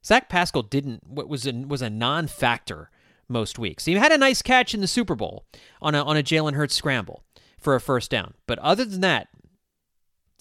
Zach 0.05 0.29
Pascal 0.29 0.63
didn't 0.63 1.03
was 1.07 1.47
a, 1.47 1.53
was 1.53 1.83
a 1.83 1.91
non-factor 1.91 2.91
most 3.29 3.59
weeks. 3.59 3.85
He 3.85 3.95
had 3.95 4.13
a 4.13 4.19
nice 4.19 4.43
catch 4.43 4.75
in 4.75 4.81
the 4.81 4.87
Super 4.87 5.15
Bowl 5.15 5.47
on 5.81 5.95
a 5.95 6.03
on 6.03 6.17
a 6.17 6.23
Jalen 6.23 6.55
Hurts 6.55 6.75
scramble 6.75 7.23
for 7.59 7.75
a 7.75 7.81
first 7.81 8.11
down, 8.11 8.35
but 8.47 8.59
other 8.61 8.85
than 8.85 9.03
that, 9.03 9.29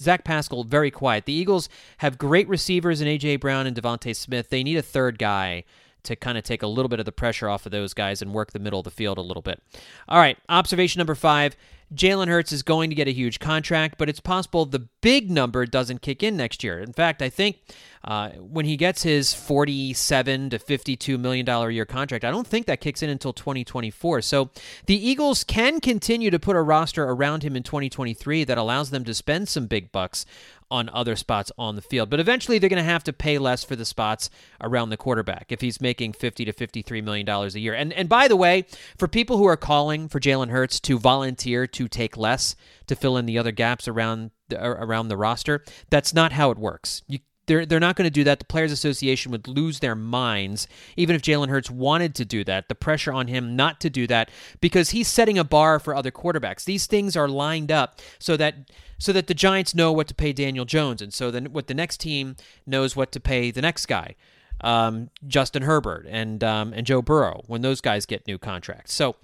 Zach 0.01 0.23
Pascal 0.23 0.63
very 0.63 0.91
quiet. 0.91 1.25
The 1.25 1.33
Eagles 1.33 1.69
have 1.97 2.17
great 2.17 2.47
receivers 2.47 3.01
in 3.01 3.07
AJ 3.07 3.39
Brown 3.39 3.67
and 3.67 3.75
DeVonta 3.75 4.15
Smith. 4.15 4.49
They 4.49 4.63
need 4.63 4.77
a 4.77 4.81
third 4.81 5.19
guy 5.19 5.63
to 6.03 6.15
kind 6.15 6.37
of 6.37 6.43
take 6.43 6.63
a 6.63 6.67
little 6.67 6.89
bit 6.89 6.99
of 6.99 7.05
the 7.05 7.11
pressure 7.11 7.49
off 7.49 7.65
of 7.65 7.71
those 7.71 7.93
guys 7.93 8.21
and 8.21 8.33
work 8.33 8.51
the 8.51 8.59
middle 8.59 8.79
of 8.79 8.85
the 8.85 8.91
field 8.91 9.17
a 9.17 9.21
little 9.21 9.41
bit. 9.41 9.61
All 10.07 10.17
right, 10.17 10.37
observation 10.47 10.99
number 10.99 11.15
five. 11.15 11.55
Jalen 11.93 12.27
Hurts 12.27 12.51
is 12.51 12.61
going 12.61 12.89
to 12.89 12.95
get 12.95 13.07
a 13.07 13.11
huge 13.11 13.39
contract, 13.39 13.97
but 13.97 14.09
it's 14.09 14.19
possible 14.19 14.65
the 14.65 14.87
big 15.01 15.31
number 15.31 15.65
doesn't 15.65 16.01
kick 16.01 16.21
in 16.21 16.37
next 16.37 16.63
year. 16.63 16.79
In 16.79 16.93
fact, 16.93 17.21
I 17.21 17.29
think 17.29 17.57
uh, 18.03 18.29
when 18.29 18.65
he 18.65 18.77
gets 18.77 19.03
his 19.03 19.33
47 19.33 20.51
to 20.51 20.59
52 20.59 21.17
million 21.17 21.45
dollar 21.45 21.69
a 21.69 21.73
year 21.73 21.85
contract, 21.85 22.23
I 22.23 22.31
don't 22.31 22.45
think 22.45 22.67
that 22.67 22.79
kicks 22.79 23.01
in 23.01 23.09
until 23.09 23.33
2024. 23.33 24.21
So 24.21 24.51
the 24.85 24.95
Eagles 24.95 25.43
can 25.43 25.79
continue 25.79 26.29
to 26.29 26.39
put 26.39 26.55
a 26.55 26.61
roster 26.61 27.03
around 27.05 27.43
him 27.43 27.55
in 27.55 27.63
2023 27.63 28.43
that 28.43 28.57
allows 28.57 28.91
them 28.91 29.03
to 29.05 29.13
spend 29.13 29.47
some 29.49 29.65
big 29.65 29.91
bucks 29.91 30.25
on 30.71 30.89
other 30.89 31.15
spots 31.15 31.51
on 31.57 31.75
the 31.75 31.81
field. 31.81 32.09
But 32.09 32.19
eventually 32.19 32.59
they're 32.59 32.69
going 32.69 32.83
to 32.83 32.89
have 32.89 33.03
to 33.05 33.13
pay 33.13 33.37
less 33.37 33.63
for 33.63 33.75
the 33.75 33.85
spots 33.85 34.29
around 34.61 34.89
the 34.89 34.97
quarterback 34.97 35.47
if 35.49 35.61
he's 35.61 35.81
making 35.81 36.13
50 36.13 36.45
to 36.45 36.51
53 36.51 37.01
million 37.01 37.25
dollars 37.25 37.55
a 37.55 37.59
year. 37.59 37.73
And 37.73 37.93
and 37.93 38.07
by 38.07 38.27
the 38.27 38.35
way, 38.35 38.65
for 38.97 39.07
people 39.07 39.37
who 39.37 39.45
are 39.45 39.57
calling 39.57 40.07
for 40.07 40.19
Jalen 40.19 40.49
Hurts 40.49 40.79
to 40.81 40.99
volunteer 40.99 41.67
to 41.67 41.87
take 41.87 42.17
less 42.17 42.55
to 42.87 42.95
fill 42.95 43.17
in 43.17 43.25
the 43.25 43.37
other 43.37 43.51
gaps 43.51 43.87
around 43.87 44.31
the, 44.49 44.63
around 44.63 45.07
the 45.07 45.17
roster, 45.17 45.63
that's 45.89 46.13
not 46.13 46.31
how 46.31 46.51
it 46.51 46.57
works. 46.57 47.01
You 47.07 47.19
they're, 47.49 47.65
they're 47.65 47.79
not 47.79 47.95
going 47.95 48.05
to 48.05 48.11
do 48.11 48.23
that. 48.23 48.37
The 48.37 48.45
Players 48.45 48.71
Association 48.71 49.31
would 49.31 49.47
lose 49.47 49.79
their 49.79 49.95
minds, 49.95 50.67
even 50.95 51.15
if 51.15 51.23
Jalen 51.23 51.49
Hurts 51.49 51.71
wanted 51.71 52.13
to 52.15 52.23
do 52.23 52.43
that. 52.43 52.69
The 52.69 52.75
pressure 52.75 53.11
on 53.11 53.27
him 53.27 53.55
not 53.55 53.81
to 53.81 53.89
do 53.89 54.05
that 54.05 54.29
because 54.61 54.91
he's 54.91 55.07
setting 55.07 55.39
a 55.39 55.43
bar 55.43 55.79
for 55.79 55.95
other 55.95 56.11
quarterbacks. 56.11 56.63
These 56.63 56.85
things 56.85 57.17
are 57.17 57.27
lined 57.27 57.71
up 57.71 57.99
so 58.19 58.37
that 58.37 58.55
so 58.99 59.11
that 59.13 59.27
the 59.27 59.33
Giants 59.33 59.73
know 59.73 59.91
what 59.91 60.07
to 60.09 60.13
pay 60.13 60.31
Daniel 60.31 60.65
Jones, 60.65 61.01
and 61.01 61.11
so 61.11 61.31
then 61.31 61.47
what 61.47 61.67
the 61.67 61.73
next 61.73 61.99
team 61.99 62.35
knows 62.67 62.95
what 62.95 63.11
to 63.13 63.19
pay 63.19 63.49
the 63.49 63.61
next 63.61 63.87
guy, 63.87 64.15
um, 64.61 65.09
Justin 65.25 65.63
Herbert 65.63 66.05
and 66.07 66.43
um, 66.43 66.71
and 66.73 66.85
Joe 66.85 67.01
Burrow 67.01 67.43
when 67.47 67.61
those 67.61 67.81
guys 67.81 68.05
get 68.05 68.27
new 68.27 68.37
contracts. 68.37 68.93
So. 68.93 69.15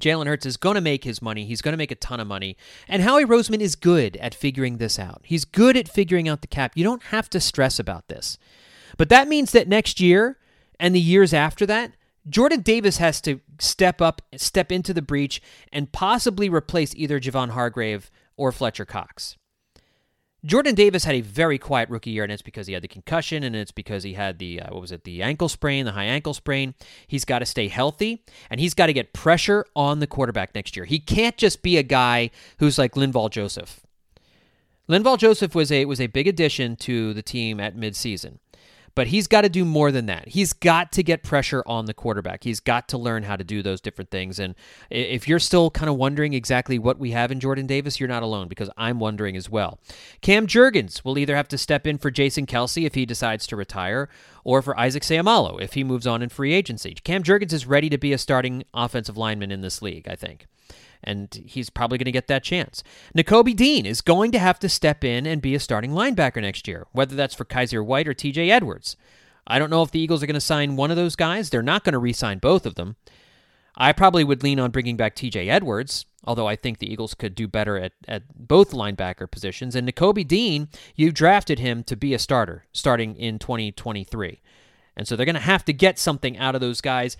Jalen 0.00 0.26
Hurts 0.26 0.46
is 0.46 0.56
going 0.56 0.74
to 0.74 0.80
make 0.80 1.04
his 1.04 1.22
money. 1.22 1.44
He's 1.44 1.62
going 1.62 1.72
to 1.72 1.78
make 1.78 1.90
a 1.90 1.96
ton 1.96 2.20
of 2.20 2.26
money. 2.26 2.56
And 2.88 3.02
Howie 3.02 3.24
Roseman 3.24 3.60
is 3.60 3.76
good 3.76 4.16
at 4.18 4.34
figuring 4.34 4.78
this 4.78 4.98
out. 4.98 5.22
He's 5.24 5.44
good 5.44 5.76
at 5.76 5.88
figuring 5.88 6.28
out 6.28 6.40
the 6.40 6.46
cap. 6.46 6.72
You 6.74 6.84
don't 6.84 7.04
have 7.04 7.30
to 7.30 7.40
stress 7.40 7.78
about 7.78 8.08
this. 8.08 8.38
But 8.96 9.08
that 9.08 9.28
means 9.28 9.52
that 9.52 9.68
next 9.68 10.00
year 10.00 10.38
and 10.78 10.94
the 10.94 11.00
years 11.00 11.32
after 11.32 11.66
that, 11.66 11.92
Jordan 12.28 12.62
Davis 12.62 12.96
has 12.98 13.20
to 13.22 13.40
step 13.58 14.00
up, 14.00 14.22
step 14.36 14.72
into 14.72 14.94
the 14.94 15.02
breach, 15.02 15.42
and 15.72 15.92
possibly 15.92 16.48
replace 16.48 16.94
either 16.94 17.20
Javon 17.20 17.50
Hargrave 17.50 18.10
or 18.36 18.50
Fletcher 18.50 18.84
Cox. 18.84 19.36
Jordan 20.44 20.74
Davis 20.74 21.04
had 21.04 21.14
a 21.14 21.22
very 21.22 21.58
quiet 21.58 21.88
rookie 21.88 22.10
year, 22.10 22.22
and 22.22 22.30
it's 22.30 22.42
because 22.42 22.66
he 22.66 22.74
had 22.74 22.82
the 22.82 22.88
concussion, 22.88 23.42
and 23.42 23.56
it's 23.56 23.72
because 23.72 24.02
he 24.02 24.12
had 24.12 24.38
the 24.38 24.60
uh, 24.60 24.74
what 24.74 24.82
was 24.82 24.92
it, 24.92 25.04
the 25.04 25.22
ankle 25.22 25.48
sprain, 25.48 25.86
the 25.86 25.92
high 25.92 26.04
ankle 26.04 26.34
sprain. 26.34 26.74
He's 27.06 27.24
got 27.24 27.38
to 27.38 27.46
stay 27.46 27.68
healthy, 27.68 28.24
and 28.50 28.60
he's 28.60 28.74
got 28.74 28.86
to 28.86 28.92
get 28.92 29.14
pressure 29.14 29.64
on 29.74 30.00
the 30.00 30.06
quarterback 30.06 30.54
next 30.54 30.76
year. 30.76 30.84
He 30.84 30.98
can't 30.98 31.38
just 31.38 31.62
be 31.62 31.78
a 31.78 31.82
guy 31.82 32.30
who's 32.58 32.78
like 32.78 32.92
Linval 32.92 33.30
Joseph. 33.30 33.80
Linval 34.86 35.16
Joseph 35.16 35.54
was 35.54 35.72
a 35.72 35.86
was 35.86 36.00
a 36.00 36.08
big 36.08 36.28
addition 36.28 36.76
to 36.76 37.14
the 37.14 37.22
team 37.22 37.58
at 37.58 37.74
midseason. 37.74 38.38
But 38.94 39.08
he's 39.08 39.26
got 39.26 39.40
to 39.42 39.48
do 39.48 39.64
more 39.64 39.90
than 39.90 40.06
that. 40.06 40.28
He's 40.28 40.52
got 40.52 40.92
to 40.92 41.02
get 41.02 41.22
pressure 41.22 41.62
on 41.66 41.86
the 41.86 41.94
quarterback. 41.94 42.44
He's 42.44 42.60
got 42.60 42.88
to 42.88 42.98
learn 42.98 43.24
how 43.24 43.36
to 43.36 43.44
do 43.44 43.62
those 43.62 43.80
different 43.80 44.10
things. 44.10 44.38
And 44.38 44.54
if 44.90 45.26
you're 45.26 45.38
still 45.38 45.70
kind 45.70 45.90
of 45.90 45.96
wondering 45.96 46.32
exactly 46.32 46.78
what 46.78 46.98
we 46.98 47.10
have 47.10 47.32
in 47.32 47.40
Jordan 47.40 47.66
Davis, 47.66 47.98
you're 47.98 48.08
not 48.08 48.22
alone 48.22 48.48
because 48.48 48.70
I'm 48.76 49.00
wondering 49.00 49.36
as 49.36 49.50
well. 49.50 49.78
Cam 50.20 50.46
Jurgens 50.46 51.04
will 51.04 51.18
either 51.18 51.34
have 51.34 51.48
to 51.48 51.58
step 51.58 51.86
in 51.86 51.98
for 51.98 52.10
Jason 52.10 52.46
Kelce 52.46 52.86
if 52.86 52.94
he 52.94 53.04
decides 53.04 53.46
to 53.48 53.56
retire 53.56 54.08
or 54.44 54.62
for 54.62 54.78
Isaac 54.78 55.02
Seumalo 55.02 55.60
if 55.60 55.72
he 55.72 55.82
moves 55.82 56.06
on 56.06 56.22
in 56.22 56.28
free 56.28 56.52
agency. 56.52 56.94
Cam 57.02 57.22
Jurgens 57.22 57.52
is 57.52 57.66
ready 57.66 57.88
to 57.90 57.98
be 57.98 58.12
a 58.12 58.18
starting 58.18 58.64
offensive 58.72 59.16
lineman 59.16 59.50
in 59.50 59.60
this 59.60 59.82
league, 59.82 60.06
I 60.08 60.14
think 60.14 60.46
and 61.04 61.42
he's 61.46 61.70
probably 61.70 61.98
going 61.98 62.06
to 62.06 62.12
get 62.12 62.26
that 62.28 62.42
chance. 62.42 62.82
Nakobe 63.16 63.54
Dean 63.54 63.86
is 63.86 64.00
going 64.00 64.32
to 64.32 64.38
have 64.38 64.58
to 64.60 64.68
step 64.68 65.04
in 65.04 65.26
and 65.26 65.40
be 65.40 65.54
a 65.54 65.60
starting 65.60 65.92
linebacker 65.92 66.42
next 66.42 66.66
year, 66.66 66.86
whether 66.92 67.14
that's 67.14 67.34
for 67.34 67.44
Kyzir 67.44 67.84
White 67.84 68.08
or 68.08 68.14
TJ 68.14 68.50
Edwards. 68.50 68.96
I 69.46 69.58
don't 69.58 69.70
know 69.70 69.82
if 69.82 69.90
the 69.90 70.00
Eagles 70.00 70.22
are 70.22 70.26
going 70.26 70.34
to 70.34 70.40
sign 70.40 70.76
one 70.76 70.90
of 70.90 70.96
those 70.96 71.16
guys. 71.16 71.50
They're 71.50 71.62
not 71.62 71.84
going 71.84 71.92
to 71.92 71.98
re 71.98 72.12
sign 72.12 72.38
both 72.38 72.66
of 72.66 72.74
them. 72.74 72.96
I 73.76 73.92
probably 73.92 74.24
would 74.24 74.42
lean 74.42 74.60
on 74.60 74.70
bringing 74.70 74.96
back 74.96 75.16
TJ 75.16 75.48
Edwards, 75.48 76.06
although 76.24 76.46
I 76.46 76.56
think 76.56 76.78
the 76.78 76.90
Eagles 76.90 77.14
could 77.14 77.34
do 77.34 77.48
better 77.48 77.76
at, 77.76 77.92
at 78.06 78.22
both 78.48 78.70
linebacker 78.70 79.30
positions. 79.30 79.74
And 79.74 79.88
Nakobe 79.88 80.26
Dean, 80.26 80.68
you 80.94 81.10
drafted 81.10 81.58
him 81.58 81.82
to 81.84 81.96
be 81.96 82.14
a 82.14 82.18
starter 82.18 82.64
starting 82.72 83.16
in 83.16 83.38
2023. 83.38 84.40
And 84.96 85.08
so 85.08 85.16
they're 85.16 85.26
going 85.26 85.34
to 85.34 85.40
have 85.40 85.64
to 85.64 85.72
get 85.72 85.98
something 85.98 86.38
out 86.38 86.54
of 86.54 86.60
those 86.60 86.80
guys. 86.80 87.16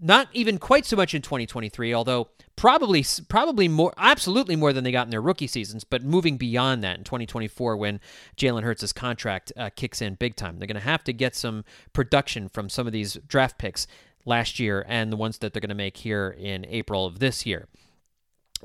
Not 0.00 0.28
even 0.32 0.58
quite 0.58 0.86
so 0.86 0.96
much 0.96 1.14
in 1.14 1.20
2023, 1.20 1.92
although 1.92 2.28
probably 2.60 3.02
probably 3.30 3.68
more 3.68 3.90
absolutely 3.96 4.54
more 4.54 4.74
than 4.74 4.84
they 4.84 4.92
got 4.92 5.06
in 5.06 5.10
their 5.10 5.22
rookie 5.22 5.46
seasons, 5.46 5.82
but 5.82 6.02
moving 6.04 6.36
beyond 6.36 6.84
that 6.84 6.98
in 6.98 7.04
2024 7.04 7.74
when 7.74 7.98
Jalen 8.36 8.64
Hurts' 8.64 8.92
contract 8.92 9.50
uh, 9.56 9.70
kicks 9.74 10.02
in 10.02 10.14
big 10.16 10.36
time. 10.36 10.58
They're 10.58 10.66
going 10.66 10.74
to 10.74 10.82
have 10.82 11.02
to 11.04 11.14
get 11.14 11.34
some 11.34 11.64
production 11.94 12.50
from 12.50 12.68
some 12.68 12.86
of 12.86 12.92
these 12.92 13.14
draft 13.26 13.56
picks 13.56 13.86
last 14.26 14.60
year 14.60 14.84
and 14.86 15.10
the 15.10 15.16
ones 15.16 15.38
that 15.38 15.54
they're 15.54 15.60
going 15.60 15.70
to 15.70 15.74
make 15.74 15.96
here 15.96 16.36
in 16.38 16.66
April 16.68 17.06
of 17.06 17.18
this 17.18 17.46
year. 17.46 17.66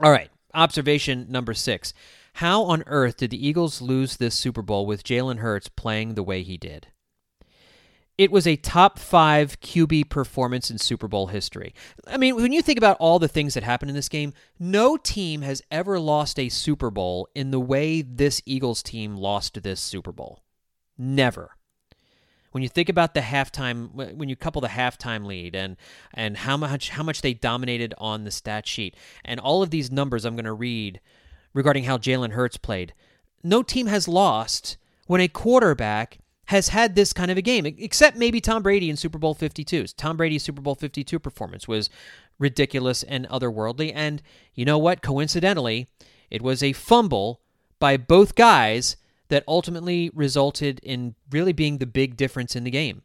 All 0.04 0.12
right, 0.12 0.30
observation 0.54 1.28
number 1.30 1.54
6. 1.54 1.94
How 2.34 2.64
on 2.64 2.84
earth 2.88 3.16
did 3.16 3.30
the 3.30 3.48
Eagles 3.48 3.82
lose 3.82 4.18
this 4.18 4.36
Super 4.36 4.62
Bowl 4.62 4.86
with 4.86 5.06
Jalen 5.06 5.38
Hurts 5.38 5.70
playing 5.70 6.16
the 6.16 6.24
way 6.24 6.44
he 6.44 6.58
did? 6.58 6.88
It 8.18 8.32
was 8.32 8.48
a 8.48 8.56
top 8.56 8.98
five 8.98 9.60
QB 9.60 10.10
performance 10.10 10.72
in 10.72 10.78
Super 10.78 11.08
Bowl 11.08 11.28
history. 11.28 11.74
I 12.08 12.16
mean, 12.16 12.36
when 12.36 12.54
you 12.54 12.62
think 12.62 12.78
about 12.78 12.96
all 13.00 13.20
the 13.20 13.28
things 13.28 13.56
that 13.56 13.64
happened 13.64 13.90
in 13.90 13.96
this 13.96 14.08
game, 14.08 14.34
no 14.58 14.96
team 14.96 15.42
has 15.42 15.62
ever 15.70 16.00
lost 16.00 16.40
a 16.40 16.48
Super 16.48 16.90
Bowl 16.90 17.28
in 17.36 17.52
the 17.52 17.60
way 17.60 18.02
this 18.02 18.42
Eagles 18.46 18.82
team 18.82 19.18
lost 19.18 19.62
this 19.64 19.82
Super 19.82 20.14
Bowl. 20.14 20.44
Never. 20.98 21.58
When 22.52 22.64
you 22.64 22.70
think 22.70 22.88
about 22.88 23.14
the 23.16 23.20
halftime, 23.20 23.94
when 24.16 24.30
you 24.30 24.38
couple 24.38 24.62
the 24.62 24.70
halftime 24.70 25.26
lead 25.26 25.54
and 25.56 25.76
and 26.14 26.38
how 26.38 26.56
much 26.56 26.92
how 26.92 27.04
much 27.04 27.22
they 27.22 27.34
dominated 27.34 27.94
on 27.98 28.24
the 28.24 28.32
stat 28.32 28.66
sheet, 28.66 28.96
and 29.26 29.42
all 29.42 29.62
of 29.62 29.72
these 29.72 29.92
numbers 29.92 30.24
I'm 30.24 30.38
going 30.38 30.46
to 30.46 30.54
read 30.54 31.02
regarding 31.54 31.84
how 31.84 31.98
Jalen 31.98 32.32
Hurts 32.32 32.56
played, 32.56 32.94
no 33.44 33.62
team 33.62 33.88
has 33.88 34.08
lost 34.08 34.78
when 35.06 35.20
a 35.20 35.28
quarterback 35.28 36.20
has 36.48 36.70
had 36.70 36.96
this 36.96 37.14
kind 37.14 37.32
of 37.32 37.38
a 37.38 37.42
game, 37.42 37.66
except 37.66 38.18
maybe 38.18 38.40
Tom 38.40 38.64
Brady 38.64 38.90
in 38.90 38.98
Super 38.98 39.18
Bowl 39.18 39.34
52. 39.34 39.88
Tom 39.98 40.18
Brady's 40.18 40.44
Super 40.44 40.62
Bowl 40.62 40.76
52 40.76 41.20
performance 41.20 41.68
was 41.68 41.90
ridiculous 42.38 43.04
and 43.04 43.28
otherworldly. 43.30 43.92
And 43.96 44.22
you 44.54 44.66
know 44.66 44.78
what? 44.78 45.02
Coincidentally, 45.02 45.88
it 46.30 46.42
was 46.42 46.62
a 46.62 46.74
fumble 46.74 47.42
by 47.80 47.98
both 47.98 48.36
guys 48.36 48.96
that 49.30 49.44
ultimately 49.48 50.12
resulted 50.14 50.80
in 50.84 51.16
really 51.32 51.54
being 51.54 51.80
the 51.80 51.86
big 51.86 52.16
difference 52.16 52.56
in 52.56 52.64
the 52.64 52.72
game. 52.72 53.02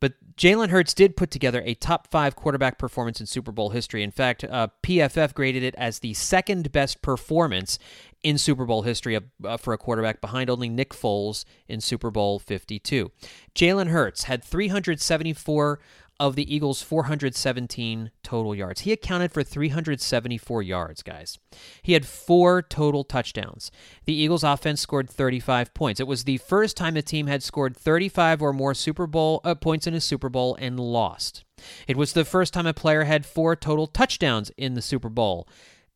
But 0.00 0.14
Jalen 0.36 0.70
Hurts 0.70 0.94
did 0.94 1.16
put 1.16 1.30
together 1.30 1.62
a 1.64 1.74
top 1.74 2.08
five 2.10 2.34
quarterback 2.34 2.76
performance 2.76 3.20
in 3.20 3.26
Super 3.26 3.52
Bowl 3.52 3.70
history. 3.70 4.02
In 4.02 4.10
fact, 4.10 4.42
uh, 4.42 4.66
PFF 4.82 5.32
graded 5.32 5.62
it 5.62 5.76
as 5.78 6.00
the 6.00 6.12
second 6.14 6.72
best 6.72 7.02
performance 7.02 7.78
in 8.22 8.38
Super 8.38 8.64
Bowl 8.64 8.82
history 8.82 9.18
uh, 9.44 9.56
for 9.56 9.72
a 9.72 9.78
quarterback, 9.78 10.20
behind 10.20 10.48
only 10.48 10.68
Nick 10.68 10.90
Foles 10.90 11.44
in 11.68 11.80
Super 11.80 12.10
Bowl 12.10 12.38
52. 12.38 13.10
Jalen 13.54 13.88
Hurts 13.88 14.24
had 14.24 14.44
374 14.44 15.80
of 16.22 16.36
the 16.36 16.54
Eagles' 16.54 16.82
417 16.82 18.12
total 18.22 18.54
yards. 18.54 18.82
He 18.82 18.92
accounted 18.92 19.32
for 19.32 19.42
374 19.42 20.62
yards, 20.62 21.02
guys. 21.02 21.38
He 21.82 21.94
had 21.94 22.06
four 22.06 22.62
total 22.62 23.02
touchdowns. 23.02 23.72
The 24.04 24.14
Eagles' 24.14 24.44
offense 24.44 24.80
scored 24.80 25.10
35 25.10 25.74
points. 25.74 25.98
It 25.98 26.06
was 26.06 26.22
the 26.22 26.36
first 26.38 26.76
time 26.76 26.96
a 26.96 27.02
team 27.02 27.26
had 27.26 27.42
scored 27.42 27.76
35 27.76 28.40
or 28.40 28.52
more 28.52 28.72
Super 28.72 29.08
Bowl 29.08 29.40
uh, 29.42 29.56
points 29.56 29.88
in 29.88 29.94
a 29.94 30.00
Super 30.00 30.28
Bowl 30.28 30.56
and 30.60 30.78
lost. 30.78 31.42
It 31.88 31.96
was 31.96 32.12
the 32.12 32.24
first 32.24 32.54
time 32.54 32.66
a 32.68 32.74
player 32.74 33.02
had 33.02 33.26
four 33.26 33.56
total 33.56 33.88
touchdowns 33.88 34.50
in 34.56 34.74
the 34.74 34.82
Super 34.82 35.08
Bowl 35.08 35.48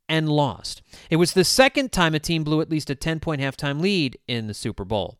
and 0.08 0.28
lost. 0.28 0.82
It 1.10 1.16
was 1.16 1.32
the 1.32 1.44
second 1.44 1.92
time 1.92 2.14
a 2.14 2.18
team 2.18 2.44
blew 2.44 2.60
at 2.60 2.70
least 2.70 2.90
a 2.90 2.94
10 2.94 3.20
point 3.20 3.40
halftime 3.40 3.80
lead 3.80 4.18
in 4.26 4.46
the 4.46 4.54
Super 4.54 4.84
Bowl. 4.84 5.18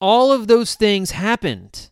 All 0.00 0.30
of 0.32 0.46
those 0.46 0.74
things 0.74 1.12
happened, 1.12 1.90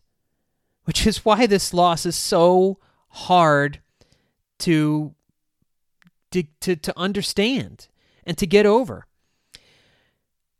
which 0.83 1.05
is 1.05 1.25
why 1.25 1.47
this 1.47 1.73
loss 1.73 2.05
is 2.05 2.15
so 2.15 2.79
hard 3.09 3.81
to, 4.59 5.13
to, 6.31 6.43
to, 6.61 6.75
to 6.75 6.93
understand 6.97 7.87
and 8.25 8.37
to 8.37 8.45
get 8.45 8.65
over. 8.65 9.06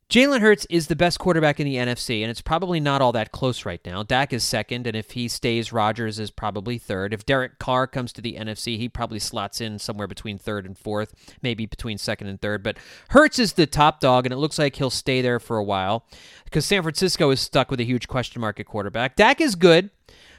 Jalen 0.10 0.40
Hurts 0.40 0.66
is 0.70 0.88
the 0.88 0.96
best 0.96 1.20
quarterback 1.20 1.60
in 1.60 1.66
the 1.66 1.76
NFC, 1.76 2.22
and 2.22 2.32
it's 2.32 2.40
probably 2.40 2.80
not 2.80 3.02
all 3.02 3.12
that 3.12 3.34
close 3.34 3.66
right 3.66 3.82
now. 3.86 4.04
Dak 4.04 4.32
is 4.32 4.42
second, 4.42 4.88
and 4.88 4.96
if 4.96 5.12
he 5.12 5.28
stays, 5.28 5.74
Rodgers 5.74 6.18
is 6.18 6.32
probably 6.32 6.78
third. 6.78 7.14
If 7.14 7.26
Derek 7.26 7.60
Carr 7.60 7.88
comes 7.88 8.14
to 8.14 8.22
the 8.22 8.38
NFC, 8.40 8.78
he 8.78 8.88
probably 8.88 9.20
slots 9.20 9.60
in 9.60 9.80
somewhere 9.80 10.08
between 10.08 10.38
third 10.38 10.66
and 10.66 10.78
fourth, 10.78 11.14
maybe 11.42 11.66
between 11.66 11.98
second 11.98 12.28
and 12.28 12.40
third. 12.40 12.64
But 12.64 12.78
Hurts 13.10 13.38
is 13.38 13.54
the 13.54 13.68
top 13.68 14.00
dog, 14.00 14.26
and 14.26 14.32
it 14.32 14.38
looks 14.38 14.58
like 14.58 14.78
he'll 14.78 14.90
stay 14.90 15.22
there 15.22 15.42
for 15.42 15.58
a 15.58 15.64
while 15.64 16.06
because 16.46 16.66
San 16.66 16.84
Francisco 16.84 17.30
is 17.32 17.42
stuck 17.42 17.70
with 17.70 17.82
a 17.82 17.86
huge 17.86 18.08
question 18.08 18.40
mark 18.40 18.62
at 18.62 18.66
quarterback. 18.66 19.18
Dak 19.18 19.42
is 19.42 19.56
good. 19.56 19.90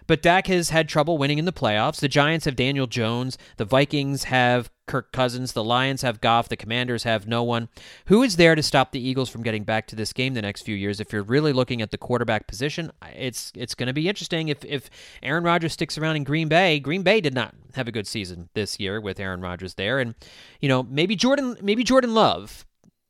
But 0.09 0.23
Dak 0.23 0.47
has 0.49 0.71
had 0.71 0.89
trouble 0.89 1.19
winning 1.19 1.39
in 1.39 1.45
the 1.45 1.53
playoffs. 1.53 2.01
The 2.01 2.09
Giants 2.09 2.47
have 2.47 2.57
Daniel 2.57 2.87
Jones. 2.87 3.39
The 3.59 3.67
Vikings 3.67 4.25
have 4.25 4.71
Kirk 4.87 5.13
Cousins. 5.13 5.53
The 5.53 5.63
Lions 5.63 6.01
have 6.01 6.23
Goff. 6.23 6.49
The 6.49 6.57
Commanders 6.57 7.05
have 7.05 7.29
no 7.29 7.43
one. 7.45 7.69
Who 8.07 8.23
is 8.23 8.37
there 8.37 8.55
to 8.55 8.63
stop 8.63 8.91
the 8.91 9.07
Eagles 9.07 9.29
from 9.29 9.43
getting 9.43 9.65
back 9.65 9.87
to 9.89 9.97
this 9.97 10.15
game 10.15 10.33
the 10.33 10.43
next 10.43 10.63
few 10.63 10.75
years? 10.75 10.99
If 10.99 11.13
you're 11.13 11.23
really 11.23 11.53
looking 11.53 11.83
at 11.83 11.91
the 11.91 11.99
quarterback 11.99 12.49
position, 12.49 12.91
it's 13.15 13.53
it's 13.55 13.75
going 13.75 13.89
to 13.89 13.93
be 13.93 14.09
interesting. 14.09 14.49
If 14.49 14.65
if 14.65 14.89
Aaron 15.23 15.45
Rodgers 15.45 15.75
sticks 15.75 15.99
around 15.99 16.17
in 16.17 16.25
Green 16.25 16.49
Bay, 16.49 16.81
Green 16.81 17.03
Bay 17.03 17.21
did 17.21 17.35
not 17.35 17.55
have 17.75 17.87
a 17.87 17.93
good 17.93 18.07
season 18.07 18.49
this 18.55 18.81
year 18.81 19.01
with 19.01 19.21
Aaron 19.21 19.43
Rodgers 19.43 19.75
there, 19.75 20.01
and 20.01 20.15
you 20.61 20.71
know 20.71 20.83
maybe 20.83 21.15
Jordan 21.17 21.59
maybe 21.61 21.85
Jordan 21.85 22.15
Love 22.15 22.65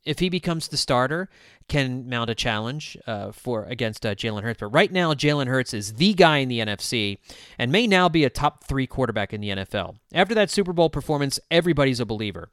if 0.09 0.21
he 0.21 0.31
becomes 0.31 0.69
the 0.69 0.77
starter, 0.79 1.29
can 1.69 2.09
mount 2.09 2.31
a 2.31 2.35
challenge 2.35 2.97
uh, 3.07 3.31
for 3.31 3.65
against 3.65 4.07
uh, 4.07 4.15
Jalen 4.15 4.43
Hurts. 4.43 4.61
But 4.61 4.69
right 4.69 4.91
now, 4.91 5.13
Jalen 5.13 5.49
Hurts 5.49 5.75
is 5.75 5.95
the 5.95 6.15
guy 6.15 6.39
in 6.39 6.49
the 6.49 6.61
NFC 6.61 7.19
and 7.59 7.71
may 7.71 7.87
now 7.87 8.09
be 8.09 8.25
a 8.25 8.31
top 8.31 8.65
three 8.65 8.87
quarterback 8.87 9.35
in 9.35 9.43
the 9.43 9.51
NFL. 9.51 9.97
After 10.15 10.35
that 10.35 10.51
Super 10.51 10.73
Bowl 10.73 10.89
performance, 10.89 11.39
everybody's 11.51 12.01
a 12.01 12.07
believer. 12.07 12.49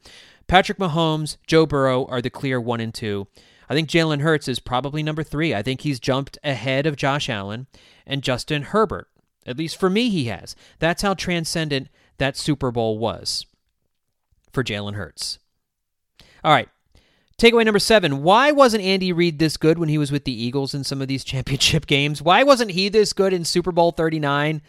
Patrick 0.48 0.78
Mahomes, 0.78 1.38
Joe 1.48 1.66
Burrow 1.66 2.06
are 2.08 2.22
the 2.22 2.30
clear 2.30 2.60
one 2.60 2.82
and 2.82 2.94
two. 2.94 3.28
I 3.70 3.74
think 3.74 3.90
Jalen 3.90 4.20
Hurts 4.20 4.50
is 4.50 4.60
probably 4.60 5.02
number 5.02 5.24
three. 5.24 5.56
I 5.56 5.64
think 5.64 5.82
he's 5.82 6.00
jumped 6.00 6.38
ahead 6.44 6.86
of 6.86 6.98
Josh 6.98 7.30
Allen 7.30 7.68
and 8.06 8.22
Justin 8.22 8.64
Herbert. 8.64 9.08
At 9.46 9.58
least 9.58 9.80
for 9.80 9.90
me, 9.90 10.10
he 10.10 10.26
has. 10.26 10.56
That's 10.80 11.04
how 11.04 11.14
transcendent 11.14 11.88
that 12.18 12.36
Super 12.36 12.70
Bowl 12.70 12.98
was 13.00 13.46
for 14.52 14.64
Jalen 14.64 14.96
Hurts. 14.96 15.40
All 16.44 16.52
right, 16.52 16.70
Takeaway 17.38 17.66
number 17.66 17.80
seven 17.80 18.24
Why 18.24 18.52
wasn't 18.52 18.84
Andy 18.84 19.12
Reid 19.12 19.40
this 19.40 19.58
good 19.58 19.78
when 19.78 19.90
he 19.90 19.98
was 19.98 20.12
with 20.12 20.24
the 20.24 20.44
Eagles 20.44 20.74
in 20.74 20.84
some 20.84 21.02
of 21.02 21.08
these 21.08 21.24
championship 21.26 21.86
games? 21.86 22.22
Why 22.22 22.44
wasn't 22.44 22.72
he 22.72 22.88
this 22.88 23.12
good 23.14 23.34
in 23.34 23.44
Super 23.44 23.72
Bowl 23.72 23.92
39? 23.92 24.62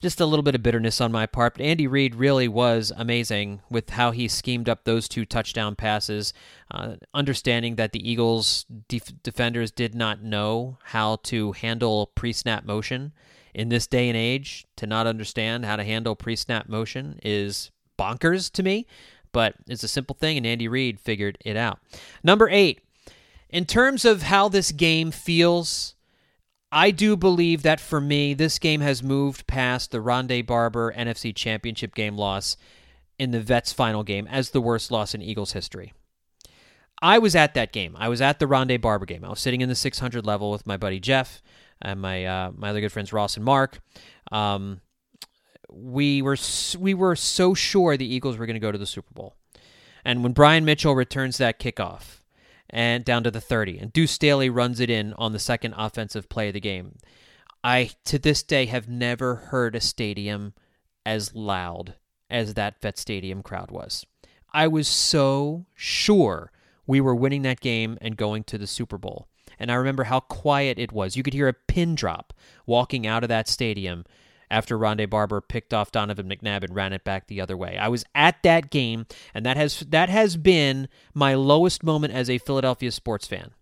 Just 0.00 0.20
a 0.20 0.26
little 0.26 0.42
bit 0.42 0.54
of 0.54 0.62
bitterness 0.62 1.00
on 1.00 1.10
my 1.10 1.24
part, 1.24 1.54
but 1.54 1.64
Andy 1.64 1.86
Reid 1.86 2.14
really 2.14 2.48
was 2.48 2.92
amazing 2.96 3.62
with 3.70 3.90
how 3.90 4.10
he 4.10 4.28
schemed 4.28 4.68
up 4.68 4.84
those 4.84 5.08
two 5.08 5.24
touchdown 5.24 5.74
passes. 5.74 6.34
Uh, 6.70 6.96
understanding 7.14 7.76
that 7.76 7.92
the 7.92 8.10
Eagles 8.10 8.66
def- 8.88 9.22
defenders 9.22 9.70
did 9.70 9.94
not 9.94 10.22
know 10.22 10.76
how 10.84 11.16
to 11.24 11.52
handle 11.52 12.08
pre 12.14 12.32
snap 12.32 12.64
motion. 12.64 13.12
In 13.54 13.70
this 13.70 13.86
day 13.86 14.08
and 14.10 14.16
age, 14.18 14.66
to 14.76 14.86
not 14.86 15.06
understand 15.06 15.64
how 15.64 15.76
to 15.76 15.84
handle 15.84 16.14
pre 16.14 16.36
snap 16.36 16.68
motion 16.68 17.18
is 17.22 17.70
bonkers 17.98 18.50
to 18.52 18.62
me 18.62 18.86
but 19.36 19.54
it's 19.68 19.82
a 19.82 19.88
simple 19.88 20.16
thing, 20.18 20.38
and 20.38 20.46
Andy 20.46 20.66
Reid 20.66 20.98
figured 20.98 21.36
it 21.44 21.58
out. 21.58 21.78
Number 22.24 22.48
eight, 22.48 22.80
in 23.50 23.66
terms 23.66 24.06
of 24.06 24.22
how 24.22 24.48
this 24.48 24.72
game 24.72 25.10
feels, 25.10 25.94
I 26.72 26.90
do 26.90 27.18
believe 27.18 27.62
that 27.62 27.78
for 27.78 28.00
me, 28.00 28.32
this 28.32 28.58
game 28.58 28.80
has 28.80 29.02
moved 29.02 29.46
past 29.46 29.90
the 29.90 29.98
Rondé 29.98 30.46
Barber 30.46 30.90
NFC 30.90 31.36
Championship 31.36 31.94
game 31.94 32.16
loss 32.16 32.56
in 33.18 33.30
the 33.30 33.42
Vets 33.42 33.74
final 33.74 34.02
game 34.02 34.26
as 34.26 34.52
the 34.52 34.60
worst 34.62 34.90
loss 34.90 35.14
in 35.14 35.20
Eagles 35.20 35.52
history. 35.52 35.92
I 37.02 37.18
was 37.18 37.36
at 37.36 37.52
that 37.52 37.74
game. 37.74 37.94
I 37.98 38.08
was 38.08 38.22
at 38.22 38.38
the 38.38 38.46
Rondé 38.46 38.80
Barber 38.80 39.04
game. 39.04 39.22
I 39.22 39.28
was 39.28 39.40
sitting 39.40 39.60
in 39.60 39.68
the 39.68 39.74
600 39.74 40.24
level 40.24 40.50
with 40.50 40.66
my 40.66 40.78
buddy 40.78 40.98
Jeff 40.98 41.42
and 41.82 42.00
my 42.00 42.24
uh, 42.24 42.52
my 42.56 42.70
other 42.70 42.80
good 42.80 42.90
friends 42.90 43.12
Ross 43.12 43.36
and 43.36 43.44
Mark. 43.44 43.80
Um, 44.32 44.80
we 45.70 46.22
were 46.22 46.36
we 46.78 46.94
were 46.94 47.16
so 47.16 47.54
sure 47.54 47.96
the 47.96 48.14
Eagles 48.14 48.36
were 48.36 48.46
going 48.46 48.54
to 48.54 48.60
go 48.60 48.72
to 48.72 48.78
the 48.78 48.86
Super 48.86 49.12
Bowl. 49.12 49.34
And 50.04 50.22
when 50.22 50.32
Brian 50.32 50.64
Mitchell 50.64 50.94
returns 50.94 51.38
that 51.38 51.58
kickoff 51.58 52.20
and 52.70 53.04
down 53.04 53.24
to 53.24 53.30
the 53.30 53.40
30 53.40 53.78
and 53.78 53.92
Deuce 53.92 54.12
Staley 54.12 54.48
runs 54.48 54.80
it 54.80 54.90
in 54.90 55.12
on 55.14 55.32
the 55.32 55.38
second 55.38 55.74
offensive 55.76 56.28
play 56.28 56.48
of 56.48 56.54
the 56.54 56.60
game, 56.60 56.96
I 57.64 57.90
to 58.04 58.18
this 58.18 58.42
day 58.42 58.66
have 58.66 58.88
never 58.88 59.34
heard 59.34 59.74
a 59.74 59.80
stadium 59.80 60.54
as 61.04 61.34
loud 61.34 61.94
as 62.30 62.54
that 62.54 62.80
Vet 62.80 62.98
Stadium 62.98 63.42
crowd 63.42 63.70
was. 63.70 64.04
I 64.52 64.68
was 64.68 64.88
so 64.88 65.66
sure 65.74 66.50
we 66.86 67.00
were 67.00 67.14
winning 67.14 67.42
that 67.42 67.60
game 67.60 67.98
and 68.00 68.16
going 68.16 68.44
to 68.44 68.58
the 68.58 68.66
Super 68.66 68.98
Bowl. 68.98 69.28
And 69.58 69.70
I 69.70 69.74
remember 69.74 70.04
how 70.04 70.20
quiet 70.20 70.78
it 70.78 70.92
was. 70.92 71.16
You 71.16 71.22
could 71.22 71.34
hear 71.34 71.48
a 71.48 71.52
pin 71.52 71.94
drop 71.94 72.32
walking 72.66 73.06
out 73.06 73.22
of 73.22 73.28
that 73.28 73.48
stadium 73.48 74.04
after 74.50 74.78
Rondé 74.78 75.08
Barber 75.08 75.40
picked 75.40 75.74
off 75.74 75.92
Donovan 75.92 76.28
McNabb 76.28 76.64
and 76.64 76.74
ran 76.74 76.92
it 76.92 77.04
back 77.04 77.26
the 77.26 77.40
other 77.40 77.56
way. 77.56 77.76
I 77.78 77.88
was 77.88 78.04
at 78.14 78.42
that 78.42 78.70
game, 78.70 79.06
and 79.34 79.44
that 79.44 79.56
has 79.56 79.80
that 79.80 80.08
has 80.08 80.36
been 80.36 80.88
my 81.14 81.34
lowest 81.34 81.82
moment 81.82 82.14
as 82.14 82.30
a 82.30 82.38
Philadelphia 82.38 82.92
sports 82.92 83.26
fan. 83.26 83.52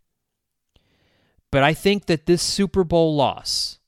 But 1.51 1.63
I 1.63 1.73
think 1.73 2.07
that 2.07 2.27
this 2.27 2.43
Super 2.43 2.85
Bowl 2.85 3.15
loss, 3.15 3.79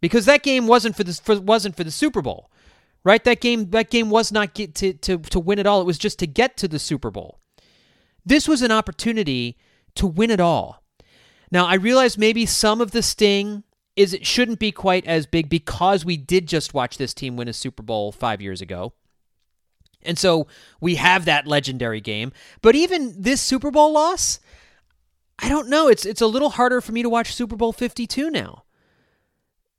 because 0.00 0.26
that 0.26 0.42
game 0.42 0.66
wasn't 0.66 0.96
for 0.96 1.04
this 1.04 1.20
for, 1.20 1.40
wasn't 1.40 1.76
for 1.76 1.84
the 1.84 1.90
Super 1.90 2.22
Bowl, 2.22 2.50
right? 3.04 3.22
That 3.24 3.40
game 3.40 3.70
that 3.70 3.90
game 3.90 4.10
was 4.10 4.32
not 4.32 4.54
get 4.54 4.74
to, 4.76 4.94
to 4.94 5.18
to 5.18 5.40
win 5.40 5.58
it 5.58 5.66
all. 5.66 5.80
It 5.80 5.86
was 5.86 5.98
just 5.98 6.18
to 6.20 6.26
get 6.26 6.56
to 6.58 6.68
the 6.68 6.78
Super 6.78 7.10
Bowl. 7.10 7.40
This 8.24 8.46
was 8.46 8.62
an 8.62 8.72
opportunity 8.72 9.56
to 9.96 10.06
win 10.06 10.30
it 10.30 10.40
all. 10.40 10.82
Now 11.50 11.66
I 11.66 11.74
realize 11.74 12.16
maybe 12.16 12.46
some 12.46 12.80
of 12.80 12.92
the 12.92 13.02
sting 13.02 13.64
is 13.98 14.14
it 14.14 14.24
shouldn't 14.24 14.60
be 14.60 14.70
quite 14.70 15.04
as 15.06 15.26
big 15.26 15.48
because 15.48 16.04
we 16.04 16.16
did 16.16 16.46
just 16.46 16.72
watch 16.72 16.98
this 16.98 17.12
team 17.12 17.36
win 17.36 17.48
a 17.48 17.52
Super 17.52 17.82
Bowl 17.82 18.12
five 18.12 18.40
years 18.40 18.60
ago. 18.60 18.92
And 20.02 20.16
so 20.16 20.46
we 20.80 20.94
have 20.94 21.24
that 21.24 21.48
legendary 21.48 22.00
game. 22.00 22.30
But 22.62 22.76
even 22.76 23.20
this 23.20 23.40
Super 23.40 23.72
Bowl 23.72 23.92
loss, 23.92 24.38
I 25.40 25.48
don't 25.48 25.68
know. 25.68 25.88
It's 25.88 26.06
it's 26.06 26.20
a 26.20 26.28
little 26.28 26.50
harder 26.50 26.80
for 26.80 26.92
me 26.92 27.02
to 27.02 27.08
watch 27.08 27.34
Super 27.34 27.56
Bowl 27.56 27.72
52 27.72 28.30
now. 28.30 28.62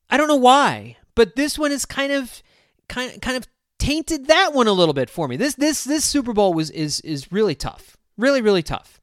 I 0.09 0.17
don't 0.17 0.27
know 0.27 0.35
why, 0.35 0.97
but 1.15 1.37
this 1.37 1.57
one 1.57 1.71
is 1.71 1.85
kind 1.85 2.11
of 2.11 2.43
kind 2.89 3.21
kind 3.21 3.37
of 3.37 3.47
tainted 3.77 4.27
that 4.27 4.53
one 4.53 4.67
a 4.67 4.73
little 4.73 4.93
bit 4.93 5.09
for 5.09 5.29
me. 5.29 5.37
This 5.37 5.55
this 5.55 5.85
this 5.85 6.03
Super 6.03 6.33
Bowl 6.33 6.53
was 6.53 6.69
is 6.71 6.99
is 7.01 7.31
really 7.31 7.55
tough. 7.55 7.95
Really 8.17 8.41
really 8.41 8.63
tough. 8.63 8.99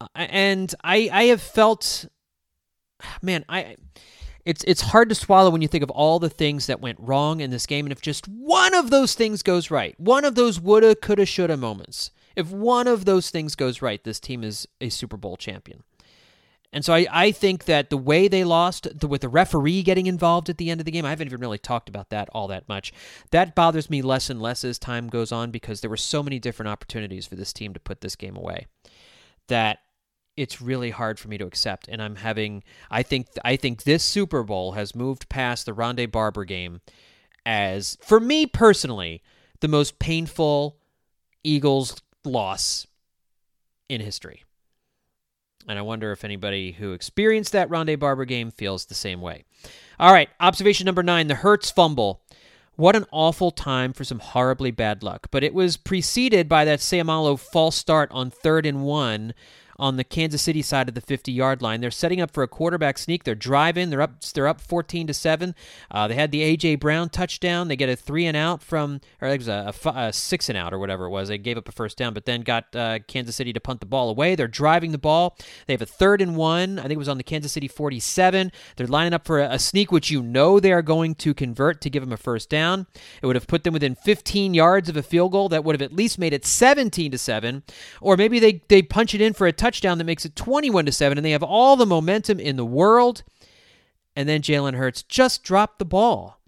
Uh, 0.00 0.06
and 0.14 0.74
I 0.82 1.10
I 1.12 1.22
have 1.24 1.42
felt 1.42 2.06
man, 3.22 3.44
I 3.50 3.76
it's 4.44 4.64
it's 4.64 4.80
hard 4.80 5.08
to 5.08 5.14
swallow 5.14 5.50
when 5.50 5.62
you 5.62 5.68
think 5.68 5.84
of 5.84 5.90
all 5.90 6.18
the 6.18 6.28
things 6.28 6.66
that 6.66 6.80
went 6.80 6.98
wrong 7.00 7.40
in 7.40 7.50
this 7.50 7.66
game. 7.66 7.86
And 7.86 7.92
if 7.92 8.00
just 8.00 8.28
one 8.28 8.74
of 8.74 8.90
those 8.90 9.14
things 9.14 9.42
goes 9.42 9.70
right 9.70 9.98
one 9.98 10.24
of 10.24 10.34
those 10.34 10.60
woulda 10.60 10.94
coulda 10.94 11.26
shoulda 11.26 11.56
moments 11.56 12.10
if 12.36 12.50
one 12.50 12.88
of 12.88 13.04
those 13.04 13.30
things 13.30 13.54
goes 13.54 13.80
right 13.80 14.02
this 14.02 14.20
team 14.20 14.44
is 14.44 14.66
a 14.80 14.88
super 14.88 15.16
bowl 15.16 15.36
champion. 15.36 15.82
And 16.72 16.84
so 16.84 16.92
I, 16.92 17.06
I 17.08 17.30
think 17.30 17.66
that 17.66 17.88
the 17.88 17.96
way 17.96 18.26
they 18.26 18.42
lost 18.42 18.88
the, 18.98 19.06
with 19.06 19.20
the 19.20 19.28
referee 19.28 19.84
getting 19.84 20.06
involved 20.06 20.50
at 20.50 20.58
the 20.58 20.70
end 20.70 20.80
of 20.80 20.84
the 20.84 20.90
game 20.90 21.04
i 21.04 21.10
haven't 21.10 21.28
even 21.28 21.40
really 21.40 21.58
talked 21.58 21.88
about 21.88 22.10
that 22.10 22.28
all 22.32 22.48
that 22.48 22.68
much. 22.68 22.92
That 23.30 23.54
bothers 23.54 23.88
me 23.88 24.02
less 24.02 24.28
and 24.28 24.42
less 24.42 24.64
as 24.64 24.78
time 24.78 25.08
goes 25.08 25.30
on 25.30 25.50
because 25.52 25.80
there 25.80 25.90
were 25.90 25.96
so 25.96 26.22
many 26.22 26.38
different 26.38 26.68
opportunities 26.68 27.26
for 27.26 27.36
this 27.36 27.52
team 27.52 27.72
to 27.74 27.80
put 27.80 28.00
this 28.00 28.16
game 28.16 28.36
away 28.36 28.66
that 29.48 29.78
it's 30.36 30.60
really 30.60 30.90
hard 30.90 31.18
for 31.18 31.28
me 31.28 31.38
to 31.38 31.46
accept 31.46 31.88
and 31.88 32.02
i'm 32.02 32.16
having 32.16 32.62
i 32.90 33.02
think 33.02 33.26
i 33.44 33.56
think 33.56 33.82
this 33.84 34.02
super 34.02 34.42
bowl 34.42 34.72
has 34.72 34.94
moved 34.94 35.28
past 35.28 35.66
the 35.66 35.72
rondé 35.72 36.10
barber 36.10 36.44
game 36.44 36.80
as 37.46 37.96
for 38.00 38.18
me 38.18 38.46
personally 38.46 39.22
the 39.60 39.68
most 39.68 39.98
painful 39.98 40.76
eagles 41.42 42.02
loss 42.24 42.86
in 43.88 44.00
history. 44.00 44.42
And 45.68 45.78
i 45.78 45.82
wonder 45.82 46.12
if 46.12 46.24
anybody 46.24 46.72
who 46.72 46.92
experienced 46.92 47.52
that 47.52 47.68
rondé 47.68 47.98
barber 47.98 48.24
game 48.24 48.50
feels 48.50 48.84
the 48.84 48.94
same 48.94 49.20
way. 49.20 49.44
All 49.98 50.12
right 50.12 50.28
observation 50.40 50.86
number 50.86 51.02
nine 51.02 51.28
the 51.28 51.36
Hurts 51.36 51.70
fumble. 51.70 52.22
What 52.76 52.96
an 52.96 53.06
awful 53.12 53.52
time 53.52 53.92
for 53.92 54.02
some 54.02 54.18
horribly 54.18 54.72
bad 54.72 55.04
luck. 55.04 55.28
But 55.30 55.44
it 55.44 55.54
was 55.54 55.76
preceded 55.76 56.48
by 56.48 56.64
that 56.64 56.80
Seumalo 56.80 57.38
false 57.38 57.76
start 57.76 58.10
on 58.10 58.30
third 58.30 58.66
and 58.66 58.82
one 58.82 59.32
on 59.78 59.96
the 59.96 60.04
Kansas 60.04 60.42
City 60.42 60.62
side 60.62 60.88
of 60.88 60.94
the 60.94 61.00
50 61.00 61.32
yard 61.32 61.62
line. 61.62 61.80
They're 61.80 61.90
setting 61.90 62.20
up 62.20 62.30
for 62.32 62.42
a 62.42 62.48
quarterback 62.48 62.98
sneak. 62.98 63.24
They're 63.24 63.34
driving. 63.34 63.90
They're 63.90 64.02
up. 64.02 64.20
They're 64.22 64.48
up 64.48 64.60
14 64.60 65.06
to 65.08 65.14
seven. 65.14 65.54
Uh, 65.90 66.08
they 66.08 66.14
had 66.14 66.30
the 66.30 66.56
AJ 66.56 66.80
Brown 66.80 67.08
touchdown. 67.08 67.68
They 67.68 67.76
get 67.76 67.88
a 67.88 67.96
three 67.96 68.26
and 68.26 68.36
out 68.36 68.62
from, 68.62 69.00
or 69.20 69.28
it 69.28 69.38
was 69.38 69.48
a, 69.48 69.72
a, 69.84 69.88
a, 69.90 70.12
six 70.12 70.48
and 70.48 70.58
out 70.58 70.72
or 70.72 70.78
whatever 70.78 71.06
it 71.06 71.10
was. 71.10 71.28
They 71.28 71.38
gave 71.38 71.58
up 71.58 71.68
a 71.68 71.72
first 71.72 71.96
down, 71.96 72.14
but 72.14 72.24
then 72.24 72.42
got 72.42 72.74
uh, 72.74 73.00
Kansas 73.06 73.36
City 73.36 73.52
to 73.52 73.60
punt 73.60 73.80
the 73.80 73.86
ball 73.86 74.10
away. 74.10 74.34
They're 74.34 74.48
driving 74.48 74.92
the 74.92 74.98
ball. 74.98 75.36
They 75.66 75.74
have 75.74 75.82
a 75.82 75.86
third 75.86 76.20
and 76.20 76.36
one. 76.36 76.78
I 76.78 76.82
think 76.82 76.92
it 76.92 76.98
was 76.98 77.08
on 77.08 77.18
the 77.18 77.24
Kansas 77.24 77.52
City 77.52 77.68
47. 77.68 78.52
They're 78.76 78.86
lining 78.86 79.14
up 79.14 79.26
for 79.26 79.40
a, 79.40 79.54
a 79.54 79.58
sneak, 79.58 79.90
which 79.90 80.10
you 80.10 80.22
know 80.22 80.60
they 80.60 80.72
are 80.72 80.82
going 80.82 81.14
to 81.16 81.34
convert 81.34 81.80
to 81.82 81.90
give 81.90 82.02
them 82.02 82.12
a 82.12 82.16
first 82.16 82.48
down. 82.50 82.86
It 83.22 83.26
would 83.26 83.36
have 83.36 83.46
put 83.46 83.64
them 83.64 83.74
within 83.74 83.94
15 83.94 84.54
yards 84.54 84.88
of 84.88 84.96
a 84.96 85.02
field 85.02 85.32
goal. 85.32 85.48
That 85.48 85.64
would 85.64 85.74
have 85.74 85.82
at 85.82 85.92
least 85.94 86.18
made 86.18 86.32
it 86.32 86.44
17 86.44 87.10
to 87.10 87.18
seven, 87.18 87.62
or 88.00 88.16
maybe 88.16 88.38
they 88.38 88.62
they 88.68 88.82
punch 88.82 89.14
it 89.14 89.20
in 89.20 89.32
for 89.32 89.46
a 89.46 89.52
touchdown 89.64 89.98
that 89.98 90.04
makes 90.04 90.24
it 90.24 90.36
21 90.36 90.86
to 90.86 90.92
7 90.92 91.16
and 91.16 91.24
they 91.24 91.30
have 91.30 91.42
all 91.42 91.76
the 91.76 91.86
momentum 91.86 92.38
in 92.38 92.56
the 92.56 92.64
world 92.64 93.22
and 94.16 94.28
then 94.28 94.42
Jalen 94.42 94.74
Hurts 94.74 95.02
just 95.02 95.42
dropped 95.42 95.78
the 95.78 95.84
ball. 95.84 96.38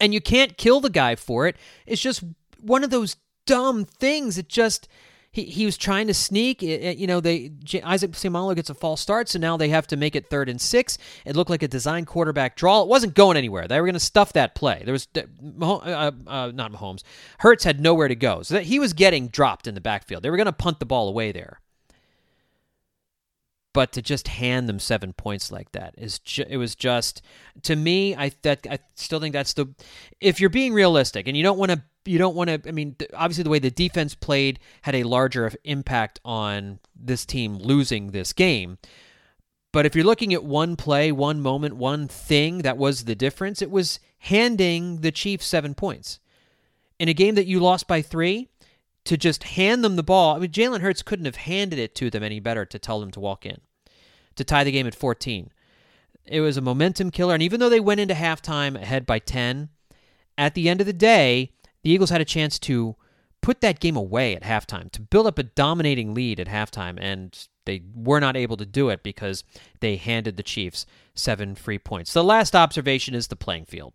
And 0.00 0.12
you 0.12 0.20
can't 0.20 0.56
kill 0.56 0.80
the 0.80 0.90
guy 0.90 1.14
for 1.14 1.46
it. 1.46 1.56
It's 1.86 2.02
just 2.02 2.24
one 2.60 2.82
of 2.82 2.90
those 2.90 3.16
dumb 3.46 3.84
things. 3.84 4.36
It 4.38 4.48
just 4.48 4.88
he, 5.30 5.44
he 5.44 5.64
was 5.64 5.76
trying 5.76 6.08
to 6.08 6.14
sneak. 6.14 6.62
It, 6.62 6.82
it, 6.82 6.98
you 6.98 7.06
know, 7.06 7.20
they 7.20 7.52
Isaac 7.84 8.12
Seumalo 8.12 8.54
gets 8.54 8.68
a 8.68 8.74
false 8.74 9.00
start, 9.00 9.28
so 9.28 9.38
now 9.38 9.56
they 9.56 9.68
have 9.68 9.86
to 9.88 9.96
make 9.96 10.16
it 10.16 10.26
third 10.26 10.48
and 10.48 10.60
six. 10.60 10.98
It 11.24 11.36
looked 11.36 11.50
like 11.50 11.62
a 11.62 11.68
design 11.68 12.04
quarterback 12.04 12.56
draw. 12.56 12.82
It 12.82 12.88
wasn't 12.88 13.14
going 13.14 13.36
anywhere. 13.36 13.68
They 13.68 13.80
were 13.80 13.86
going 13.86 13.94
to 13.94 14.00
stuff 14.00 14.32
that 14.32 14.54
play. 14.54 14.82
There 14.84 14.92
was 14.92 15.08
uh, 15.14 16.10
uh, 16.26 16.52
not 16.52 16.72
Mahomes. 16.72 17.02
Hurts 17.38 17.64
had 17.64 17.80
nowhere 17.80 18.08
to 18.08 18.16
go, 18.16 18.42
so 18.42 18.54
that 18.54 18.64
he 18.64 18.78
was 18.78 18.92
getting 18.92 19.28
dropped 19.28 19.66
in 19.66 19.74
the 19.74 19.80
backfield. 19.80 20.22
They 20.22 20.30
were 20.30 20.36
going 20.36 20.46
to 20.46 20.52
punt 20.52 20.80
the 20.80 20.86
ball 20.86 21.08
away 21.08 21.32
there. 21.32 21.61
But 23.74 23.92
to 23.92 24.02
just 24.02 24.28
hand 24.28 24.68
them 24.68 24.78
seven 24.78 25.14
points 25.14 25.50
like 25.50 25.72
that 25.72 25.94
is 25.96 26.18
ju- 26.18 26.44
it 26.46 26.58
was 26.58 26.74
just 26.74 27.22
to 27.62 27.74
me. 27.74 28.14
I 28.14 28.32
that 28.42 28.66
I 28.70 28.80
still 28.96 29.18
think 29.18 29.32
that's 29.32 29.54
the 29.54 29.66
if 30.20 30.40
you're 30.40 30.50
being 30.50 30.74
realistic 30.74 31.26
and 31.26 31.36
you 31.36 31.42
don't 31.42 31.58
want 31.58 31.72
to 31.72 31.82
you 32.04 32.18
don't 32.18 32.34
want 32.34 32.48
to. 32.50 32.68
I 32.68 32.72
mean, 32.72 32.96
obviously, 33.14 33.44
the 33.44 33.50
way 33.50 33.58
the 33.58 33.70
defense 33.70 34.14
played 34.14 34.58
had 34.82 34.94
a 34.94 35.04
larger 35.04 35.52
impact 35.64 36.20
on 36.24 36.80
this 36.94 37.24
team 37.24 37.56
losing 37.56 38.10
this 38.10 38.32
game. 38.32 38.78
But 39.72 39.86
if 39.86 39.94
you're 39.94 40.04
looking 40.04 40.34
at 40.34 40.44
one 40.44 40.76
play, 40.76 41.12
one 41.12 41.40
moment, 41.40 41.76
one 41.76 42.06
thing 42.06 42.58
that 42.58 42.76
was 42.76 43.04
the 43.04 43.14
difference, 43.14 43.62
it 43.62 43.70
was 43.70 44.00
handing 44.18 45.00
the 45.00 45.10
Chiefs 45.10 45.46
seven 45.46 45.74
points. 45.74 46.20
In 46.98 47.08
a 47.08 47.14
game 47.14 47.36
that 47.36 47.46
you 47.46 47.58
lost 47.58 47.88
by 47.88 48.02
three, 48.02 48.48
to 49.04 49.16
just 49.16 49.44
hand 49.44 49.84
them 49.84 49.96
the 49.96 50.02
ball, 50.02 50.36
I 50.36 50.38
mean, 50.38 50.50
Jalen 50.50 50.80
Hurts 50.80 51.02
couldn't 51.02 51.24
have 51.24 51.36
handed 51.36 51.78
it 51.78 51.94
to 51.96 52.10
them 52.10 52.22
any 52.22 52.40
better 52.40 52.64
to 52.64 52.78
tell 52.78 53.00
them 53.00 53.10
to 53.12 53.20
walk 53.20 53.44
in, 53.44 53.60
to 54.36 54.44
tie 54.44 54.64
the 54.64 54.72
game 54.72 54.86
at 54.86 54.94
14. 54.94 55.50
It 56.24 56.40
was 56.40 56.56
a 56.56 56.60
momentum 56.60 57.10
killer. 57.10 57.34
And 57.34 57.42
even 57.42 57.58
though 57.58 57.68
they 57.68 57.80
went 57.80 58.00
into 58.00 58.14
halftime 58.14 58.80
ahead 58.80 59.06
by 59.06 59.18
10, 59.18 59.70
at 60.38 60.54
the 60.54 60.68
end 60.68 60.80
of 60.80 60.86
the 60.86 60.92
day, 60.92 61.52
the 61.82 61.90
Eagles 61.90 62.10
had 62.10 62.20
a 62.20 62.26
chance 62.26 62.58
to 62.60 62.96
put 63.40 63.60
that 63.60 63.80
game 63.80 63.96
away 63.96 64.36
at 64.36 64.42
halftime, 64.42 64.90
to 64.92 65.02
build 65.02 65.26
up 65.26 65.38
a 65.38 65.42
dominating 65.42 66.14
lead 66.14 66.38
at 66.38 66.46
halftime, 66.46 66.96
and 67.00 67.48
they 67.64 67.82
were 67.94 68.20
not 68.20 68.36
able 68.36 68.56
to 68.56 68.66
do 68.66 68.88
it 68.88 69.02
because 69.02 69.44
they 69.80 69.96
handed 69.96 70.36
the 70.36 70.42
Chiefs 70.42 70.86
seven 71.14 71.54
free 71.54 71.78
points. 71.78 72.12
The 72.12 72.24
last 72.24 72.54
observation 72.54 73.14
is 73.14 73.26
the 73.26 73.36
playing 73.36 73.66
field. 73.66 73.94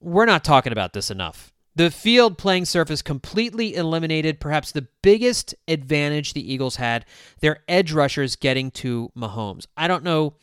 We're 0.00 0.26
not 0.26 0.44
talking 0.44 0.72
about 0.72 0.92
this 0.92 1.10
enough. 1.10 1.52
The 1.78 1.92
field 1.92 2.38
playing 2.38 2.64
surface 2.64 3.02
completely 3.02 3.76
eliminated 3.76 4.40
perhaps 4.40 4.72
the 4.72 4.88
biggest 5.00 5.54
advantage 5.68 6.32
the 6.32 6.52
Eagles 6.52 6.74
had 6.74 7.04
their 7.38 7.60
edge 7.68 7.92
rushers 7.92 8.34
getting 8.34 8.72
to 8.72 9.12
Mahomes. 9.16 9.68
I 9.76 9.86
don't 9.86 10.02
know 10.02 10.34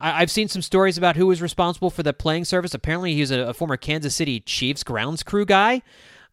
I, 0.00 0.20
have 0.20 0.30
seen 0.30 0.46
some 0.46 0.62
stories 0.62 0.96
about 0.96 1.16
who 1.16 1.26
was 1.26 1.42
responsible 1.42 1.90
for 1.90 2.04
the 2.04 2.12
playing 2.12 2.44
surface. 2.44 2.72
Apparently, 2.72 3.14
he's 3.14 3.32
a, 3.32 3.40
a 3.40 3.54
former 3.54 3.76
Kansas 3.76 4.14
City 4.14 4.38
Chiefs 4.38 4.84
grounds 4.84 5.24
crew 5.24 5.44
guy. 5.44 5.82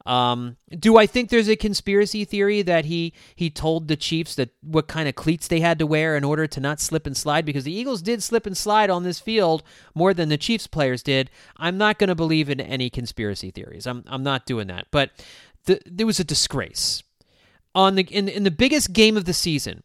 Um, 0.06 0.58
do 0.78 0.98
I 0.98 1.06
think 1.06 1.30
there's 1.30 1.48
a 1.48 1.56
conspiracy 1.56 2.26
theory 2.26 2.62
that 2.62 2.86
he 2.86 3.14
he 3.36 3.50
told 3.50 3.88
the 3.88 3.96
Chiefs 3.96 4.36
that 4.36 4.50
what 4.62 4.88
kind 4.88 5.08
of 5.08 5.16
cleats 5.16 5.48
they 5.48 5.62
had 5.62 5.80
to 5.80 5.88
wear 5.88 6.18
in 6.18 6.26
order 6.26 6.46
to 6.46 6.60
not 6.60 6.82
slip 6.82 7.08
and 7.08 7.16
slide? 7.16 7.46
Because 7.46 7.64
the 7.64 7.74
Eagles 7.74 8.02
did 8.02 8.22
slip 8.22 8.46
and 8.46 8.58
slide 8.58 8.90
on 8.90 9.04
this 9.04 9.20
field 9.20 9.64
more 9.96 10.14
than 10.14 10.28
the 10.28 10.38
Chiefs 10.38 10.68
players 10.68 11.04
did. 11.04 11.32
I'm 11.56 11.78
not 11.78 12.00
going 12.00 12.10
to 12.10 12.16
believe 12.16 12.50
in 12.50 12.60
any 12.60 12.90
conspiracy 12.90 13.50
theories. 13.50 13.88
I'm 13.88 14.04
I'm 14.08 14.24
not 14.24 14.46
doing 14.46 14.68
that. 14.68 14.88
But 14.92 15.12
the, 15.66 15.80
there 15.86 16.08
was 16.08 16.20
a 16.20 16.26
disgrace 16.26 17.02
on 17.74 17.96
the 17.96 18.04
in 18.04 18.28
in 18.28 18.44
the 18.44 18.52
biggest 18.52 18.92
game 18.92 19.16
of 19.16 19.24
the 19.24 19.34
season. 19.34 19.84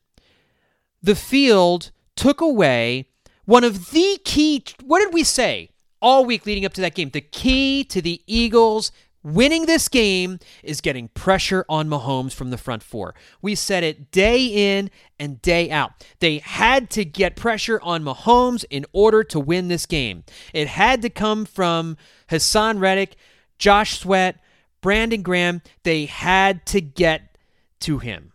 The 1.00 1.14
field 1.14 1.92
took 2.16 2.40
away 2.40 3.06
one 3.48 3.64
of 3.64 3.92
the 3.92 4.20
key, 4.26 4.62
what 4.84 4.98
did 4.98 5.14
we 5.14 5.24
say 5.24 5.70
all 6.02 6.26
week 6.26 6.44
leading 6.44 6.66
up 6.66 6.74
to 6.74 6.82
that 6.82 6.94
game? 6.94 7.08
The 7.08 7.22
key 7.22 7.82
to 7.84 8.02
the 8.02 8.20
Eagles 8.26 8.92
winning 9.22 9.66
this 9.66 9.88
game 9.88 10.38
is 10.62 10.80
getting 10.80 11.08
pressure 11.08 11.64
on 11.68 11.88
Mahomes 11.88 12.32
from 12.32 12.50
the 12.50 12.58
front 12.58 12.82
four. 12.82 13.14
We 13.42 13.54
said 13.54 13.84
it 13.84 14.10
day 14.10 14.46
in 14.78 14.90
and 15.18 15.40
day 15.42 15.70
out. 15.70 15.92
They 16.20 16.38
had 16.38 16.90
to 16.90 17.04
get 17.04 17.36
pressure 17.36 17.80
on 17.82 18.04
Mahomes 18.04 18.64
in 18.70 18.86
order 18.92 19.24
to 19.24 19.40
win 19.40 19.68
this 19.68 19.86
game. 19.86 20.24
It 20.52 20.68
had 20.68 21.02
to 21.02 21.10
come 21.10 21.44
from 21.44 21.96
Haason 22.30 22.80
Reddick, 22.80 23.16
Josh 23.58 23.98
Sweat, 23.98 24.40
Brandon 24.80 25.22
Graham. 25.22 25.62
They 25.82 26.06
had 26.06 26.64
to 26.66 26.80
get 26.80 27.36
to 27.80 27.98
him 27.98 28.32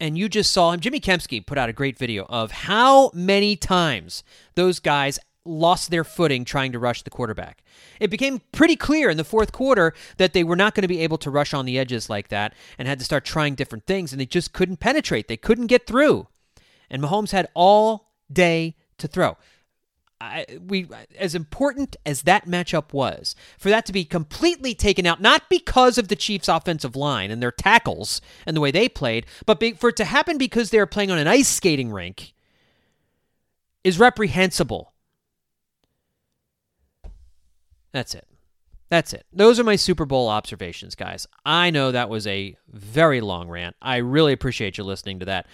and 0.00 0.16
you 0.16 0.28
just 0.28 0.52
saw 0.52 0.72
him. 0.72 0.80
Jimmy 0.80 1.00
Kempski 1.00 1.44
put 1.44 1.58
out 1.58 1.68
a 1.68 1.72
great 1.72 1.98
video 1.98 2.24
of 2.28 2.50
how 2.50 3.10
many 3.14 3.56
times 3.56 4.22
those 4.54 4.78
guys 4.78 5.18
lost 5.48 5.90
their 5.90 6.04
footing 6.04 6.44
trying 6.44 6.72
to 6.72 6.78
rush 6.78 7.02
the 7.02 7.10
quarterback. 7.10 7.62
It 8.00 8.10
became 8.10 8.42
pretty 8.52 8.76
clear 8.76 9.10
in 9.10 9.16
the 9.16 9.24
fourth 9.24 9.52
quarter 9.52 9.94
that 10.18 10.32
they 10.32 10.44
were 10.44 10.56
not 10.56 10.74
going 10.74 10.82
to 10.82 10.88
be 10.88 11.00
able 11.00 11.18
to 11.18 11.30
rush 11.30 11.54
on 11.54 11.64
the 11.64 11.78
edges 11.78 12.10
like 12.10 12.28
that 12.28 12.54
and 12.78 12.86
had 12.86 12.98
to 12.98 13.04
start 13.04 13.24
trying 13.24 13.54
different 13.54 13.86
things, 13.86 14.12
and 14.12 14.20
they 14.20 14.26
just 14.26 14.52
couldn't 14.52 14.78
penetrate. 14.80 15.28
They 15.28 15.36
couldn't 15.36 15.66
get 15.66 15.86
through. 15.86 16.28
And 16.90 17.02
Mahomes 17.02 17.32
had 17.32 17.48
all 17.54 18.10
day 18.32 18.76
to 18.98 19.08
throw. 19.08 19.36
I, 20.20 20.46
we 20.66 20.88
as 21.16 21.36
important 21.36 21.96
as 22.04 22.22
that 22.22 22.44
matchup 22.44 22.92
was, 22.92 23.36
for 23.56 23.70
that 23.70 23.86
to 23.86 23.92
be 23.92 24.04
completely 24.04 24.74
taken 24.74 25.06
out, 25.06 25.20
not 25.20 25.48
because 25.48 25.96
of 25.96 26.08
the 26.08 26.16
Chiefs' 26.16 26.48
offensive 26.48 26.96
line 26.96 27.30
and 27.30 27.40
their 27.40 27.52
tackles 27.52 28.20
and 28.44 28.56
the 28.56 28.60
way 28.60 28.72
they 28.72 28.88
played, 28.88 29.26
but 29.46 29.60
be, 29.60 29.72
for 29.74 29.90
it 29.90 29.96
to 29.96 30.04
happen 30.04 30.36
because 30.36 30.70
they 30.70 30.78
were 30.78 30.86
playing 30.86 31.12
on 31.12 31.18
an 31.18 31.28
ice 31.28 31.48
skating 31.48 31.92
rink, 31.92 32.34
is 33.84 34.00
reprehensible. 34.00 34.92
That's 37.92 38.14
it. 38.14 38.26
That's 38.90 39.12
it. 39.12 39.26
Those 39.32 39.60
are 39.60 39.64
my 39.64 39.76
Super 39.76 40.06
Bowl 40.06 40.28
observations, 40.28 40.94
guys. 40.94 41.26
I 41.44 41.70
know 41.70 41.92
that 41.92 42.08
was 42.08 42.26
a 42.26 42.56
very 42.68 43.20
long 43.20 43.48
rant. 43.48 43.76
I 43.82 43.96
really 43.96 44.32
appreciate 44.32 44.78
you 44.78 44.84
listening 44.84 45.18
to 45.20 45.26
that. 45.26 45.46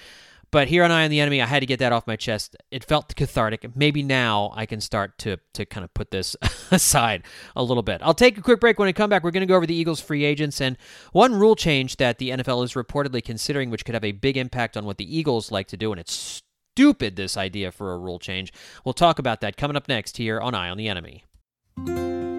But 0.54 0.68
here 0.68 0.84
on 0.84 0.92
Eye 0.92 1.02
on 1.02 1.10
the 1.10 1.18
Enemy, 1.18 1.42
I 1.42 1.46
had 1.46 1.60
to 1.60 1.66
get 1.66 1.80
that 1.80 1.92
off 1.92 2.06
my 2.06 2.14
chest. 2.14 2.54
It 2.70 2.84
felt 2.84 3.16
cathartic. 3.16 3.74
Maybe 3.74 4.04
now 4.04 4.52
I 4.54 4.66
can 4.66 4.80
start 4.80 5.18
to 5.18 5.38
to 5.54 5.66
kind 5.66 5.82
of 5.82 5.92
put 5.94 6.12
this 6.12 6.36
aside 6.70 7.24
a 7.56 7.62
little 7.64 7.82
bit. 7.82 8.00
I'll 8.04 8.14
take 8.14 8.38
a 8.38 8.40
quick 8.40 8.60
break. 8.60 8.78
When 8.78 8.86
I 8.86 8.92
come 8.92 9.10
back, 9.10 9.24
we're 9.24 9.32
going 9.32 9.40
to 9.40 9.48
go 9.48 9.56
over 9.56 9.66
the 9.66 9.74
Eagles' 9.74 10.00
free 10.00 10.22
agents 10.22 10.60
and 10.60 10.78
one 11.10 11.34
rule 11.34 11.56
change 11.56 11.96
that 11.96 12.18
the 12.18 12.30
NFL 12.30 12.64
is 12.64 12.74
reportedly 12.74 13.24
considering, 13.24 13.68
which 13.68 13.84
could 13.84 13.96
have 13.96 14.04
a 14.04 14.12
big 14.12 14.36
impact 14.36 14.76
on 14.76 14.84
what 14.84 14.96
the 14.96 15.18
Eagles 15.18 15.50
like 15.50 15.66
to 15.66 15.76
do. 15.76 15.90
And 15.90 15.98
it's 15.98 16.42
stupid, 16.76 17.16
this 17.16 17.36
idea 17.36 17.72
for 17.72 17.92
a 17.92 17.98
rule 17.98 18.20
change. 18.20 18.52
We'll 18.84 18.92
talk 18.92 19.18
about 19.18 19.40
that 19.40 19.56
coming 19.56 19.76
up 19.76 19.88
next 19.88 20.18
here 20.18 20.40
on 20.40 20.54
Eye 20.54 20.68
on 20.68 20.76
the 20.76 20.88
Enemy. 20.88 21.24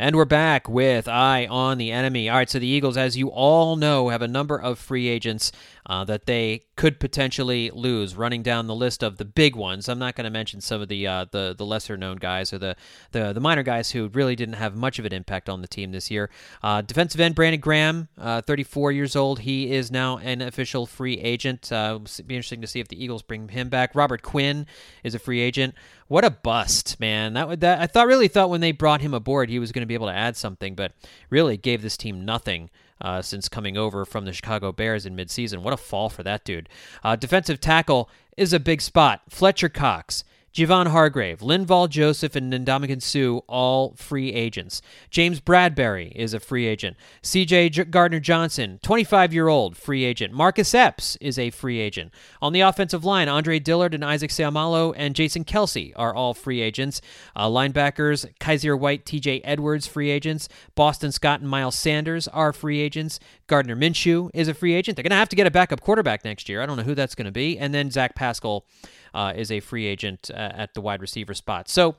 And 0.00 0.14
we're 0.14 0.26
back 0.26 0.68
with 0.68 1.08
Eye 1.08 1.48
on 1.48 1.76
the 1.76 1.90
Enemy. 1.90 2.28
All 2.28 2.36
right, 2.36 2.48
so 2.48 2.60
the 2.60 2.68
Eagles, 2.68 2.96
as 2.96 3.16
you 3.16 3.30
all 3.30 3.74
know, 3.74 4.10
have 4.10 4.22
a 4.22 4.28
number 4.28 4.56
of 4.56 4.78
free 4.78 5.08
agents 5.08 5.50
uh, 5.88 6.04
that 6.04 6.26
they 6.26 6.62
could 6.76 7.00
potentially 7.00 7.70
lose. 7.72 8.14
Running 8.14 8.42
down 8.42 8.66
the 8.66 8.74
list 8.74 9.02
of 9.02 9.16
the 9.16 9.24
big 9.24 9.56
ones, 9.56 9.88
I'm 9.88 9.98
not 9.98 10.14
going 10.14 10.24
to 10.24 10.30
mention 10.30 10.60
some 10.60 10.80
of 10.80 10.88
the 10.88 11.06
uh, 11.06 11.26
the 11.30 11.54
the 11.56 11.64
lesser 11.64 11.96
known 11.96 12.16
guys 12.16 12.52
or 12.52 12.58
the, 12.58 12.76
the 13.12 13.32
the 13.32 13.40
minor 13.40 13.62
guys 13.62 13.90
who 13.90 14.08
really 14.08 14.36
didn't 14.36 14.54
have 14.54 14.76
much 14.76 14.98
of 14.98 15.04
an 15.04 15.12
impact 15.12 15.48
on 15.48 15.62
the 15.62 15.68
team 15.68 15.92
this 15.92 16.10
year. 16.10 16.30
Uh, 16.62 16.82
defensive 16.82 17.20
end 17.20 17.34
Brandon 17.34 17.60
Graham, 17.60 18.08
uh, 18.18 18.42
34 18.42 18.92
years 18.92 19.16
old, 19.16 19.40
he 19.40 19.72
is 19.72 19.90
now 19.90 20.18
an 20.18 20.42
official 20.42 20.86
free 20.86 21.18
agent. 21.18 21.72
Uh, 21.72 21.98
be 22.26 22.36
interesting 22.36 22.60
to 22.60 22.66
see 22.66 22.80
if 22.80 22.88
the 22.88 23.02
Eagles 23.02 23.22
bring 23.22 23.48
him 23.48 23.68
back. 23.68 23.94
Robert 23.94 24.22
Quinn 24.22 24.66
is 25.02 25.14
a 25.14 25.18
free 25.18 25.40
agent. 25.40 25.74
What 26.06 26.24
a 26.24 26.30
bust, 26.30 26.98
man! 27.00 27.34
That 27.34 27.48
would 27.48 27.60
that 27.60 27.80
I 27.80 27.86
thought 27.86 28.06
really 28.06 28.28
thought 28.28 28.50
when 28.50 28.60
they 28.60 28.72
brought 28.72 29.00
him 29.00 29.14
aboard 29.14 29.50
he 29.50 29.58
was 29.58 29.72
going 29.72 29.82
to 29.82 29.86
be 29.86 29.94
able 29.94 30.06
to 30.06 30.14
add 30.14 30.36
something, 30.36 30.74
but 30.74 30.92
really 31.30 31.56
gave 31.56 31.82
this 31.82 31.96
team 31.96 32.24
nothing. 32.24 32.70
Uh, 33.00 33.22
since 33.22 33.48
coming 33.48 33.76
over 33.76 34.04
from 34.04 34.24
the 34.24 34.32
Chicago 34.32 34.72
Bears 34.72 35.06
in 35.06 35.16
midseason. 35.16 35.62
What 35.62 35.72
a 35.72 35.76
fall 35.76 36.08
for 36.08 36.24
that 36.24 36.44
dude. 36.44 36.68
Uh, 37.04 37.14
defensive 37.14 37.60
tackle 37.60 38.10
is 38.36 38.52
a 38.52 38.58
big 38.58 38.80
spot. 38.80 39.22
Fletcher 39.28 39.68
Cox. 39.68 40.24
Javon 40.58 40.88
Hargrave, 40.88 41.38
Linval 41.38 41.88
Joseph, 41.88 42.34
and 42.34 42.52
Ndamukong 42.52 43.00
Suh, 43.00 43.44
all 43.46 43.94
free 43.94 44.32
agents. 44.32 44.82
James 45.08 45.40
Bradberry 45.40 46.10
is 46.16 46.34
a 46.34 46.40
free 46.40 46.66
agent. 46.66 46.96
CJ 47.22 47.92
Gardner 47.92 48.18
Johnson, 48.18 48.80
25 48.82 49.32
year 49.32 49.46
old, 49.46 49.76
free 49.76 50.02
agent. 50.02 50.34
Marcus 50.34 50.74
Epps 50.74 51.16
is 51.20 51.38
a 51.38 51.50
free 51.50 51.78
agent. 51.78 52.12
On 52.42 52.52
the 52.52 52.62
offensive 52.62 53.04
line, 53.04 53.28
Andre 53.28 53.60
Dillard 53.60 53.94
and 53.94 54.04
Isaac 54.04 54.32
Seumalo 54.32 54.92
and 54.96 55.14
Jason 55.14 55.44
Kelce 55.44 55.92
are 55.94 56.12
all 56.12 56.34
free 56.34 56.60
agents. 56.60 57.00
Uh, 57.36 57.46
linebackers, 57.46 58.26
Kyzir 58.40 58.76
White, 58.76 59.04
TJ 59.04 59.42
Edwards, 59.44 59.86
free 59.86 60.10
agents. 60.10 60.48
Boston 60.74 61.12
Scott 61.12 61.38
and 61.38 61.48
Miles 61.48 61.76
Sanders 61.76 62.26
are 62.26 62.52
free 62.52 62.80
agents. 62.80 63.20
Gardner 63.46 63.76
Minshew 63.76 64.28
is 64.34 64.48
a 64.48 64.54
free 64.54 64.74
agent. 64.74 64.96
They're 64.96 65.04
going 65.04 65.10
to 65.10 65.16
have 65.16 65.28
to 65.28 65.36
get 65.36 65.46
a 65.46 65.52
backup 65.52 65.82
quarterback 65.82 66.24
next 66.24 66.48
year. 66.48 66.60
I 66.60 66.66
don't 66.66 66.76
know 66.76 66.82
who 66.82 66.96
that's 66.96 67.14
going 67.14 67.26
to 67.26 67.30
be. 67.30 67.56
And 67.56 67.72
then 67.72 67.92
Zach 67.92 68.16
Pascal 68.16 68.66
uh, 69.14 69.32
is 69.34 69.50
a 69.50 69.60
free 69.60 69.86
agent 69.86 70.30
uh, 70.32 70.36
at 70.36 70.74
the 70.74 70.80
wide 70.80 71.00
receiver 71.00 71.34
spot. 71.34 71.68
So, 71.68 71.96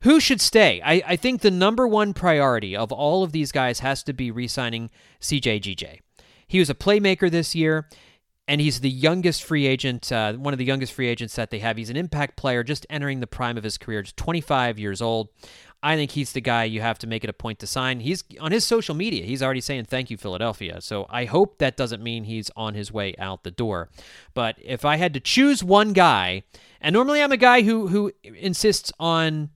who 0.00 0.20
should 0.20 0.40
stay? 0.40 0.82
I, 0.84 1.02
I 1.06 1.16
think 1.16 1.40
the 1.40 1.50
number 1.50 1.88
one 1.88 2.12
priority 2.12 2.76
of 2.76 2.92
all 2.92 3.22
of 3.22 3.32
these 3.32 3.50
guys 3.50 3.80
has 3.80 4.02
to 4.04 4.12
be 4.12 4.30
re 4.30 4.46
signing 4.46 4.90
CJ 5.20 5.60
GJ. 5.62 6.00
He 6.46 6.58
was 6.58 6.70
a 6.70 6.74
playmaker 6.74 7.30
this 7.30 7.54
year, 7.54 7.88
and 8.46 8.60
he's 8.60 8.80
the 8.80 8.90
youngest 8.90 9.42
free 9.42 9.66
agent, 9.66 10.12
uh, 10.12 10.34
one 10.34 10.54
of 10.54 10.58
the 10.58 10.64
youngest 10.64 10.92
free 10.92 11.08
agents 11.08 11.34
that 11.36 11.50
they 11.50 11.58
have. 11.58 11.76
He's 11.76 11.90
an 11.90 11.96
impact 11.96 12.36
player 12.36 12.62
just 12.62 12.86
entering 12.88 13.20
the 13.20 13.26
prime 13.26 13.56
of 13.56 13.64
his 13.64 13.78
career, 13.78 14.02
just 14.02 14.16
25 14.16 14.78
years 14.78 15.02
old. 15.02 15.28
I 15.82 15.96
think 15.96 16.12
he's 16.12 16.32
the 16.32 16.40
guy 16.40 16.64
you 16.64 16.80
have 16.80 16.98
to 17.00 17.06
make 17.06 17.22
it 17.22 17.30
a 17.30 17.34
point 17.34 17.58
to 17.60 17.66
sign. 17.66 18.00
He's 18.00 18.24
on 18.40 18.50
his 18.50 18.64
social 18.64 18.94
media. 18.94 19.24
He's 19.24 19.42
already 19.42 19.60
saying 19.60 19.84
thank 19.84 20.10
you, 20.10 20.16
Philadelphia. 20.16 20.80
So 20.80 21.06
I 21.08 21.26
hope 21.26 21.58
that 21.58 21.76
doesn't 21.76 22.02
mean 22.02 22.24
he's 22.24 22.50
on 22.56 22.74
his 22.74 22.90
way 22.90 23.14
out 23.18 23.44
the 23.44 23.50
door. 23.50 23.90
But 24.34 24.56
if 24.62 24.84
I 24.84 24.96
had 24.96 25.14
to 25.14 25.20
choose 25.20 25.62
one 25.62 25.92
guy, 25.92 26.42
and 26.80 26.92
normally 26.92 27.22
I'm 27.22 27.32
a 27.32 27.36
guy 27.36 27.62
who 27.62 27.88
who 27.88 28.12
insists 28.22 28.92
on 28.98 29.50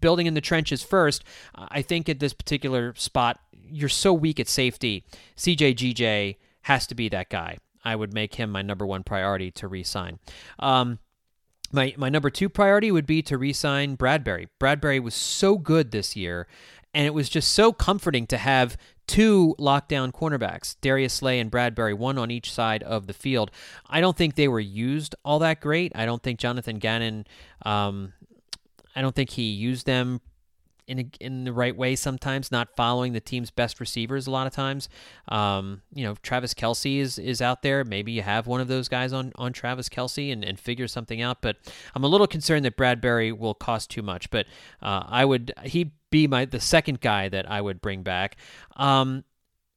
building 0.00 0.26
in 0.26 0.34
the 0.34 0.40
trenches 0.40 0.82
first. 0.82 1.24
I 1.54 1.82
think 1.82 2.08
at 2.08 2.20
this 2.20 2.32
particular 2.32 2.94
spot, 2.96 3.40
you're 3.52 3.88
so 3.88 4.12
weak 4.12 4.40
at 4.40 4.48
safety. 4.48 5.04
CJ 5.36 5.74
GJ 5.76 6.36
has 6.62 6.86
to 6.88 6.94
be 6.94 7.08
that 7.08 7.30
guy. 7.30 7.58
I 7.84 7.96
would 7.96 8.12
make 8.12 8.34
him 8.34 8.50
my 8.50 8.62
number 8.62 8.86
one 8.86 9.02
priority 9.02 9.50
to 9.52 9.68
re-sign. 9.68 10.18
Um, 10.58 10.98
my 11.72 11.94
my 11.96 12.08
number 12.08 12.30
two 12.30 12.48
priority 12.48 12.90
would 12.90 13.06
be 13.06 13.22
to 13.22 13.38
re-sign 13.38 13.94
Bradbury. 13.94 14.48
Bradberry 14.58 15.02
was 15.02 15.14
so 15.14 15.56
good 15.58 15.90
this 15.90 16.16
year, 16.16 16.46
and 16.94 17.06
it 17.06 17.14
was 17.14 17.28
just 17.28 17.52
so 17.52 17.72
comforting 17.72 18.26
to 18.28 18.36
have 18.38 18.76
two 19.06 19.56
lockdown 19.58 20.12
cornerbacks, 20.12 20.76
Darius 20.80 21.14
Slay 21.14 21.40
and 21.40 21.50
Bradberry, 21.50 21.94
one 21.94 22.16
on 22.16 22.30
each 22.30 22.52
side 22.52 22.82
of 22.84 23.06
the 23.06 23.12
field. 23.12 23.50
I 23.88 24.00
don't 24.00 24.16
think 24.16 24.36
they 24.36 24.48
were 24.48 24.60
used 24.60 25.14
all 25.24 25.40
that 25.40 25.60
great. 25.60 25.92
I 25.94 26.06
don't 26.06 26.22
think 26.22 26.38
Jonathan 26.38 26.78
Gannon. 26.78 27.26
Um, 27.62 28.12
I 28.94 29.02
don't 29.02 29.14
think 29.14 29.30
he 29.30 29.50
used 29.50 29.86
them 29.86 30.20
in 30.90 30.98
a, 30.98 31.10
in 31.20 31.44
the 31.44 31.52
right 31.52 31.74
way 31.74 31.94
sometimes, 31.94 32.50
not 32.50 32.74
following 32.74 33.12
the 33.12 33.20
team's 33.20 33.50
best 33.50 33.78
receivers 33.78 34.26
a 34.26 34.30
lot 34.30 34.48
of 34.48 34.52
times. 34.52 34.88
Um, 35.28 35.82
you 35.94 36.02
know, 36.02 36.16
Travis 36.22 36.52
Kelce 36.52 36.98
is 36.98 37.18
is 37.18 37.40
out 37.40 37.62
there. 37.62 37.84
Maybe 37.84 38.12
you 38.12 38.22
have 38.22 38.48
one 38.48 38.60
of 38.60 38.66
those 38.68 38.88
guys 38.88 39.12
on 39.12 39.32
on 39.36 39.52
Travis 39.52 39.88
Kelce 39.88 40.32
and, 40.32 40.44
and 40.44 40.58
figure 40.58 40.88
something 40.88 41.22
out. 41.22 41.40
But 41.40 41.56
I'm 41.94 42.02
a 42.02 42.08
little 42.08 42.26
concerned 42.26 42.64
that 42.64 42.76
Bradberry 42.76 43.36
will 43.36 43.54
cost 43.54 43.90
too 43.90 44.02
much. 44.02 44.30
But 44.30 44.46
uh, 44.82 45.04
I 45.06 45.24
would 45.24 45.52
he'd 45.62 45.92
be 46.10 46.26
my 46.26 46.44
the 46.44 46.60
second 46.60 47.00
guy 47.00 47.28
that 47.28 47.48
I 47.48 47.60
would 47.60 47.80
bring 47.80 48.02
back. 48.02 48.36
Um, 48.76 49.24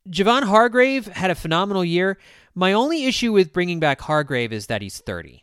Javon 0.10 0.44
Hargrave 0.44 1.06
had 1.06 1.32
a 1.32 1.36
phenomenal 1.36 1.86
year. 1.86 2.18
My 2.56 2.74
only 2.74 3.06
issue 3.06 3.32
with 3.32 3.54
bringing 3.54 3.80
back 3.80 4.02
Hargrave 4.02 4.52
is 4.52 4.68
that 4.68 4.82
he's 4.82 5.00
30 5.00 5.43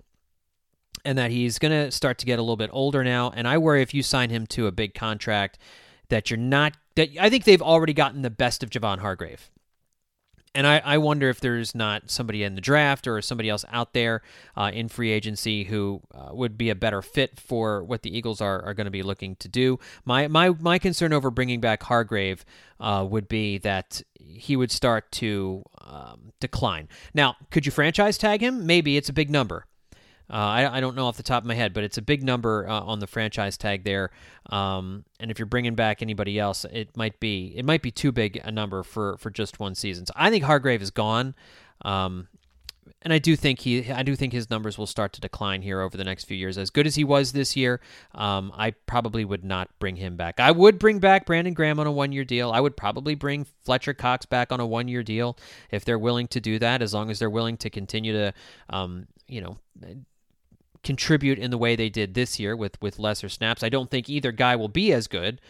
and 1.05 1.17
that 1.19 1.31
he's 1.31 1.59
going 1.59 1.73
to 1.73 1.91
start 1.91 2.19
to 2.19 2.27
get 2.27 2.39
a 2.39 2.43
little 2.43 2.57
bit 2.57 2.71
older 2.73 3.05
now. 3.05 3.33
And 3.35 3.47
I 3.49 3.59
worry 3.59 3.83
if 3.83 3.95
you 3.95 4.03
sign 4.03 4.31
him 4.31 4.47
to 4.49 4.67
a 4.67 4.73
big 4.73 4.95
contract 4.95 5.59
that 6.09 6.31
you're 6.31 6.39
not 6.39 6.75
that 6.97 7.11
I 7.19 7.31
think 7.31 7.45
they've 7.45 7.63
already 7.63 7.93
gotten 7.95 8.23
the 8.23 8.31
best 8.31 8.63
of 8.63 8.71
Javon 8.71 8.99
Hargrave. 8.99 9.51
And 10.53 10.67
I, 10.67 10.83
I 10.85 10.99
wonder 10.99 11.29
if 11.29 11.39
there's 11.39 11.77
not 11.77 12.11
somebody 12.11 12.43
in 12.43 12.57
the 12.57 12.61
draft 12.61 13.07
or 13.07 13.23
somebody 13.23 13.49
else 13.49 13.65
out 13.71 13.93
there 13.93 14.23
uh, 14.57 14.73
in 14.75 14.89
free 14.89 15.13
agency 15.13 15.63
who 15.65 16.01
uh, 16.13 16.31
would 16.33 16.59
be 16.59 16.71
a 16.71 16.75
better 16.75 17.03
fit 17.03 17.39
for 17.39 17.85
what 17.85 18.03
the 18.03 18.17
Eagles 18.17 18.41
are, 18.41 18.61
are 18.63 18.75
going 18.75 18.87
to 18.87 18.91
be 18.91 19.05
looking 19.05 19.37
to 19.37 19.49
do. 19.49 19.79
My 20.05 20.27
my 20.27 20.51
my 20.51 20.79
concern 20.79 21.13
over 21.13 21.31
bringing 21.31 21.61
back 21.61 21.85
Hargrave 21.85 22.45
uh, 22.81 23.07
would 23.09 23.29
be 23.29 23.59
that 23.59 24.03
he 24.19 24.57
would 24.57 24.73
start 24.73 25.13
to 25.13 25.63
um, 25.83 26.33
decline. 26.41 26.89
Now, 27.15 27.37
could 27.51 27.65
you 27.65 27.73
franchise 27.73 28.19
tag 28.19 28.41
him? 28.41 28.67
Maybe 28.67 28.97
it's 28.97 29.09
a 29.09 29.13
big 29.13 29.31
number. 29.31 29.67
Uh, 30.31 30.37
I, 30.37 30.77
I, 30.77 30.81
don't 30.81 30.95
know 30.95 31.07
off 31.07 31.17
the 31.17 31.25
top 31.25 31.43
of 31.43 31.47
my 31.47 31.55
head, 31.55 31.73
but 31.73 31.83
it's 31.83 31.99
a 31.99 32.03
big 32.03 32.23
number 32.23 32.69
uh, 32.69 32.81
on 32.81 33.01
the 33.01 33.09
franchise 33.09 33.57
tag 33.57 33.83
there. 33.83 34.11
Um, 34.47 35.05
and 35.19 35.29
if 35.31 35.41
you're 35.41 35.47
bringing 35.47 35.75
back 35.75 36.03
anybody 36.03 36.39
else, 36.39 36.65
it 36.73 36.97
might 36.97 37.19
be 37.19 37.53
it 37.57 37.65
might 37.65 37.83
be 37.83 37.91
too 37.91 38.13
big 38.13 38.41
a 38.45 38.53
number 38.53 38.85
for 38.85 39.17
for 39.19 39.31
just 39.31 39.59
one 39.59 39.75
season. 39.75 40.07
So 40.07 40.13
I 40.15 40.31
think 40.31 40.45
Hargrave 40.45 40.83
is 40.83 40.93
gone, 40.93 41.35
um, 41.83 42.29
and 43.03 43.13
I 43.13 43.19
do 43.19 43.35
think 43.35 43.59
he 43.61 43.91
I 43.91 44.05
do 44.05 44.15
think 44.15 44.33
his 44.33 44.51
numbers 44.51 44.79
will 44.79 44.87
start 44.87 45.13
to 45.15 45.21
decline 45.21 45.63
here 45.63 45.81
over 45.81 45.97
the 45.97 46.05
next 46.05 46.25
few 46.25 46.37
years. 46.37 46.59
As 46.59 46.71
good 46.71 46.87
as 46.87 46.95
he 46.95 47.03
was 47.03 47.33
this 47.33 47.57
year, 47.57 47.81
um, 48.15 48.53
I 48.55 48.71
probably 48.71 49.25
would 49.25 49.45
not 49.45 49.69
bring 49.81 49.97
him 49.97 50.17
back. 50.17 50.39
I 50.39 50.53
would 50.53 50.79
bring 50.79 51.01
back 51.01 51.27
Brandon 51.27 51.55
Graham 51.55 51.81
on 51.81 51.89
a 51.89 51.93
one 51.93 52.13
year 52.13 52.25
deal. 52.25 52.53
I 52.53 52.61
would 52.61 52.77
probably 52.77 53.17
bring 53.17 53.47
Fletcher 53.65 53.95
Cox 53.95 54.27
back 54.27 54.53
on 54.53 54.61
a 54.61 54.67
one 54.67 54.87
year 54.87 55.03
deal 55.03 55.37
if 55.73 55.85
they're 55.85 55.99
willing 55.99 56.29
to 56.29 56.41
do 56.41 56.61
that. 56.61 56.83
As 56.83 56.95
long 56.95 57.11
as 57.11 57.19
they're 57.19 57.29
willing 57.31 57.57
to 57.57 57.71
continue 57.71 58.13
to, 58.13 58.33
um, 58.69 59.09
you 59.27 59.41
know 59.41 59.59
contribute 60.83 61.39
in 61.39 61.51
the 61.51 61.59
way 61.59 61.77
they 61.77 61.89
did 61.89 62.15
this 62.15 62.39
year 62.39 62.57
with 62.57 62.81
with 62.81 62.99
lesser 62.99 63.29
snaps. 63.29 63.63
I 63.63 63.69
don't 63.69 63.91
think 63.91 64.09
either 64.09 64.33
guy 64.33 64.57
will 64.57 64.69
be 64.69 64.93
as 64.93 65.07
good, 65.07 65.41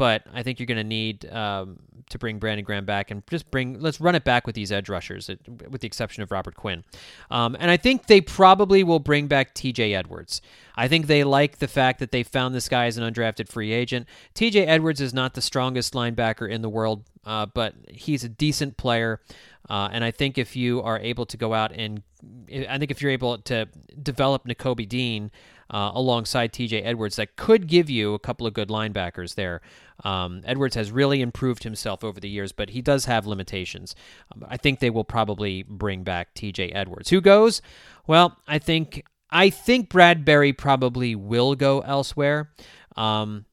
but 0.00 0.22
I 0.32 0.42
think 0.42 0.58
you're 0.58 0.66
going 0.66 0.78
to 0.78 0.82
need 0.82 1.30
um, 1.30 1.76
to 2.08 2.18
bring 2.18 2.38
Brandon 2.38 2.64
Graham 2.64 2.86
back 2.86 3.10
and 3.10 3.22
just 3.28 3.50
bring 3.50 3.78
let's 3.80 4.00
run 4.00 4.14
it 4.14 4.24
back 4.24 4.46
with 4.46 4.54
these 4.54 4.72
edge 4.72 4.88
rushers, 4.88 5.28
with 5.68 5.82
the 5.82 5.86
exception 5.86 6.22
of 6.22 6.30
Robert 6.30 6.54
Quinn. 6.54 6.84
Um, 7.30 7.54
and 7.60 7.70
I 7.70 7.76
think 7.76 8.06
they 8.06 8.22
probably 8.22 8.82
will 8.82 8.98
bring 8.98 9.26
back 9.26 9.52
T.J. 9.52 9.92
Edwards. 9.92 10.40
I 10.74 10.88
think 10.88 11.06
they 11.06 11.22
like 11.22 11.58
the 11.58 11.68
fact 11.68 11.98
that 11.98 12.12
they 12.12 12.22
found 12.22 12.54
this 12.54 12.66
guy 12.66 12.86
as 12.86 12.96
an 12.96 13.12
undrafted 13.12 13.50
free 13.50 13.72
agent. 13.72 14.06
T.J. 14.32 14.64
Edwards 14.64 15.02
is 15.02 15.12
not 15.12 15.34
the 15.34 15.42
strongest 15.42 15.92
linebacker 15.92 16.50
in 16.50 16.62
the 16.62 16.70
world, 16.70 17.04
uh, 17.26 17.44
but 17.44 17.74
he's 17.90 18.24
a 18.24 18.28
decent 18.30 18.78
player. 18.78 19.20
Uh, 19.68 19.90
and 19.92 20.02
I 20.02 20.12
think 20.12 20.38
if 20.38 20.56
you 20.56 20.80
are 20.80 20.98
able 20.98 21.26
to 21.26 21.36
go 21.36 21.52
out 21.52 21.72
and, 21.72 22.02
I 22.50 22.78
think 22.78 22.90
if 22.90 23.02
you're 23.02 23.12
able 23.12 23.36
to 23.36 23.68
develop 24.02 24.46
Nakobe 24.46 24.88
Dean 24.88 25.30
uh, 25.70 25.92
alongside 25.94 26.52
TJ 26.52 26.82
Edwards, 26.84 27.16
that 27.16 27.36
could 27.36 27.66
give 27.66 27.88
you 27.88 28.14
a 28.14 28.18
couple 28.18 28.46
of 28.46 28.52
good 28.54 28.68
linebackers 28.68 29.36
there. 29.36 29.60
Um, 30.04 30.42
Edwards 30.44 30.74
has 30.74 30.90
really 30.90 31.20
improved 31.20 31.62
himself 31.62 32.02
over 32.04 32.20
the 32.20 32.28
years, 32.28 32.52
but 32.52 32.70
he 32.70 32.82
does 32.82 33.04
have 33.04 33.26
limitations. 33.26 33.94
Um, 34.34 34.44
I 34.48 34.56
think 34.56 34.80
they 34.80 34.90
will 34.90 35.04
probably 35.04 35.62
bring 35.62 36.02
back 36.02 36.34
TJ 36.34 36.72
Edwards. 36.74 37.10
Who 37.10 37.20
goes? 37.20 37.62
Well, 38.06 38.36
I 38.46 38.58
think 38.58 39.04
I 39.30 39.50
think 39.50 39.90
Bradberry 39.90 40.56
probably 40.56 41.14
will 41.14 41.54
go 41.54 41.80
elsewhere. 41.80 42.50
Um, 42.96 43.46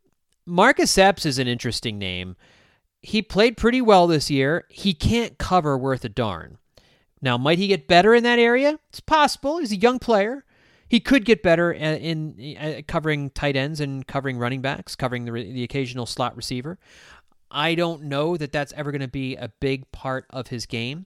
Marcus 0.45 0.97
Epps 0.97 1.25
is 1.25 1.37
an 1.37 1.47
interesting 1.47 1.99
name 1.99 2.35
he 3.01 3.21
played 3.21 3.57
pretty 3.57 3.81
well 3.81 4.07
this 4.07 4.29
year. 4.29 4.65
He 4.69 4.93
can't 4.93 5.37
cover 5.37 5.77
worth 5.77 6.03
a 6.03 6.09
darn. 6.09 6.57
Now, 7.21 7.37
might 7.37 7.57
he 7.57 7.67
get 7.67 7.87
better 7.87 8.13
in 8.13 8.23
that 8.23 8.37
area? 8.37 8.79
It's 8.89 8.99
possible. 8.99 9.59
He's 9.59 9.71
a 9.71 9.77
young 9.77 9.97
player. 9.97 10.43
He 10.87 10.99
could 10.99 11.25
get 11.25 11.43
better 11.43 11.71
in, 11.71 12.35
in 12.35 12.57
uh, 12.57 12.81
covering 12.87 13.29
tight 13.31 13.55
ends 13.55 13.79
and 13.79 14.05
covering 14.07 14.37
running 14.37 14.61
backs, 14.61 14.95
covering 14.95 15.25
the, 15.25 15.31
the 15.31 15.63
occasional 15.63 16.05
slot 16.05 16.35
receiver. 16.35 16.77
I 17.49 17.75
don't 17.75 18.03
know 18.03 18.37
that 18.37 18.51
that's 18.51 18.73
ever 18.73 18.91
going 18.91 19.01
to 19.01 19.07
be 19.07 19.35
a 19.35 19.49
big 19.59 19.91
part 19.91 20.25
of 20.29 20.47
his 20.47 20.65
game. 20.65 21.05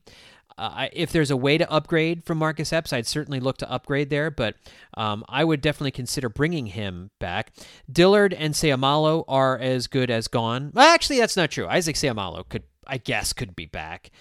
Uh, 0.57 0.87
if 0.93 1.11
there's 1.11 1.31
a 1.31 1.37
way 1.37 1.57
to 1.57 1.71
upgrade 1.71 2.23
from 2.23 2.37
Marcus 2.37 2.71
Epps, 2.73 2.93
I'd 2.93 3.07
certainly 3.07 3.39
look 3.39 3.57
to 3.57 3.71
upgrade 3.71 4.09
there, 4.09 4.29
but 4.29 4.55
um, 4.95 5.23
I 5.27 5.43
would 5.43 5.61
definitely 5.61 5.91
consider 5.91 6.29
bringing 6.29 6.67
him 6.67 7.09
back. 7.19 7.51
Dillard 7.91 8.33
and 8.33 8.53
Seumalo 8.53 9.23
are 9.27 9.57
as 9.57 9.87
good 9.87 10.11
as 10.11 10.27
gone. 10.27 10.71
Well, 10.73 10.93
actually, 10.93 11.19
that's 11.19 11.37
not 11.37 11.51
true. 11.51 11.67
Isaac 11.67 11.95
Seumalo 11.95 12.47
could, 12.47 12.63
I 12.85 12.97
guess, 12.97 13.33
could 13.33 13.55
be 13.55 13.65
back, 13.65 14.11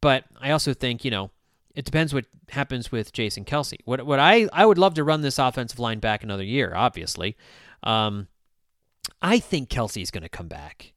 but 0.00 0.24
I 0.40 0.50
also 0.50 0.74
think 0.74 1.04
you 1.04 1.10
know 1.10 1.30
it 1.78 1.84
depends 1.84 2.12
what 2.12 2.24
happens 2.50 2.90
with 2.90 3.12
Jason 3.12 3.44
Kelce. 3.44 3.78
What 3.84 4.04
what 4.04 4.18
I 4.18 4.48
I 4.52 4.66
would 4.66 4.78
love 4.78 4.94
to 4.94 5.04
run 5.04 5.20
this 5.20 5.38
offensive 5.38 5.78
line 5.78 6.00
back 6.00 6.24
another 6.24 6.42
year, 6.42 6.72
obviously. 6.74 7.36
Um, 7.84 8.26
I 9.22 9.38
think 9.38 9.68
Kelce's 9.68 10.10
going 10.10 10.24
to 10.24 10.28
come 10.28 10.48
back. 10.48 10.92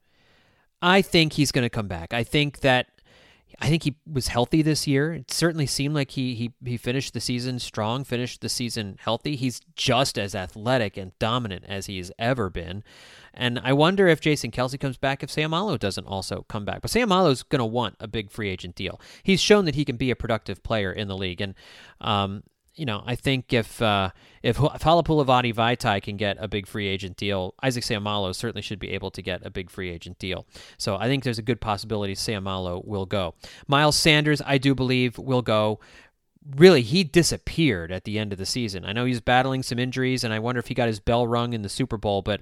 I 0.82 1.04
think 1.04 1.34
he's 1.34 1.52
going 1.52 1.66
to 1.66 1.70
come 1.70 1.88
back. 1.88 2.16
I 2.16 2.24
think 2.24 2.62
that 2.62 2.88
I 3.60 3.70
think 3.70 3.84
he 3.84 3.96
was 4.12 4.30
healthy 4.30 4.64
this 4.64 4.88
year. 4.88 5.14
It 5.14 5.30
certainly 5.30 5.68
seemed 5.68 5.94
like 5.94 6.10
he 6.10 6.34
he 6.34 6.54
he 6.66 6.78
finished 6.78 7.14
the 7.14 7.22
season 7.22 7.60
strong, 7.60 8.04
finished 8.04 8.42
the 8.42 8.50
season 8.50 8.98
healthy. 9.02 9.36
He's 9.36 9.62
just 9.76 10.18
as 10.18 10.34
athletic 10.34 10.98
and 10.98 11.12
dominant 11.20 11.64
as 11.68 11.86
he's 11.86 12.12
ever 12.18 12.50
been. 12.50 12.84
And 13.34 13.60
I 13.64 13.74
wonder 13.74 14.08
if 14.08 14.20
Jason 14.20 14.52
Kelce 14.52 14.80
comes 14.80 14.98
back 14.98 15.24
if 15.24 15.30
Seumalo 15.30 15.80
doesn't 15.80 16.06
also 16.06 16.46
come 16.50 16.66
back. 16.66 16.82
But 16.82 16.92
Seumalo's 16.92 17.44
going 17.44 17.60
to 17.60 17.66
want 17.66 17.96
a 18.00 18.08
big 18.08 18.32
free 18.32 18.50
agent 18.50 18.76
deal. 18.76 19.00
He's 19.24 19.42
shown 19.42 19.66
that 19.66 19.76
he 19.76 19.86
can 19.86 19.98
be 19.98 20.12
a 20.12 20.16
productive 20.16 20.64
player 20.64 20.92
in 20.92 21.08
the 21.08 21.18
league. 21.18 21.42
And 21.42 21.56
um, 22.02 22.44
you 22.76 22.86
know, 22.86 23.04
I 23.06 23.16
think 23.16 23.52
if 23.54 23.82
uh, 23.82 24.12
if, 24.42 24.58
if 24.58 24.82
Halapoulivaati 24.82 25.54
Vaitai 25.54 26.02
can 26.02 26.18
get 26.18 26.38
a 26.40 26.48
big 26.48 26.68
free 26.68 26.88
agent 26.88 27.18
deal, 27.18 27.54
Isaac 27.62 27.84
Seumalo 27.84 28.34
certainly 28.34 28.62
should 28.62 28.80
be 28.80 28.92
able 28.92 29.12
to 29.12 29.22
get 29.22 29.46
a 29.46 29.50
big 29.50 29.70
free 29.70 29.90
agent 29.90 30.20
deal. 30.20 30.46
So 30.78 30.96
I 30.96 31.08
think 31.08 31.24
there's 31.24 31.40
a 31.40 31.44
good 31.44 31.62
possibility 31.62 32.16
Seumalo 32.16 32.84
will 32.86 33.06
go. 33.06 33.36
Miles 33.68 33.98
Sanders, 33.98 34.42
I 34.46 34.58
do 34.58 34.74
believe, 34.74 35.18
will 35.18 35.42
go 35.42 35.80
really 36.56 36.82
he 36.82 37.04
disappeared 37.04 37.92
at 37.92 38.04
the 38.04 38.18
end 38.18 38.32
of 38.32 38.40
the 38.40 38.46
season. 38.46 38.84
I 38.84 38.94
know 38.94 39.06
he's 39.06 39.22
battling 39.22 39.62
some 39.64 39.78
injuries 39.78 40.24
and 40.24 40.34
I 40.34 40.40
wonder 40.40 40.60
if 40.60 40.68
he 40.68 40.74
got 40.74 40.88
his 40.88 41.00
bell 41.00 41.28
rung 41.28 41.54
in 41.54 41.62
the 41.62 41.70
Super 41.70 41.98
Bowl, 41.98 42.22
but 42.22 42.42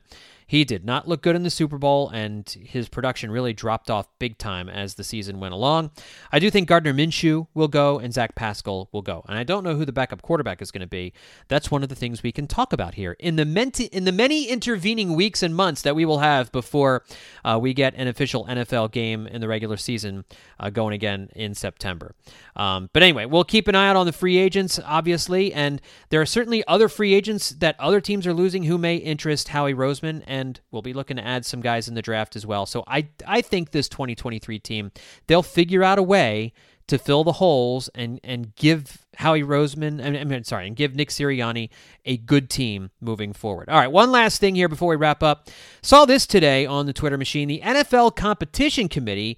he 0.50 0.66
did 0.66 0.84
not 0.84 1.08
look 1.08 1.22
good 1.22 1.36
in 1.36 1.44
the 1.44 1.52
Super 1.52 1.78
Bowl, 1.78 2.10
and 2.10 2.50
his 2.50 2.90
production 2.90 3.30
really 3.30 3.54
dropped 3.54 3.92
off 3.92 4.08
big 4.18 4.40
time 4.40 4.68
as 4.68 4.96
the 4.96 5.04
season 5.04 5.40
went 5.40 5.54
along. 5.54 5.92
I 6.32 6.40
do 6.40 6.50
think 6.50 6.68
Gardner 6.68 6.92
Minshew 6.92 7.46
will 7.54 7.68
go 7.68 8.00
and 8.00 8.12
Zach 8.12 8.34
Pascal 8.34 8.90
will 8.92 9.04
go, 9.04 9.24
and 9.30 9.38
I 9.38 9.44
don't 9.44 9.64
know 9.64 9.76
who 9.76 9.86
the 9.86 9.92
backup 9.92 10.24
quarterback 10.24 10.60
is 10.60 10.72
going 10.72 10.82
to 10.82 10.88
be. 10.88 11.14
That's 11.50 11.70
one 11.70 11.84
of 11.84 11.90
the 11.90 11.96
things 11.96 12.24
we 12.24 12.32
can 12.32 12.48
talk 12.48 12.74
about 12.74 12.96
here 12.96 13.16
in 13.20 13.36
the 13.36 13.90
in 13.92 14.06
the 14.06 14.12
many 14.12 14.46
intervening 14.46 15.14
weeks 15.14 15.44
and 15.44 15.56
months 15.56 15.84
that 15.84 15.96
we 15.96 16.04
will 16.04 16.18
have 16.18 16.52
before 16.52 17.04
uh, 17.46 17.60
we 17.62 17.76
get 17.76 17.94
an 17.94 18.08
official 18.08 18.48
NFL 18.48 18.92
game 18.92 19.28
in 19.28 19.42
the 19.42 19.48
regular 19.48 19.78
season 19.78 20.26
uh, 20.60 20.72
going 20.72 20.96
again 20.96 21.30
in 21.36 21.54
September. 21.54 22.16
Um, 22.56 22.90
but 22.92 23.04
anyway, 23.04 23.26
we'll 23.26 23.44
keep 23.44 23.68
an 23.68 23.76
eye 23.76 23.88
out 23.88 23.96
on 23.96 24.08
the 24.08 24.14
free 24.14 24.38
agents, 24.38 24.80
obviously, 24.84 25.54
and 25.54 25.80
there 26.10 26.22
are 26.22 26.26
certainly 26.26 26.66
other 26.66 26.90
free 26.90 27.14
agents 27.14 27.52
that 27.52 27.80
other 27.80 28.02
teams 28.02 28.26
are 28.26 28.34
losing 28.34 28.64
who 28.64 28.80
may 28.80 28.96
interest 28.96 29.50
Howie 29.50 29.76
Roseman 29.76 30.24
and 30.26 30.39
and 30.40 30.62
we'll 30.72 30.82
be 30.82 30.94
looking 30.94 31.18
to 31.18 31.26
add 31.26 31.46
some 31.46 31.62
guys 31.62 31.88
in 31.88 31.96
the 31.96 32.02
draft 32.02 32.36
as 32.36 32.46
well. 32.46 32.66
So 32.66 32.84
I 32.88 33.10
I 33.28 33.42
think 33.42 33.72
this 33.72 33.90
2023 33.90 34.60
team 34.60 34.92
they'll 35.28 35.44
figure 35.44 35.84
out 35.84 36.00
a 36.00 36.04
way 36.04 36.54
to 36.88 36.98
fill 36.98 37.24
the 37.24 37.34
holes 37.34 37.90
and 37.94 38.20
and 38.24 38.56
give 38.56 39.06
Howie 39.18 39.44
Roseman 39.44 40.04
I 40.04 40.24
mean 40.24 40.44
sorry 40.44 40.68
and 40.68 40.76
give 40.76 40.96
Nick 40.96 41.10
Sirianni 41.10 41.70
a 42.06 42.18
good 42.18 42.50
team 42.50 42.90
moving 43.02 43.34
forward. 43.34 43.70
All 43.70 43.78
right, 43.78 43.92
one 43.92 44.12
last 44.12 44.40
thing 44.40 44.56
here 44.56 44.70
before 44.70 44.90
we 44.90 44.96
wrap 44.96 45.22
up. 45.22 45.50
Saw 45.82 46.06
this 46.06 46.26
today 46.26 46.66
on 46.66 46.86
the 46.86 46.94
Twitter 46.94 47.18
machine. 47.18 47.48
The 47.48 47.62
NFL 47.64 48.16
competition 48.16 48.88
committee 48.88 49.38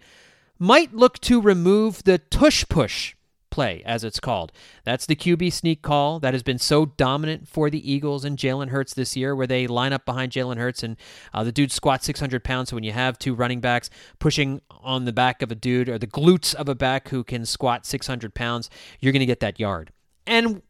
might 0.60 0.93
look 0.93 1.20
to 1.22 1.41
remove 1.41 2.04
the 2.04 2.20
tush 2.20 2.66
push 2.70 3.16
play, 3.52 3.84
as 3.86 4.04
it's 4.04 4.20
called. 4.20 4.52
That's 4.84 5.06
the 5.06 5.16
QB 5.16 5.54
sneak 5.54 5.82
call 5.82 6.20
that 6.22 6.34
has 6.34 6.41
been 6.41 6.58
so 6.58 6.86
dominant 6.86 7.47
for 7.47 7.70
the 7.70 7.91
Eagles 7.91 8.26
and 8.26 8.38
Jalen 8.38 8.70
Hurts 8.70 8.93
this 8.93 9.16
year, 9.16 9.36
where 9.36 9.45
they 9.45 9.68
line 9.68 9.93
up 9.93 10.06
behind 10.06 10.32
Jalen 10.32 10.58
Hurts 10.58 10.82
and 10.82 10.97
uh, 11.34 11.43
the 11.43 11.52
dude 11.52 11.72
squats 11.72 12.06
600 12.06 12.43
pounds. 12.43 12.70
So 12.70 12.76
when 12.76 12.84
you 12.84 12.93
have 12.93 13.20
two 13.20 13.36
running 13.36 13.60
backs 13.60 13.89
pushing 14.18 14.62
on 14.70 15.06
the 15.06 15.14
back 15.14 15.41
of 15.41 15.52
a 15.52 15.56
dude 15.56 15.89
or 15.89 15.99
the 15.99 16.08
glutes 16.08 16.56
of 16.56 16.68
a 16.68 16.76
back 16.76 17.10
who 17.10 17.24
can 17.24 17.45
squat 17.45 17.86
600 17.86 18.34
pounds, 18.34 18.70
you're 18.99 19.14
going 19.14 19.20
to 19.20 19.26
get 19.28 19.41
that 19.41 19.60
yard. 19.60 19.91
And 20.26 20.64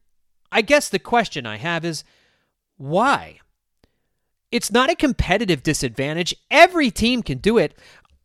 I 0.51 0.61
guess 0.61 0.89
the 0.89 0.99
question 0.99 1.45
I 1.45 1.57
have 1.57 1.85
is 1.85 2.03
why? 2.77 3.39
It's 4.51 4.71
not 4.71 4.89
a 4.89 4.95
competitive 4.95 5.63
disadvantage. 5.63 6.35
Every 6.49 6.91
team 6.91 7.23
can 7.23 7.37
do 7.37 7.57
it. 7.57 7.77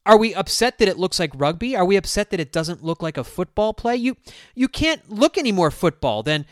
Are 0.06 0.16
we 0.16 0.32
upset 0.34 0.78
that 0.78 0.86
it 0.86 0.98
looks 0.98 1.18
like 1.18 1.32
rugby? 1.34 1.74
Are 1.74 1.84
we 1.84 1.96
upset 1.96 2.30
that 2.30 2.38
it 2.38 2.52
doesn't 2.52 2.82
look 2.82 3.02
like 3.02 3.18
a 3.18 3.24
football 3.24 3.74
play? 3.74 3.96
You 3.96 4.16
you 4.54 4.68
can't 4.68 5.10
look 5.10 5.36
any 5.36 5.50
more 5.50 5.72
football 5.72 6.22
than 6.22 6.46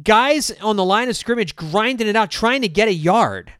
guys 0.00 0.52
on 0.62 0.76
the 0.76 0.84
line 0.84 1.08
of 1.08 1.16
scrimmage 1.16 1.56
grinding 1.56 2.06
it 2.06 2.14
out, 2.14 2.30
trying 2.30 2.62
to 2.62 2.68
get 2.68 2.86
a 2.86 2.94
yard, 2.94 3.52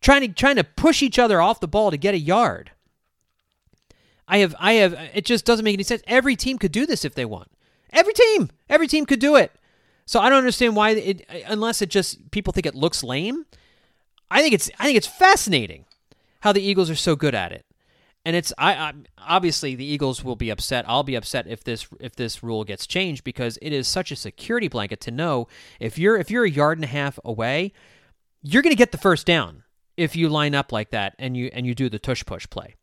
trying 0.00 0.22
to 0.22 0.28
trying 0.28 0.56
to 0.56 0.64
push 0.64 1.02
each 1.02 1.18
other 1.18 1.42
off 1.42 1.60
the 1.60 1.68
ball 1.68 1.90
to 1.90 1.98
get 1.98 2.14
a 2.14 2.18
yard. 2.18 2.70
I 4.26 4.38
have 4.38 4.56
I 4.58 4.72
have 4.74 4.94
it 5.12 5.26
just 5.26 5.44
doesn't 5.44 5.64
make 5.64 5.74
any 5.74 5.84
sense. 5.84 6.02
Every 6.06 6.34
team 6.34 6.56
could 6.56 6.72
do 6.72 6.86
this 6.86 7.04
if 7.04 7.14
they 7.14 7.26
want. 7.26 7.50
Every 7.92 8.14
team, 8.14 8.50
every 8.70 8.88
team 8.88 9.04
could 9.04 9.20
do 9.20 9.36
it. 9.36 9.52
So 10.06 10.20
I 10.20 10.30
don't 10.30 10.38
understand 10.38 10.74
why 10.74 10.90
it 10.90 11.26
unless 11.46 11.82
it 11.82 11.90
just 11.90 12.30
people 12.30 12.54
think 12.54 12.64
it 12.64 12.74
looks 12.74 13.04
lame. 13.04 13.44
I 14.30 14.40
think 14.40 14.54
it's 14.54 14.70
I 14.78 14.84
think 14.84 14.96
it's 14.96 15.06
fascinating 15.06 15.84
how 16.40 16.52
the 16.52 16.62
Eagles 16.62 16.88
are 16.88 16.96
so 16.96 17.14
good 17.14 17.34
at 17.34 17.52
it 17.52 17.66
and 18.24 18.34
it's 18.34 18.52
I, 18.56 18.74
I, 18.74 18.92
obviously 19.18 19.74
the 19.74 19.84
Eagles 19.84 20.24
will 20.24 20.36
be 20.36 20.50
upset. 20.50 20.84
I'll 20.88 21.02
be 21.02 21.14
upset 21.14 21.46
if 21.46 21.62
this 21.62 21.86
if 22.00 22.16
this 22.16 22.42
rule 22.42 22.64
gets 22.64 22.86
changed 22.86 23.22
because 23.24 23.58
it 23.60 23.72
is 23.72 23.86
such 23.86 24.10
a 24.10 24.16
security 24.16 24.68
blanket 24.68 25.00
to 25.02 25.10
know 25.10 25.46
if 25.78 25.98
you're 25.98 26.16
if 26.16 26.30
you're 26.30 26.44
a 26.44 26.50
yard 26.50 26.78
and 26.78 26.84
a 26.84 26.88
half 26.88 27.18
away, 27.24 27.72
you're 28.42 28.62
going 28.62 28.72
to 28.72 28.78
get 28.78 28.92
the 28.92 28.98
first 28.98 29.26
down 29.26 29.62
if 29.96 30.16
you 30.16 30.28
line 30.28 30.54
up 30.54 30.72
like 30.72 30.90
that 30.90 31.14
and 31.18 31.36
you 31.36 31.50
and 31.52 31.66
you 31.66 31.74
do 31.74 31.88
the 31.88 31.98
tush 31.98 32.24
push 32.24 32.48
play. 32.48 32.76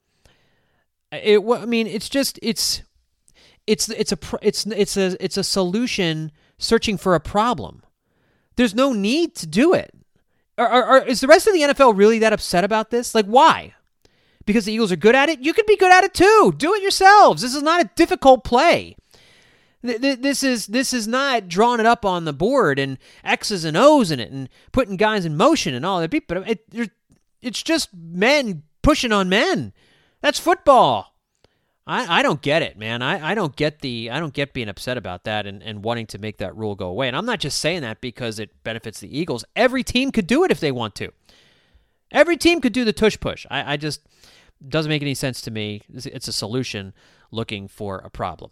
It 1.11 1.39
I 1.39 1.65
mean 1.65 1.87
it's 1.87 2.09
just 2.09 2.37
it's 2.43 2.83
it's 3.65 3.89
it's 3.89 4.11
a 4.11 4.17
it's 4.41 4.65
it's 4.67 4.97
a 4.97 5.23
it's 5.23 5.37
a 5.37 5.43
solution 5.43 6.31
searching 6.59 6.97
for 6.97 7.15
a 7.15 7.19
problem. 7.19 7.83
There's 8.57 8.75
no 8.75 8.93
need 8.93 9.35
to 9.37 9.47
do 9.47 9.73
it. 9.73 9.91
Are, 10.57 10.67
are, 10.67 11.05
is 11.05 11.21
the 11.21 11.27
rest 11.27 11.47
of 11.47 11.53
the 11.53 11.61
NFL 11.61 11.97
really 11.97 12.19
that 12.19 12.33
upset 12.33 12.63
about 12.63 12.91
this? 12.91 13.15
Like 13.15 13.25
why? 13.25 13.73
Because 14.45 14.65
the 14.65 14.73
Eagles 14.73 14.91
are 14.91 14.97
good 14.97 15.15
at 15.15 15.29
it, 15.29 15.39
you 15.39 15.53
could 15.53 15.65
be 15.65 15.77
good 15.77 15.91
at 15.91 16.03
it 16.03 16.13
too. 16.13 16.53
Do 16.57 16.73
it 16.73 16.81
yourselves. 16.81 17.41
This 17.41 17.55
is 17.55 17.63
not 17.63 17.81
a 17.81 17.89
difficult 17.95 18.43
play. 18.43 18.95
This 19.83 20.43
is 20.43 20.67
this 20.67 20.93
is 20.93 21.07
not 21.07 21.47
drawing 21.47 21.79
it 21.79 21.87
up 21.87 22.05
on 22.05 22.25
the 22.25 22.33
board 22.33 22.77
and 22.77 22.99
X's 23.23 23.65
and 23.65 23.75
O's 23.75 24.11
in 24.11 24.19
it 24.19 24.31
and 24.31 24.47
putting 24.71 24.95
guys 24.95 25.25
in 25.25 25.35
motion 25.35 25.73
and 25.73 25.85
all 25.85 25.99
that. 25.99 26.27
But 26.27 26.47
it, 26.47 26.91
it's 27.41 27.63
just 27.63 27.89
men 27.93 28.63
pushing 28.83 29.11
on 29.11 29.27
men. 29.27 29.73
That's 30.21 30.39
football. 30.39 31.15
I, 31.87 32.19
I 32.19 32.21
don't 32.21 32.43
get 32.43 32.61
it, 32.61 32.77
man. 32.77 33.01
I, 33.01 33.31
I 33.31 33.33
don't 33.33 33.55
get 33.55 33.79
the 33.79 34.11
I 34.11 34.19
don't 34.19 34.33
get 34.33 34.53
being 34.53 34.69
upset 34.69 34.97
about 34.97 35.23
that 35.23 35.47
and, 35.47 35.63
and 35.63 35.83
wanting 35.83 36.05
to 36.07 36.19
make 36.19 36.37
that 36.37 36.55
rule 36.55 36.75
go 36.75 36.87
away. 36.87 37.07
And 37.07 37.17
I'm 37.17 37.25
not 37.25 37.39
just 37.39 37.57
saying 37.57 37.81
that 37.81 38.01
because 38.01 38.37
it 38.37 38.63
benefits 38.63 38.99
the 38.99 39.17
Eagles. 39.17 39.43
Every 39.55 39.83
team 39.83 40.11
could 40.11 40.27
do 40.27 40.43
it 40.43 40.51
if 40.51 40.59
they 40.59 40.71
want 40.71 40.93
to. 40.95 41.11
Every 42.11 42.37
team 42.37 42.61
could 42.61 42.73
do 42.73 42.85
the 42.85 42.93
tush 42.93 43.19
push. 43.19 43.47
I, 43.49 43.73
I 43.73 43.77
just 43.77 44.01
doesn't 44.67 44.89
make 44.89 45.01
any 45.01 45.13
sense 45.13 45.41
to 45.41 45.51
me. 45.51 45.81
It's 45.93 46.27
a 46.27 46.33
solution 46.33 46.93
looking 47.31 47.67
for 47.67 47.99
a 47.99 48.09
problem. 48.09 48.51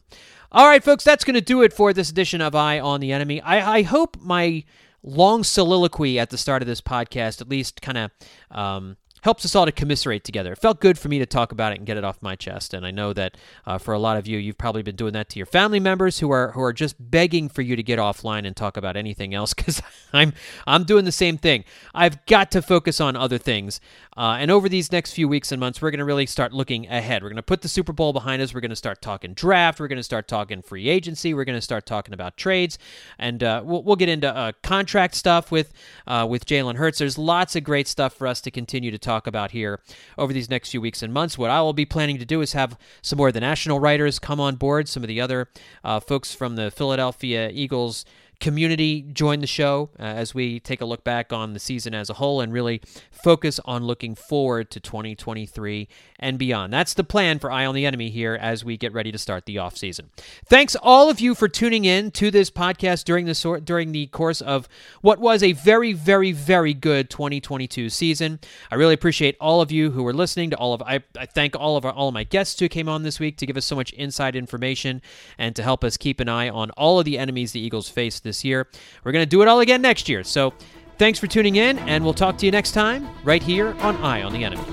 All 0.51 0.68
right, 0.68 0.84
folks, 0.84 1.03
that's 1.03 1.24
going 1.24 1.36
to 1.36 1.41
do 1.41 1.62
it 1.62 1.74
for 1.74 1.93
this 1.93 2.10
edition 2.10 2.41
of 2.41 2.55
Eye 2.55 2.80
on 2.80 3.01
the 3.01 3.12
Enemy. 3.12 3.41
I, 3.41 3.78
I 3.78 3.82
hope 3.84 4.18
my 4.20 4.64
long 5.03 5.43
soliloquy 5.43 6.20
at 6.20 6.30
the 6.30 6.38
start 6.38 6.62
of 6.62 6.68
this 6.68 6.82
podcast 6.82 7.41
at 7.41 7.49
least 7.49 7.82
kind 7.82 7.97
of 7.97 8.12
um, 8.51 8.97
helps 9.22 9.46
us 9.46 9.56
all 9.56 9.66
to 9.66 9.72
commiserate 9.72 10.24
together. 10.24 10.54
It 10.54 10.60
felt 10.60 10.80
good 10.80 10.98
for 10.98 11.10
me 11.10 11.20
to 11.20 11.26
talk 11.26 11.52
about 11.52 11.74
it 11.74 11.78
and 11.78 11.86
get 11.86 11.98
it 11.98 12.04
off 12.04 12.22
my 12.22 12.36
chest, 12.36 12.74
and 12.74 12.86
I 12.86 12.92
know 12.92 13.14
that 13.14 13.38
uh, 13.66 13.78
for 13.78 13.94
a 13.94 14.00
lot 14.00 14.18
of 14.18 14.28
you, 14.28 14.38
you've 14.38 14.58
probably 14.58 14.84
been 14.84 14.96
doing 14.96 15.14
that 15.14 15.30
to 15.30 15.40
your 15.40 15.46
family 15.46 15.80
members 15.80 16.20
who 16.20 16.32
are 16.32 16.52
who 16.52 16.62
are 16.62 16.74
just 16.74 16.96
begging 17.00 17.50
for 17.50 17.62
you 17.62 17.76
to 17.76 17.84
get 17.84 18.00
offline 18.00 18.46
and 18.46 18.56
talk 18.56 18.78
about 18.78 18.96
anything 18.96 19.34
else. 19.34 19.54
Because 19.60 19.82
I'm 20.14 20.34
I'm 20.66 20.86
doing 20.86 21.04
the 21.04 21.12
same 21.12 21.38
thing. 21.38 21.66
I've 21.94 22.26
got 22.26 22.50
to 22.52 22.62
focus 22.62 23.02
on 23.02 23.18
other 23.18 23.38
things, 23.38 23.82
uh, 24.16 24.38
and 24.40 24.50
over 24.50 24.70
these 24.70 24.92
next 24.92 25.14
few 25.14 25.28
weeks 25.28 25.52
and 25.52 25.60
months, 25.60 25.82
we're 25.82 25.92
going 25.92 26.00
to 26.00 26.06
really 26.06 26.26
start 26.26 26.54
looking 26.54 26.88
ahead. 26.88 27.24
We're 27.24 27.30
going 27.30 27.38
to 27.38 27.44
put 27.44 27.62
the 27.62 27.68
Super 27.68 27.94
Bowl 27.94 28.14
behind 28.14 28.42
us. 28.42 28.54
We're 28.54 28.62
going 28.62 28.70
to 28.70 28.76
start 28.76 29.02
talking 29.02 29.34
draft. 29.34 29.80
We're 29.80 29.88
going 29.88 29.98
to 29.98 30.04
start 30.04 30.28
talking 30.28 30.62
free 30.62 30.88
agency. 30.88 31.34
We're 31.34 31.46
going 31.46 31.58
to 31.58 31.62
start 31.62 31.86
talking 31.86 32.14
about 32.14 32.38
trades, 32.38 32.78
and 33.18 33.44
uh, 33.44 33.62
we'll, 33.66 33.84
we'll 33.84 33.96
get 33.96 34.10
into 34.10 34.34
uh, 34.34 34.54
contract 34.64 35.16
stuff 35.16 35.52
with 35.52 35.74
uh, 36.08 36.26
with 36.30 36.46
Jalen 36.46 36.76
Hurts. 36.76 37.00
There's 37.00 37.18
lots 37.18 37.56
of 37.56 37.64
great 37.64 37.88
stuff 37.88 38.14
for 38.14 38.28
us 38.28 38.42
to 38.42 38.52
continue 38.52 38.92
to 38.92 38.98
talk 38.98 39.09
about 39.10 39.51
here 39.51 39.82
over 40.18 40.32
these 40.34 40.49
next 40.49 40.72
few 40.72 40.82
weeks 40.82 41.01
and 41.01 41.14
months. 41.14 41.38
What 41.38 41.49
I 41.49 41.62
will 41.62 41.74
be 41.74 41.86
planning 41.86 42.18
to 42.20 42.26
do 42.26 42.41
is 42.41 42.53
have 42.53 42.78
some 43.01 43.18
more 43.18 43.30
of 43.30 43.34
the 43.34 43.39
national 43.39 43.80
writers 43.80 44.20
come 44.20 44.39
on 44.39 44.55
board, 44.55 44.88
some 44.88 45.03
of 45.03 45.07
the 45.07 45.22
other 45.22 45.49
uh, 45.84 45.99
folks 45.99 46.34
from 46.34 46.55
the 46.55 46.72
Philadelphia 46.72 47.49
Eagles 47.51 48.05
community 48.40 49.02
join 49.02 49.40
the 49.40 49.48
show 49.48 49.90
uh, 50.00 50.04
as 50.04 50.34
we 50.34 50.60
take 50.60 50.82
a 50.82 50.86
look 50.86 51.04
back 51.04 51.34
on 51.34 51.54
the 51.54 51.60
season 51.60 51.94
as 51.94 52.10
a 52.10 52.14
whole 52.14 52.42
and 52.42 52.54
really 52.54 52.82
focus 53.12 53.60
on 53.66 53.84
looking 53.84 54.16
forward 54.16 54.72
to 54.72 54.80
2023 54.80 55.88
and 56.20 56.40
beyond. 56.40 56.72
That's 56.72 56.94
the 56.94 57.04
plan 57.04 57.40
for 57.40 57.52
Eye 57.52 57.66
on 57.66 57.76
the 57.76 57.86
Enemy 57.86 58.10
here 58.10 58.38
as 58.40 58.64
we 58.64 58.78
get 58.78 58.94
ready 58.94 59.12
to 59.12 59.18
start 59.18 59.46
the 59.46 59.58
off 59.58 59.78
season. 59.78 60.10
Thanks 60.46 60.76
all 60.82 61.10
of 61.10 61.20
you 61.20 61.36
for 61.36 61.48
tuning 61.48 61.86
in 61.86 62.12
to 62.12 62.32
this 62.32 62.50
podcast 62.50 63.04
during 63.04 63.26
the 63.26 63.36
sort 63.36 63.66
during 63.66 63.92
the 63.92 64.08
course 64.08 64.42
of 64.42 64.68
what 65.02 65.20
was 65.20 65.44
a 65.44 65.52
very 65.52 65.94
very 65.94 66.32
very 66.32 66.74
good 66.74 67.10
2022 67.10 67.90
season. 67.90 68.40
I 68.72 68.76
really 68.76 68.94
appreciate 68.94 69.36
all 69.42 69.62
of 69.62 69.72
you 69.72 69.92
who 69.92 70.04
were 70.04 70.14
listening 70.14 70.50
to 70.52 70.58
all 70.58 70.74
of 70.74 70.82
I, 70.82 71.04
I 71.18 71.26
thank 71.26 71.56
all 71.56 71.76
of 71.76 71.86
our, 71.86 71.92
all 71.92 72.08
of 72.08 72.14
my 72.14 72.24
guests 72.24 72.60
who 72.60 72.70
came 72.70 72.88
on 72.88 73.04
this 73.04 73.20
week 73.20 73.38
to 73.38 73.46
give 73.46 73.58
us 73.58 73.66
so 73.66 73.76
much 73.76 73.92
inside 73.94 74.36
information 74.36 75.02
and 75.38 75.56
to 75.56 75.64
help 75.64 75.84
us 75.84 75.98
keep 75.98 76.20
an 76.20 76.30
eye 76.30 76.50
on 76.50 76.72
all 76.72 77.00
of 77.00 77.06
the 77.06 77.18
enemies 77.18 77.52
the 77.52 77.60
Eagles 77.60 77.90
face 77.90 78.20
this 78.30 78.46
year. 78.46 78.68
We're 79.04 79.12
going 79.12 79.24
to 79.24 79.30
do 79.30 79.42
it 79.42 79.48
all 79.48 79.60
again 79.60 79.82
next 79.82 80.08
year. 80.08 80.24
So 80.24 80.54
thanks 80.98 81.18
for 81.20 81.28
tuning 81.28 81.56
in, 81.58 81.80
and 81.80 82.04
we'll 82.04 82.14
talk 82.14 82.38
to 82.38 82.46
you 82.46 82.52
next 82.52 82.72
time 82.72 83.10
right 83.24 83.44
here 83.44 83.76
on 83.80 83.98
Eye 83.98 84.22
on 84.22 84.32
the 84.32 84.44
Enemy. 84.44 84.64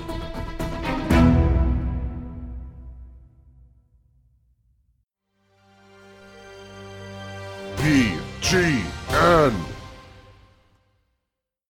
G 8.47 8.55
N. 9.09 9.76